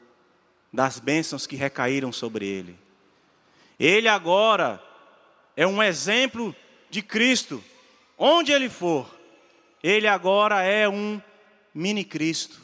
das 0.72 1.00
bênçãos 1.00 1.48
que 1.48 1.56
recaíram 1.56 2.12
sobre 2.12 2.46
ele. 2.46 2.78
Ele 3.80 4.08
agora 4.08 4.84
é 5.56 5.66
um 5.66 5.82
exemplo 5.82 6.56
de 6.90 7.02
Cristo. 7.02 7.64
Onde 8.18 8.52
ele 8.52 8.70
for, 8.70 9.10
ele 9.82 10.08
agora 10.08 10.62
é 10.62 10.90
um 10.90 11.22
mini 11.74 12.04
Cristo. 12.04 12.62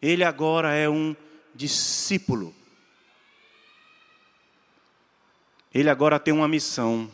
Ele 0.00 0.22
agora 0.22 0.74
é 0.74 0.88
um 0.88 1.16
discípulo. 1.54 2.54
Ele 5.72 5.88
agora 5.88 6.18
tem 6.18 6.32
uma 6.34 6.46
missão. 6.46 7.10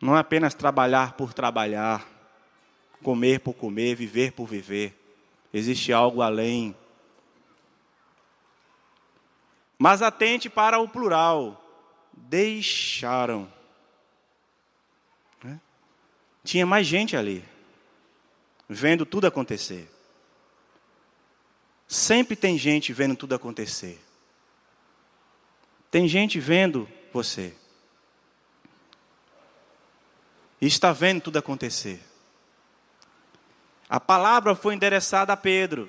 Não 0.00 0.16
é 0.16 0.20
apenas 0.20 0.54
trabalhar 0.54 1.12
por 1.12 1.34
trabalhar, 1.34 2.08
comer 3.02 3.40
por 3.40 3.54
comer, 3.54 3.94
viver 3.94 4.32
por 4.32 4.46
viver. 4.46 4.96
Existe 5.52 5.92
algo 5.92 6.22
além. 6.22 6.74
Mas 9.78 10.00
atente 10.00 10.48
para 10.48 10.78
o 10.78 10.88
plural. 10.88 11.56
Deixaram. 12.12 13.50
Né? 15.42 15.60
Tinha 16.44 16.64
mais 16.64 16.86
gente 16.86 17.16
ali, 17.16 17.44
vendo 18.68 19.04
tudo 19.04 19.26
acontecer. 19.26 19.90
Sempre 21.86 22.36
tem 22.36 22.56
gente 22.56 22.92
vendo 22.92 23.16
tudo 23.16 23.34
acontecer. 23.34 24.00
Tem 25.90 26.06
gente 26.06 26.38
vendo 26.38 26.88
você. 27.12 27.59
E 30.60 30.66
está 30.66 30.92
vendo 30.92 31.22
tudo 31.22 31.38
acontecer. 31.38 32.00
A 33.88 33.98
palavra 33.98 34.54
foi 34.54 34.74
endereçada 34.74 35.32
a 35.32 35.36
Pedro, 35.36 35.88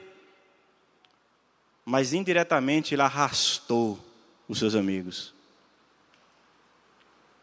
mas 1.85 2.13
indiretamente 2.13 2.95
ele 2.95 3.01
arrastou 3.01 3.99
os 4.47 4.59
seus 4.59 4.73
amigos. 4.73 5.33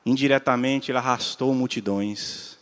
Indiretamente 0.04 0.90
ele 0.90 0.98
arrastou 0.98 1.54
multidões. 1.54 2.58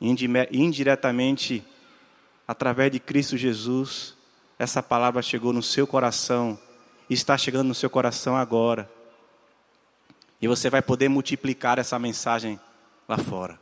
Indiretamente, 0.00 1.64
através 2.46 2.92
de 2.92 3.00
Cristo 3.00 3.36
Jesus, 3.36 4.14
essa 4.58 4.82
palavra 4.82 5.22
chegou 5.22 5.52
no 5.52 5.62
seu 5.62 5.86
coração 5.86 6.58
está 7.08 7.36
chegando 7.36 7.68
no 7.68 7.74
seu 7.74 7.90
coração 7.90 8.36
agora. 8.36 8.90
E 10.40 10.48
você 10.48 10.70
vai 10.70 10.82
poder 10.82 11.08
multiplicar 11.08 11.78
essa 11.78 11.98
mensagem 11.98 12.58
lá 13.08 13.18
fora. 13.18 13.58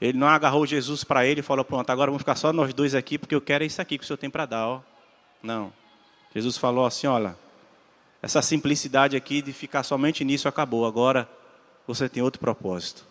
Ele 0.00 0.16
não 0.16 0.28
agarrou 0.28 0.64
Jesus 0.64 1.02
para 1.02 1.26
ele 1.26 1.40
e 1.40 1.42
falou: 1.42 1.64
Pronto, 1.64 1.90
agora 1.90 2.10
vamos 2.10 2.22
ficar 2.22 2.36
só 2.36 2.52
nós 2.52 2.72
dois 2.72 2.94
aqui, 2.94 3.18
porque 3.18 3.34
eu 3.34 3.40
quero 3.40 3.64
isso 3.64 3.82
aqui 3.82 3.98
que 3.98 4.04
o 4.04 4.06
Senhor 4.06 4.18
tem 4.18 4.30
para 4.30 4.46
dar. 4.46 4.66
Ó. 4.66 4.80
Não. 5.42 5.72
Jesus 6.34 6.56
falou 6.56 6.86
assim: 6.86 7.06
Olha, 7.06 7.36
essa 8.22 8.40
simplicidade 8.40 9.16
aqui 9.16 9.42
de 9.42 9.52
ficar 9.52 9.82
somente 9.82 10.24
nisso 10.24 10.48
acabou. 10.48 10.86
Agora 10.86 11.28
você 11.86 12.08
tem 12.08 12.22
outro 12.22 12.40
propósito. 12.40 13.04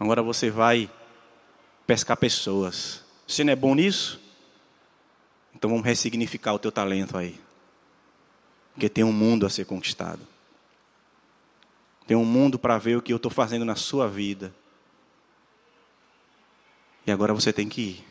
Agora 0.00 0.22
você 0.22 0.50
vai 0.50 0.90
pescar 1.86 2.16
pessoas. 2.16 3.02
Você 3.26 3.44
não 3.44 3.52
é 3.52 3.56
bom 3.56 3.74
nisso? 3.74 4.20
Então 5.54 5.70
vamos 5.70 5.84
ressignificar 5.84 6.54
o 6.54 6.58
teu 6.58 6.72
talento 6.72 7.16
aí. 7.16 7.38
Porque 8.72 8.88
tem 8.88 9.04
um 9.04 9.12
mundo 9.12 9.46
a 9.46 9.50
ser 9.50 9.64
conquistado. 9.64 10.20
Tem 12.06 12.16
um 12.16 12.24
mundo 12.24 12.58
para 12.58 12.78
ver 12.78 12.96
o 12.96 13.02
que 13.02 13.12
eu 13.12 13.16
estou 13.16 13.30
fazendo 13.30 13.64
na 13.64 13.76
sua 13.76 14.08
vida. 14.08 14.54
E 17.06 17.12
agora 17.12 17.32
você 17.32 17.52
tem 17.52 17.68
que 17.68 17.80
ir. 17.80 18.04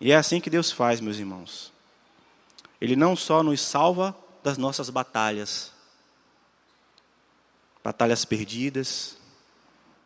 E 0.00 0.12
é 0.12 0.16
assim 0.16 0.40
que 0.40 0.50
Deus 0.50 0.70
faz, 0.70 1.00
meus 1.00 1.18
irmãos. 1.18 1.72
Ele 2.80 2.94
não 2.94 3.16
só 3.16 3.42
nos 3.42 3.60
salva 3.60 4.16
das 4.42 4.56
nossas 4.56 4.88
batalhas, 4.90 5.72
batalhas 7.82 8.24
perdidas, 8.24 9.18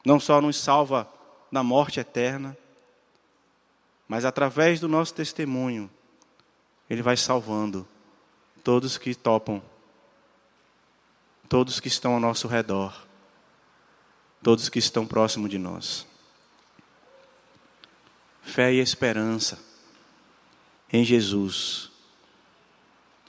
não 0.04 0.18
só 0.18 0.40
nos 0.40 0.56
salva 0.56 1.08
da 1.50 1.62
morte 1.62 2.00
eterna, 2.00 2.56
mas 4.08 4.24
através 4.24 4.80
do 4.80 4.88
nosso 4.88 5.14
testemunho, 5.14 5.90
Ele 6.88 7.02
vai 7.02 7.16
salvando 7.16 7.86
todos 8.64 8.96
que 8.96 9.14
topam, 9.14 9.62
todos 11.52 11.78
que 11.78 11.88
estão 11.88 12.14
ao 12.14 12.20
nosso 12.20 12.48
redor 12.48 13.12
todos 14.42 14.70
que 14.70 14.78
estão 14.78 15.06
próximo 15.06 15.48
de 15.48 15.58
nós. 15.58 16.06
Fé 18.42 18.72
e 18.72 18.80
esperança 18.80 19.58
em 20.90 21.04
Jesus. 21.04 21.90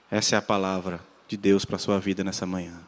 Essa 0.09 0.35
é 0.35 0.37
a 0.39 0.41
palavra 0.41 1.05
de 1.27 1.35
Deus 1.35 1.65
para 1.65 1.75
a 1.75 1.79
sua 1.79 1.99
vida 1.99 2.23
nessa 2.23 2.45
manhã. 2.45 2.79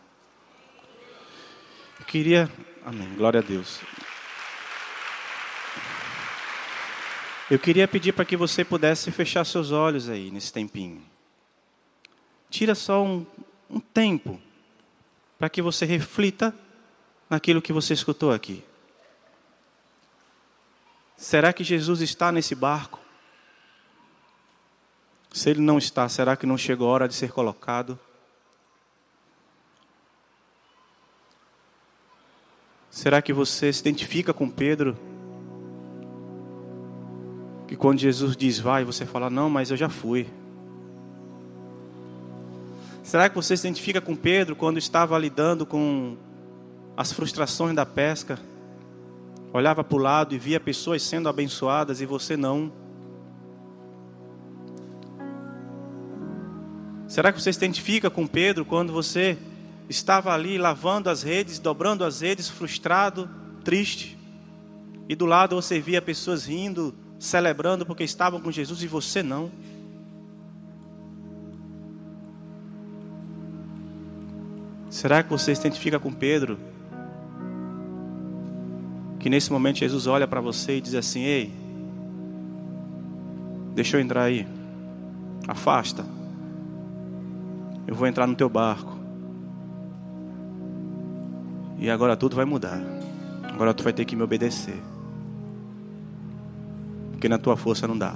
Eu 2.00 2.06
queria. 2.06 2.50
Amém. 2.86 3.14
Glória 3.16 3.42
a 3.42 3.44
Deus. 3.44 3.82
Eu 7.52 7.60
queria 7.60 7.90
pedir 7.90 8.14
para 8.14 8.24
que 8.24 8.38
você 8.38 8.64
pudesse 8.64 9.12
fechar 9.12 9.46
seus 9.46 9.72
olhos 9.72 10.08
aí 10.10 10.32
nesse 10.32 10.52
tempinho. 10.54 11.04
Tira 12.50 12.74
só 12.74 13.04
um, 13.04 13.26
um 13.70 13.82
tempo 13.82 14.42
para 15.38 15.50
que 15.50 15.62
você 15.62 15.86
reflita 15.86 16.54
naquilo 17.30 17.62
que 17.62 17.74
você 17.74 17.94
escutou 17.94 18.32
aqui. 18.32 18.64
Será 21.18 21.54
que 21.54 21.64
Jesus 21.64 22.02
está 22.02 22.32
nesse 22.32 22.56
barco? 22.56 23.00
Se 25.32 25.50
ele 25.50 25.62
não 25.62 25.78
está, 25.78 26.08
será 26.08 26.36
que 26.38 26.46
não 26.46 26.58
chegou 26.58 26.90
a 26.90 26.92
hora 26.92 27.08
de 27.08 27.14
ser 27.14 27.32
colocado? 27.32 28.00
Será 32.90 33.22
que 33.22 33.34
você 33.34 33.74
se 33.74 33.82
identifica 33.82 34.34
com 34.34 34.50
Pedro? 34.50 34.98
Que 37.68 37.76
quando 37.76 38.00
Jesus 38.00 38.38
diz 38.38 38.60
vai, 38.60 38.86
você 38.86 39.06
fala, 39.06 39.30
não, 39.30 39.50
mas 39.50 39.72
eu 39.72 39.76
já 39.76 39.90
fui. 39.90 40.30
Será 43.06 43.30
que 43.30 43.36
você 43.36 43.56
se 43.56 43.68
identifica 43.68 44.02
com 44.02 44.16
Pedro 44.16 44.56
quando 44.56 44.80
estava 44.80 45.16
lidando 45.20 45.64
com 45.64 46.18
as 46.98 47.14
frustrações 47.14 47.76
da 47.76 47.86
pesca, 47.86 48.40
olhava 49.54 49.84
para 49.84 49.96
o 49.96 50.02
lado 50.02 50.34
e 50.34 50.40
via 50.40 50.60
pessoas 50.60 51.04
sendo 51.04 51.30
abençoadas 51.30 52.02
e 52.02 52.06
você 52.08 52.36
não. 52.36 52.74
Será 57.08 57.32
que 57.32 57.40
você 57.40 57.54
se 57.54 57.60
identifica 57.60 58.10
com 58.10 58.26
Pedro 58.26 58.66
quando 58.66 58.92
você 58.92 59.38
estava 59.88 60.34
ali 60.34 60.58
lavando 60.58 61.08
as 61.08 61.22
redes, 61.22 61.60
dobrando 61.60 62.04
as 62.04 62.22
redes, 62.22 62.50
frustrado, 62.50 63.30
triste, 63.64 64.18
e 65.08 65.16
do 65.16 65.28
lado 65.28 65.56
você 65.56 65.80
via 65.80 66.02
pessoas 66.02 66.46
rindo, 66.46 66.92
celebrando 67.20 67.86
porque 67.86 68.04
estavam 68.04 68.42
com 68.42 68.52
Jesus 68.52 68.82
e 68.82 68.88
você 68.88 69.22
não? 69.22 69.52
Será 74.96 75.22
que 75.22 75.30
você 75.30 75.54
se 75.54 75.60
identifica 75.60 76.00
com 76.00 76.10
Pedro? 76.10 76.58
Que 79.20 79.30
nesse 79.30 79.52
momento 79.52 79.80
Jesus 79.80 80.08
olha 80.08 80.26
para 80.26 80.40
você 80.40 80.78
e 80.78 80.82
diz 80.82 80.96
assim: 80.96 81.20
Ei, 81.20 81.54
deixa 83.74 83.98
eu 83.98 84.02
entrar 84.02 84.24
aí, 84.24 84.48
afasta, 85.50 86.06
eu 87.86 87.94
vou 87.94 88.08
entrar 88.08 88.26
no 88.26 88.36
teu 88.36 88.48
barco, 88.48 88.98
e 91.78 91.90
agora 91.90 92.16
tudo 92.16 92.34
vai 92.34 92.46
mudar, 92.46 92.80
agora 93.52 93.74
tu 93.74 93.84
vai 93.84 93.92
ter 93.92 94.06
que 94.06 94.16
me 94.16 94.24
obedecer, 94.24 94.82
porque 97.12 97.28
na 97.28 97.38
tua 97.38 97.58
força 97.58 97.86
não 97.86 97.98
dá, 97.98 98.16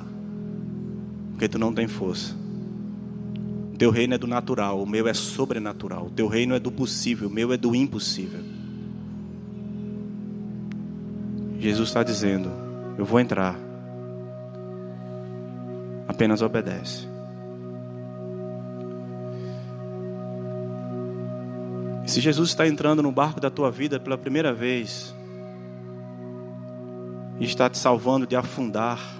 porque 1.32 1.50
tu 1.50 1.60
não 1.60 1.74
tem 1.74 1.90
força. 1.90 2.39
Teu 3.80 3.92
reino 3.92 4.14
é 4.14 4.18
do 4.18 4.28
natural, 4.28 4.84
o 4.84 4.86
meu 4.86 5.08
é 5.08 5.14
sobrenatural. 5.14 6.10
Teu 6.14 6.28
reino 6.28 6.54
é 6.54 6.60
do 6.60 6.70
possível, 6.70 7.30
o 7.30 7.32
meu 7.32 7.54
é 7.54 7.58
do 7.58 7.74
impossível. 7.74 8.42
Jesus 11.58 11.88
está 11.88 12.04
dizendo: 12.04 12.52
Eu 12.98 13.06
vou 13.06 13.22
entrar. 13.22 13.58
Apenas 16.10 16.42
obedece. 16.42 17.08
Se 22.06 22.20
Jesus 22.20 22.50
está 22.50 22.68
entrando 22.68 23.02
no 23.02 23.14
barco 23.14 23.40
da 23.40 23.50
tua 23.50 23.72
vida 23.72 23.98
pela 23.98 24.18
primeira 24.18 24.52
vez 24.54 25.16
e 27.40 27.46
está 27.46 27.70
te 27.70 27.78
salvando 27.78 28.28
de 28.28 28.36
afundar, 28.36 29.18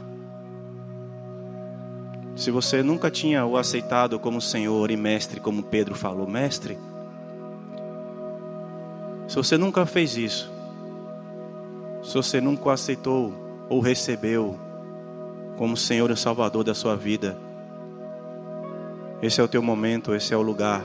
se 2.40 2.52
você 2.52 2.82
nunca 2.82 3.12
tinha 3.12 3.46
o 3.46 3.58
aceitado 3.58 4.18
como 4.18 4.40
Senhor 4.40 4.90
e 4.90 4.96
Mestre, 4.96 5.42
como 5.42 5.62
Pedro 5.62 5.94
falou, 5.94 6.26
Mestre, 6.26 6.78
se 9.28 9.36
você 9.36 9.58
nunca 9.58 9.86
fez 9.86 10.16
isso, 10.16 10.50
se 12.02 12.14
você 12.14 12.40
nunca 12.40 12.70
o 12.70 12.70
aceitou 12.70 13.34
ou 13.68 13.82
recebeu 13.82 14.58
como 15.58 15.76
Senhor 15.76 16.10
e 16.12 16.16
Salvador 16.16 16.64
da 16.64 16.74
sua 16.74 16.96
vida, 16.96 17.38
esse 19.22 19.42
é 19.42 19.44
o 19.44 19.48
teu 19.50 19.62
momento, 19.62 20.16
esse 20.16 20.34
é 20.34 20.38
o 20.38 20.42
lugar. 20.42 20.82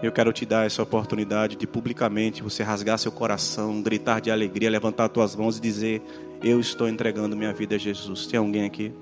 Eu 0.00 0.12
quero 0.12 0.32
te 0.32 0.46
dar 0.46 0.64
essa 0.64 0.80
oportunidade 0.80 1.56
de 1.56 1.66
publicamente 1.66 2.40
você 2.40 2.62
rasgar 2.62 3.00
seu 3.00 3.10
coração, 3.10 3.82
gritar 3.82 4.20
de 4.20 4.30
alegria, 4.30 4.70
levantar 4.70 5.08
tuas 5.08 5.34
mãos 5.34 5.58
e 5.58 5.60
dizer: 5.60 6.00
Eu 6.40 6.60
estou 6.60 6.88
entregando 6.88 7.36
minha 7.36 7.52
vida 7.52 7.74
a 7.74 7.78
Jesus. 7.78 8.28
Tem 8.28 8.38
alguém 8.38 8.64
aqui? 8.64 8.94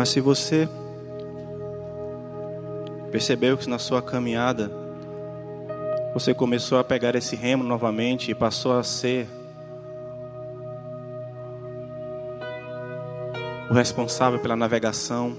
Mas 0.00 0.08
se 0.08 0.18
você 0.18 0.66
percebeu 3.12 3.58
que 3.58 3.68
na 3.68 3.78
sua 3.78 4.00
caminhada 4.00 4.72
você 6.14 6.32
começou 6.32 6.78
a 6.78 6.84
pegar 6.84 7.14
esse 7.16 7.36
remo 7.36 7.62
novamente 7.62 8.30
e 8.30 8.34
passou 8.34 8.78
a 8.78 8.82
ser 8.82 9.28
o 13.68 13.74
responsável 13.74 14.40
pela 14.40 14.56
navegação. 14.56 15.36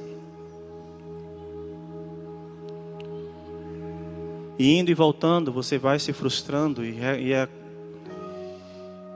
E 4.59 4.77
indo 4.77 4.91
e 4.91 4.93
voltando, 4.93 5.51
você 5.51 5.79
vai 5.79 5.97
se 5.97 6.13
frustrando 6.13 6.85
e, 6.85 6.99
e, 6.99 7.49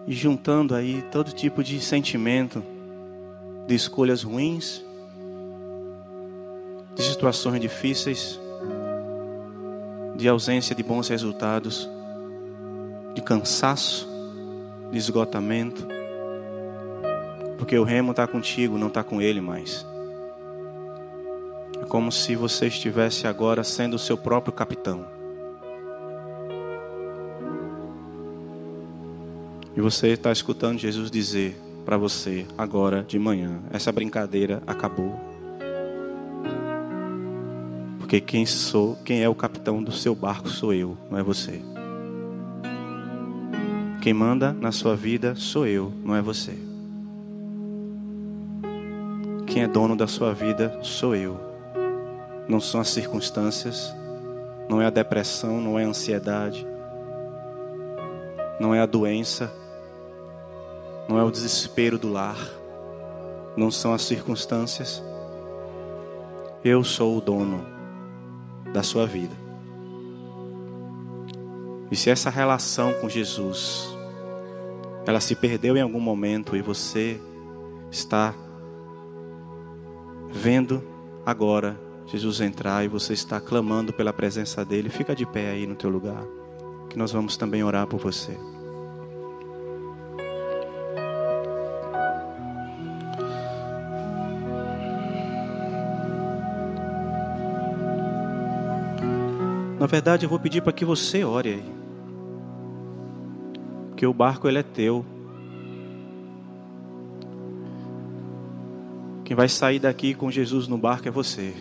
e 0.08 0.12
juntando 0.12 0.74
aí 0.74 1.04
todo 1.12 1.32
tipo 1.32 1.64
de 1.64 1.80
sentimento 1.80 2.64
de 3.68 3.76
escolhas 3.76 4.24
ruins 4.24 4.84
situações 7.26 7.60
difíceis, 7.60 8.40
de 10.16 10.28
ausência 10.28 10.76
de 10.76 10.84
bons 10.84 11.08
resultados, 11.08 11.90
de 13.16 13.22
cansaço, 13.24 14.08
de 14.92 14.98
esgotamento, 15.00 15.88
porque 17.58 17.80
o 17.80 17.84
remo 17.84 18.12
está 18.12 18.28
contigo, 18.28 18.78
não 18.78 18.90
está 18.90 19.04
com 19.04 19.20
ele 19.20 19.42
mais. 19.42 19.84
É 21.82 21.86
como 21.86 22.12
se 22.12 22.36
você 22.36 22.68
estivesse 22.68 23.26
agora 23.26 23.64
sendo 23.64 23.96
o 23.96 24.00
seu 24.00 24.20
próprio 24.20 24.54
capitão. 24.54 25.04
E 29.76 29.82
você 29.82 30.10
está 30.10 30.32
escutando 30.32 30.78
Jesus 30.78 31.10
dizer 31.10 31.60
para 31.84 31.98
você 31.98 32.46
agora 32.56 33.02
de 33.02 33.18
manhã: 33.18 33.64
essa 33.72 33.92
brincadeira 33.92 34.62
acabou. 34.68 35.35
Porque 38.06 38.22
quem 38.22 38.45
sou, 38.45 38.95
quem 39.03 39.24
é 39.24 39.28
o 39.28 39.34
capitão 39.34 39.82
do 39.82 39.91
seu 39.91 40.14
barco 40.14 40.47
sou 40.47 40.72
eu, 40.72 40.95
não 41.10 41.18
é 41.18 41.24
você. 41.24 41.60
Quem 43.99 44.14
manda 44.14 44.53
na 44.53 44.72
sua 44.72 44.95
vida 44.95 45.34
sou 45.36 45.66
eu, 45.66 45.91
não 46.03 46.16
é 46.16 46.22
você. 46.22 46.53
Quem 49.47 49.64
é 49.64 49.68
dono 49.68 49.95
da 49.95 50.06
sua 50.06 50.36
vida 50.36 50.78
sou 50.84 51.16
eu. 51.16 51.39
Não 52.47 52.60
são 52.60 52.80
as 52.80 52.89
circunstâncias, 52.89 53.91
não 54.70 54.80
é 54.80 54.86
a 54.86 54.91
depressão, 54.91 55.60
não 55.60 55.80
é 55.80 55.84
a 55.84 55.88
ansiedade, 55.88 56.64
não 58.60 58.72
é 58.72 58.82
a 58.82 58.86
doença, 58.86 59.51
não 61.10 61.18
é 61.18 61.24
o 61.24 61.32
desespero 61.32 61.97
do 61.97 62.12
lar, 62.12 62.38
não 63.58 63.72
são 63.72 63.95
as 63.95 64.03
circunstâncias. 64.03 65.03
Eu 66.64 66.84
sou 66.84 67.18
o 67.18 67.22
dono 67.22 67.74
da 68.76 68.84
sua 68.84 69.08
vida. 69.08 69.34
E 71.90 71.96
se 71.96 72.10
essa 72.10 72.30
relação 72.30 72.92
com 72.96 73.08
Jesus 73.08 73.96
ela 75.06 75.22
se 75.22 75.34
perdeu 75.34 75.78
em 75.78 75.82
algum 75.82 76.00
momento 76.00 76.58
e 76.58 76.62
você 76.62 77.22
está 77.90 78.36
vendo 80.30 80.84
agora 81.26 81.80
Jesus 82.08 82.42
entrar 82.42 82.84
e 82.84 82.90
você 82.90 83.14
está 83.14 83.40
clamando 83.40 83.94
pela 83.94 84.12
presença 84.12 84.66
dele, 84.66 84.90
fica 84.90 85.16
de 85.16 85.26
pé 85.26 85.52
aí 85.52 85.66
no 85.66 85.76
teu 85.76 85.90
lugar, 85.90 86.24
que 86.90 86.98
nós 86.98 87.14
vamos 87.14 87.38
também 87.38 87.64
orar 87.64 87.88
por 87.88 88.00
você. 88.00 88.38
Na 99.86 99.88
verdade, 99.88 100.26
eu 100.26 100.30
vou 100.32 100.40
pedir 100.40 100.64
para 100.64 100.74
que 100.74 100.84
você 100.84 101.24
ore 101.24 101.50
aí. 101.50 101.66
Porque 103.90 104.04
o 104.04 104.12
barco 104.12 104.48
ele 104.48 104.58
é 104.58 104.64
teu. 104.64 105.06
Quem 109.24 109.38
vai 109.38 109.48
sair 109.48 109.78
daqui 109.78 110.16
com 110.16 110.32
Jesus 110.32 110.68
no 110.68 110.76
barco 110.76 111.08
é 111.08 111.12
você. 111.12 111.54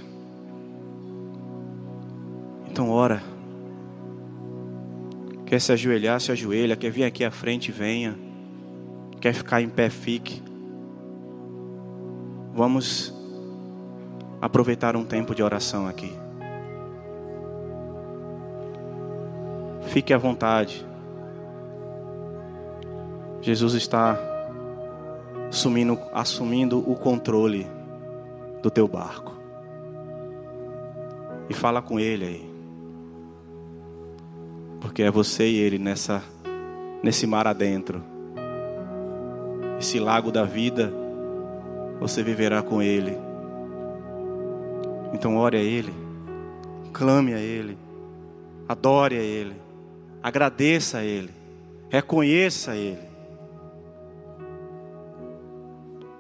Então 2.66 2.88
ora. 2.88 3.22
Quer 5.44 5.60
se 5.60 5.72
ajoelhar, 5.72 6.18
se 6.18 6.32
ajoelha. 6.32 6.76
Quer 6.76 6.90
vir 6.90 7.04
aqui 7.04 7.26
à 7.26 7.30
frente, 7.30 7.70
venha. 7.70 8.18
Quer 9.20 9.34
ficar 9.34 9.60
em 9.60 9.68
pé, 9.68 9.90
fique. 9.90 10.42
Vamos 12.54 13.12
aproveitar 14.40 14.96
um 14.96 15.04
tempo 15.04 15.34
de 15.34 15.42
oração 15.42 15.86
aqui. 15.86 16.23
Fique 19.94 20.12
à 20.12 20.18
vontade. 20.18 20.84
Jesus 23.40 23.74
está 23.74 24.18
assumindo, 25.48 25.96
assumindo 26.12 26.80
o 26.80 26.96
controle 26.96 27.64
do 28.60 28.72
teu 28.72 28.88
barco. 28.88 29.36
E 31.48 31.54
fala 31.54 31.80
com 31.80 32.00
ele 32.00 32.24
aí. 32.24 32.50
Porque 34.80 35.04
é 35.04 35.12
você 35.12 35.48
e 35.48 35.58
ele 35.58 35.78
nessa 35.78 36.24
nesse 37.00 37.24
mar 37.24 37.46
adentro. 37.46 38.02
Esse 39.78 40.00
lago 40.00 40.32
da 40.32 40.42
vida, 40.42 40.92
você 42.00 42.20
viverá 42.20 42.62
com 42.62 42.82
ele. 42.82 43.16
Então 45.12 45.36
ore 45.36 45.56
a 45.56 45.62
ele, 45.62 45.94
clame 46.92 47.32
a 47.32 47.38
ele, 47.38 47.78
adore 48.68 49.16
a 49.16 49.22
ele. 49.22 49.62
Agradeça 50.24 51.00
a 51.00 51.04
Ele. 51.04 51.30
Reconheça 51.90 52.70
a 52.70 52.76
Ele. 52.78 52.98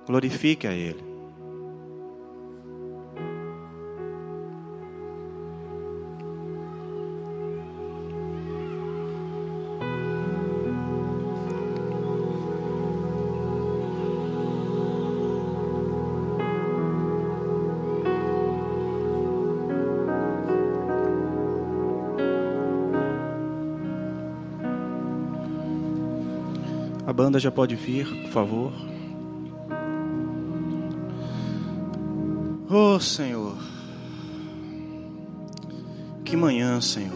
Glorifique 0.06 0.66
a 0.66 0.72
Ele. 0.74 1.02
Banda 27.14 27.38
já 27.38 27.50
pode 27.50 27.76
vir, 27.76 28.06
por 28.22 28.30
favor. 28.30 28.72
Oh 32.68 32.98
Senhor, 32.98 33.56
que 36.24 36.36
manhã, 36.36 36.80
Senhor. 36.80 37.12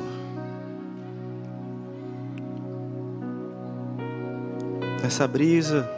Nessa 5.03 5.27
brisa 5.27 5.91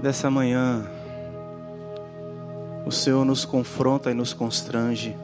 dessa 0.00 0.30
manhã, 0.30 0.86
o 2.86 2.92
Senhor 2.92 3.24
nos 3.24 3.44
confronta 3.44 4.12
e 4.12 4.14
nos 4.14 4.32
constrange 4.32 5.16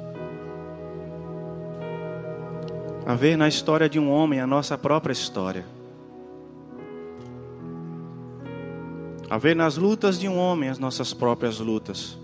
a 3.06 3.14
ver 3.14 3.36
na 3.36 3.46
história 3.46 3.88
de 3.88 4.00
um 4.00 4.10
homem 4.10 4.40
a 4.40 4.48
nossa 4.48 4.76
própria 4.76 5.12
história. 5.12 5.64
A 9.32 9.38
ver 9.38 9.56
nas 9.56 9.78
lutas 9.78 10.18
de 10.18 10.28
um 10.28 10.36
homem 10.36 10.68
as 10.68 10.78
nossas 10.78 11.14
próprias 11.14 11.58
lutas. 11.58 12.18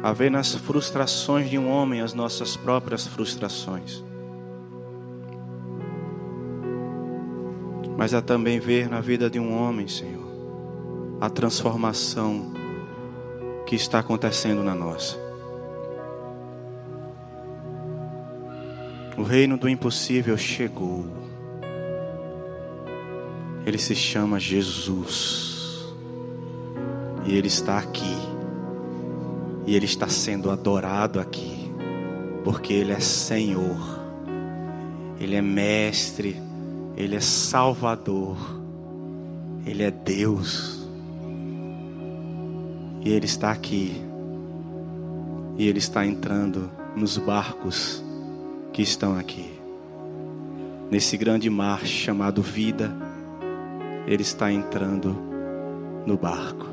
A 0.00 0.12
ver 0.12 0.30
nas 0.30 0.54
frustrações 0.54 1.50
de 1.50 1.58
um 1.58 1.68
homem 1.68 2.00
as 2.00 2.14
nossas 2.14 2.56
próprias 2.56 3.04
frustrações. 3.04 4.04
Mas 7.96 8.14
a 8.14 8.22
também 8.22 8.60
ver 8.60 8.88
na 8.88 9.00
vida 9.00 9.28
de 9.28 9.40
um 9.40 9.60
homem, 9.60 9.88
Senhor, 9.88 10.28
a 11.20 11.28
transformação 11.28 12.52
que 13.66 13.74
está 13.74 13.98
acontecendo 13.98 14.62
na 14.62 14.76
nossa. 14.76 15.18
O 19.18 19.24
reino 19.24 19.56
do 19.58 19.68
impossível 19.68 20.38
chegou. 20.38 21.23
Ele 23.66 23.78
se 23.78 23.94
chama 23.94 24.38
Jesus. 24.38 25.94
E 27.24 27.34
ele 27.34 27.48
está 27.48 27.78
aqui. 27.78 28.16
E 29.66 29.74
ele 29.74 29.86
está 29.86 30.08
sendo 30.08 30.50
adorado 30.50 31.18
aqui. 31.18 31.72
Porque 32.44 32.72
ele 32.74 32.92
é 32.92 33.00
Senhor. 33.00 34.00
Ele 35.18 35.36
é 35.36 35.40
mestre, 35.40 36.40
ele 36.96 37.16
é 37.16 37.20
salvador. 37.20 38.36
Ele 39.64 39.82
é 39.82 39.90
Deus. 39.90 40.86
E 43.02 43.10
ele 43.10 43.24
está 43.24 43.50
aqui. 43.50 44.02
E 45.56 45.66
ele 45.66 45.78
está 45.78 46.04
entrando 46.04 46.70
nos 46.94 47.16
barcos 47.16 48.02
que 48.72 48.82
estão 48.82 49.16
aqui. 49.16 49.50
Nesse 50.90 51.16
grande 51.16 51.48
mar 51.48 51.86
chamado 51.86 52.42
vida, 52.42 52.94
Ele 54.06 54.22
está 54.22 54.52
entrando 54.52 55.16
no 56.06 56.16
barco. 56.16 56.66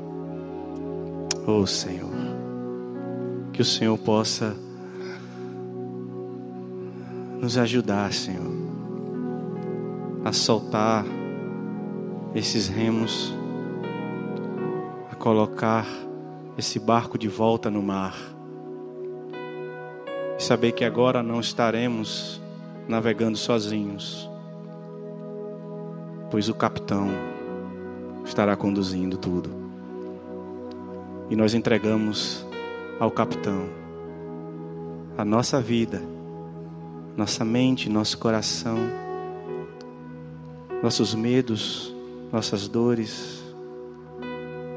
Oh 1.48 1.66
Senhor, 1.66 2.12
que 3.52 3.62
o 3.62 3.66
Senhor 3.66 3.98
possa 3.98 4.56
nos 7.42 7.58
ajudar, 7.58 8.14
Senhor, 8.14 8.52
a 10.24 10.32
soltar 10.32 11.04
esses 12.36 12.68
remos, 12.68 13.34
a 15.12 15.16
colocar 15.16 15.88
esse 16.58 16.80
barco 16.80 17.18
de 17.18 17.28
volta 17.28 17.72
no 17.72 17.82
mar 17.82 18.16
e 20.38 20.44
saber 20.44 20.72
que 20.74 20.86
agora 20.86 21.24
não 21.24 21.40
estaremos 21.40 22.42
navegando 22.88 23.38
sozinhos, 23.38 24.30
pois 26.32 26.50
o 26.50 26.56
capitão 26.56 27.10
estará 28.26 28.56
conduzindo 28.56 29.18
tudo. 29.18 29.52
E 31.30 31.36
nós 31.36 31.54
entregamos 31.54 32.44
ao 33.00 33.12
capitão 33.12 33.70
a 35.18 35.24
nossa 35.24 35.62
vida, 35.62 36.02
nossa 37.16 37.46
mente, 37.46 37.90
nosso 37.90 38.18
coração, 38.18 38.78
nossos 40.82 41.14
medos, 41.14 41.94
nossas 42.32 42.68
dores, 42.68 43.44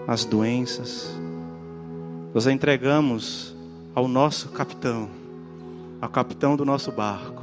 as 0.07 0.27
doenças. 0.27 1.11
Nós 2.35 2.47
a 2.47 2.53
entregamos 2.53 3.57
ao 3.95 4.07
nosso 4.07 4.51
capitão 4.51 5.09
ao 6.05 6.11
capitão 6.11 6.55
do 6.55 6.67
nosso 6.67 6.93
barco, 6.93 7.43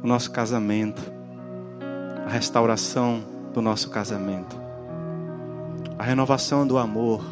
o 0.00 0.06
nosso 0.06 0.30
casamento, 0.30 1.02
a 2.30 2.32
restauração 2.32 3.24
do 3.52 3.60
nosso 3.60 3.90
casamento, 3.90 4.56
a 5.98 6.04
renovação 6.04 6.64
do 6.64 6.78
amor 6.78 7.24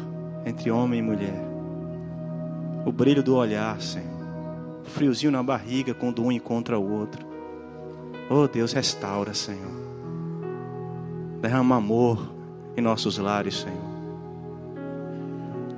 entre 0.45 0.69
homem 0.69 0.99
e 0.99 1.01
mulher, 1.01 1.41
o 2.85 2.91
brilho 2.91 3.23
do 3.23 3.33
olhar, 3.33 3.79
Senhor, 3.79 4.19
o 4.85 4.89
friozinho 4.89 5.31
na 5.31 5.41
barriga 5.41 5.93
quando 5.93 6.21
um 6.21 6.29
encontra 6.29 6.77
o 6.77 6.91
outro. 6.91 7.25
Oh 8.29 8.45
Deus, 8.45 8.73
restaura, 8.73 9.33
Senhor. 9.33 9.71
Derrama 11.41 11.77
amor 11.77 12.33
em 12.75 12.81
nossos 12.81 13.17
lares, 13.17 13.55
Senhor. 13.55 13.89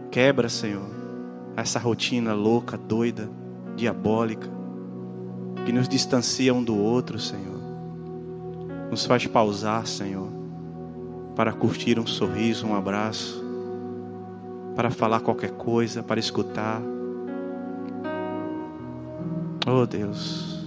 Quebra, 0.09 0.49
Senhor, 0.49 0.89
essa 1.55 1.77
rotina 1.77 2.33
louca, 2.33 2.75
doida 2.75 3.29
diabólica 3.75 4.49
que 5.63 5.71
nos 5.71 5.87
distancia 5.87 6.51
um 6.51 6.63
do 6.63 6.75
outro, 6.75 7.19
Senhor. 7.19 7.60
Nos 8.91 9.05
faz 9.05 9.25
pausar, 9.25 9.87
Senhor, 9.87 10.27
para 11.33 11.53
curtir 11.53 11.97
um 11.97 12.05
sorriso, 12.05 12.67
um 12.67 12.75
abraço, 12.75 13.41
para 14.75 14.91
falar 14.91 15.21
qualquer 15.21 15.51
coisa, 15.51 16.03
para 16.03 16.19
escutar. 16.19 16.81
Oh 19.65 19.85
Deus. 19.85 20.61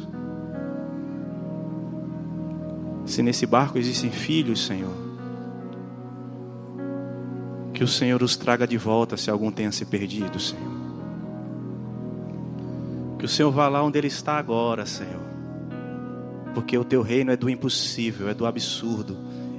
Se 3.05 3.22
nesse 3.22 3.45
barco 3.45 3.77
existem 3.77 4.11
filhos, 4.11 4.64
Senhor, 4.64 4.95
que 7.75 7.85
o 7.85 7.89
Senhor 7.89 8.22
os 8.22 8.37
traga 8.37 8.66
de 8.66 8.79
volta 8.79 9.18
se 9.18 9.31
algum 9.31 9.51
tenha 9.51 9.70
se 9.70 9.85
perdido, 9.85 10.41
Senhor. 10.41 10.72
Que 13.18 13.27
o 13.27 13.29
Senhor 13.29 13.51
vá 13.51 13.68
lá 13.68 13.83
onde 13.83 13.99
Ele 13.99 14.07
está 14.07 14.39
agora, 14.39 14.87
Senhor. 14.87 15.34
Porque 16.55 16.79
o 16.79 16.85
teu 16.85 17.03
reino 17.03 17.33
é 17.33 17.37
do 17.37 17.51
impossível, 17.51 18.29
é 18.29 18.35
do 18.35 18.47
absurdo. 18.47 19.17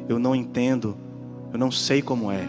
Eu 0.07 0.17
não 0.17 0.35
entendo, 0.35 0.97
eu 1.51 1.59
não 1.59 1.69
sei 1.69 2.01
como 2.01 2.31
é. 2.31 2.47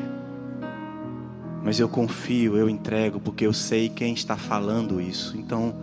Mas 1.63 1.81
eu 1.81 1.89
confio, 1.89 2.57
eu 2.57 2.71
entrego, 2.71 3.19
porque 3.19 3.47
eu 3.47 3.53
sei 3.53 3.89
quem 3.89 4.15
está 4.15 4.37
falando 4.37 5.01
isso. 5.01 5.37
Então, 5.37 5.75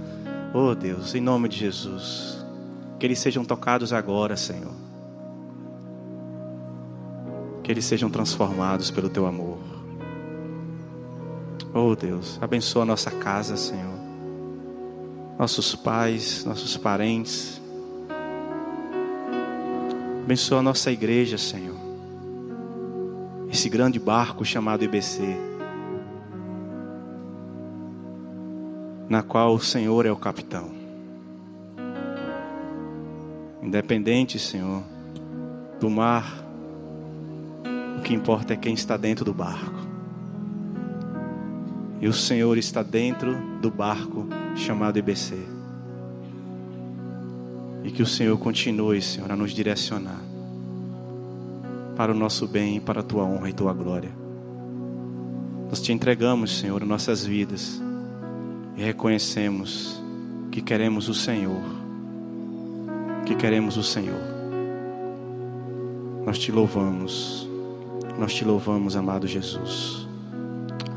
oh 0.54 0.74
Deus, 0.74 1.14
em 1.14 1.22
nome 1.22 1.50
de 1.50 1.58
Jesus, 1.58 2.46
que 2.98 3.06
eles 3.06 3.20
sejam 3.20 3.44
tocados 3.44 3.92
agora, 3.92 4.38
Senhor. 4.38 4.74
Que 7.62 7.72
eles 7.72 7.86
sejam 7.86 8.10
transformados 8.10 8.90
pelo 8.90 9.10
teu 9.10 9.26
amor. 9.26 9.60
Oh 11.74 11.96
Deus, 11.96 12.40
abençoa 12.42 12.84
a 12.84 12.86
nossa 12.86 13.12
casa, 13.12 13.58
Senhor 13.58 14.04
nossos 15.38 15.76
pais, 15.76 16.46
nossos 16.46 16.78
parentes. 16.78 17.62
Abençoa 20.24 20.60
a 20.60 20.64
nossa 20.64 20.90
igreja, 20.90 21.38
Senhor. 21.38 21.76
Esse 23.52 23.68
grande 23.68 24.00
barco 24.00 24.46
chamado 24.46 24.82
IBC, 24.82 25.22
na 29.10 29.22
qual 29.22 29.54
o 29.54 29.60
Senhor 29.60 30.06
é 30.06 30.12
o 30.12 30.16
capitão. 30.16 30.72
Independente, 33.62 34.40
Senhor, 34.40 34.82
do 35.78 35.90
mar, 35.90 36.42
o 37.98 38.02
que 38.02 38.14
importa 38.14 38.54
é 38.54 38.56
quem 38.56 38.74
está 38.74 38.96
dentro 38.96 39.26
do 39.26 39.34
barco. 39.34 39.76
E 42.00 42.08
o 42.08 42.14
Senhor 42.14 42.58
está 42.58 42.82
dentro 42.82 43.36
do 43.62 43.70
barco 43.70 44.26
chamado 44.56 44.98
IBC. 44.98 45.53
E 47.84 47.92
que 47.92 48.02
o 48.02 48.06
Senhor 48.08 48.38
continue, 48.38 49.02
Senhor, 49.02 49.32
a 49.32 49.36
nos 49.36 49.52
direcionar 49.52 50.22
para 51.96 52.12
o 52.12 52.16
nosso 52.16 52.48
bem, 52.48 52.80
para 52.80 53.02
a 53.02 53.04
tua 53.04 53.24
honra 53.24 53.50
e 53.50 53.54
tua 53.54 53.74
glória. 53.74 54.12
Nós 55.70 55.82
te 55.82 55.92
entregamos, 55.92 56.60
Senhor, 56.60 56.86
nossas 56.86 57.26
vidas 57.26 57.82
e 58.76 58.84
reconhecemos 58.84 60.02
que 60.52 60.62
queremos 60.62 61.10
o 61.10 61.14
Senhor, 61.14 61.62
que 63.26 63.36
queremos 63.36 63.78
o 63.78 63.84
Senhor. 63.84 64.22
Nós 66.26 66.40
te 66.40 66.52
louvamos, 66.52 67.50
nós 68.18 68.34
te 68.34 68.46
louvamos, 68.46 68.96
amado 68.96 69.28
Jesus. 69.28 70.08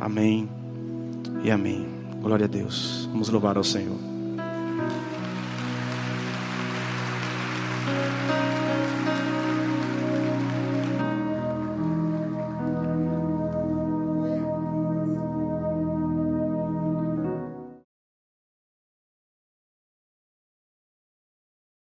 Amém 0.00 0.48
e 1.42 1.50
amém. 1.50 1.86
Glória 2.20 2.44
a 2.44 2.48
Deus. 2.48 3.08
Vamos 3.10 3.28
louvar 3.28 3.56
ao 3.56 3.64
Senhor. 3.64 4.15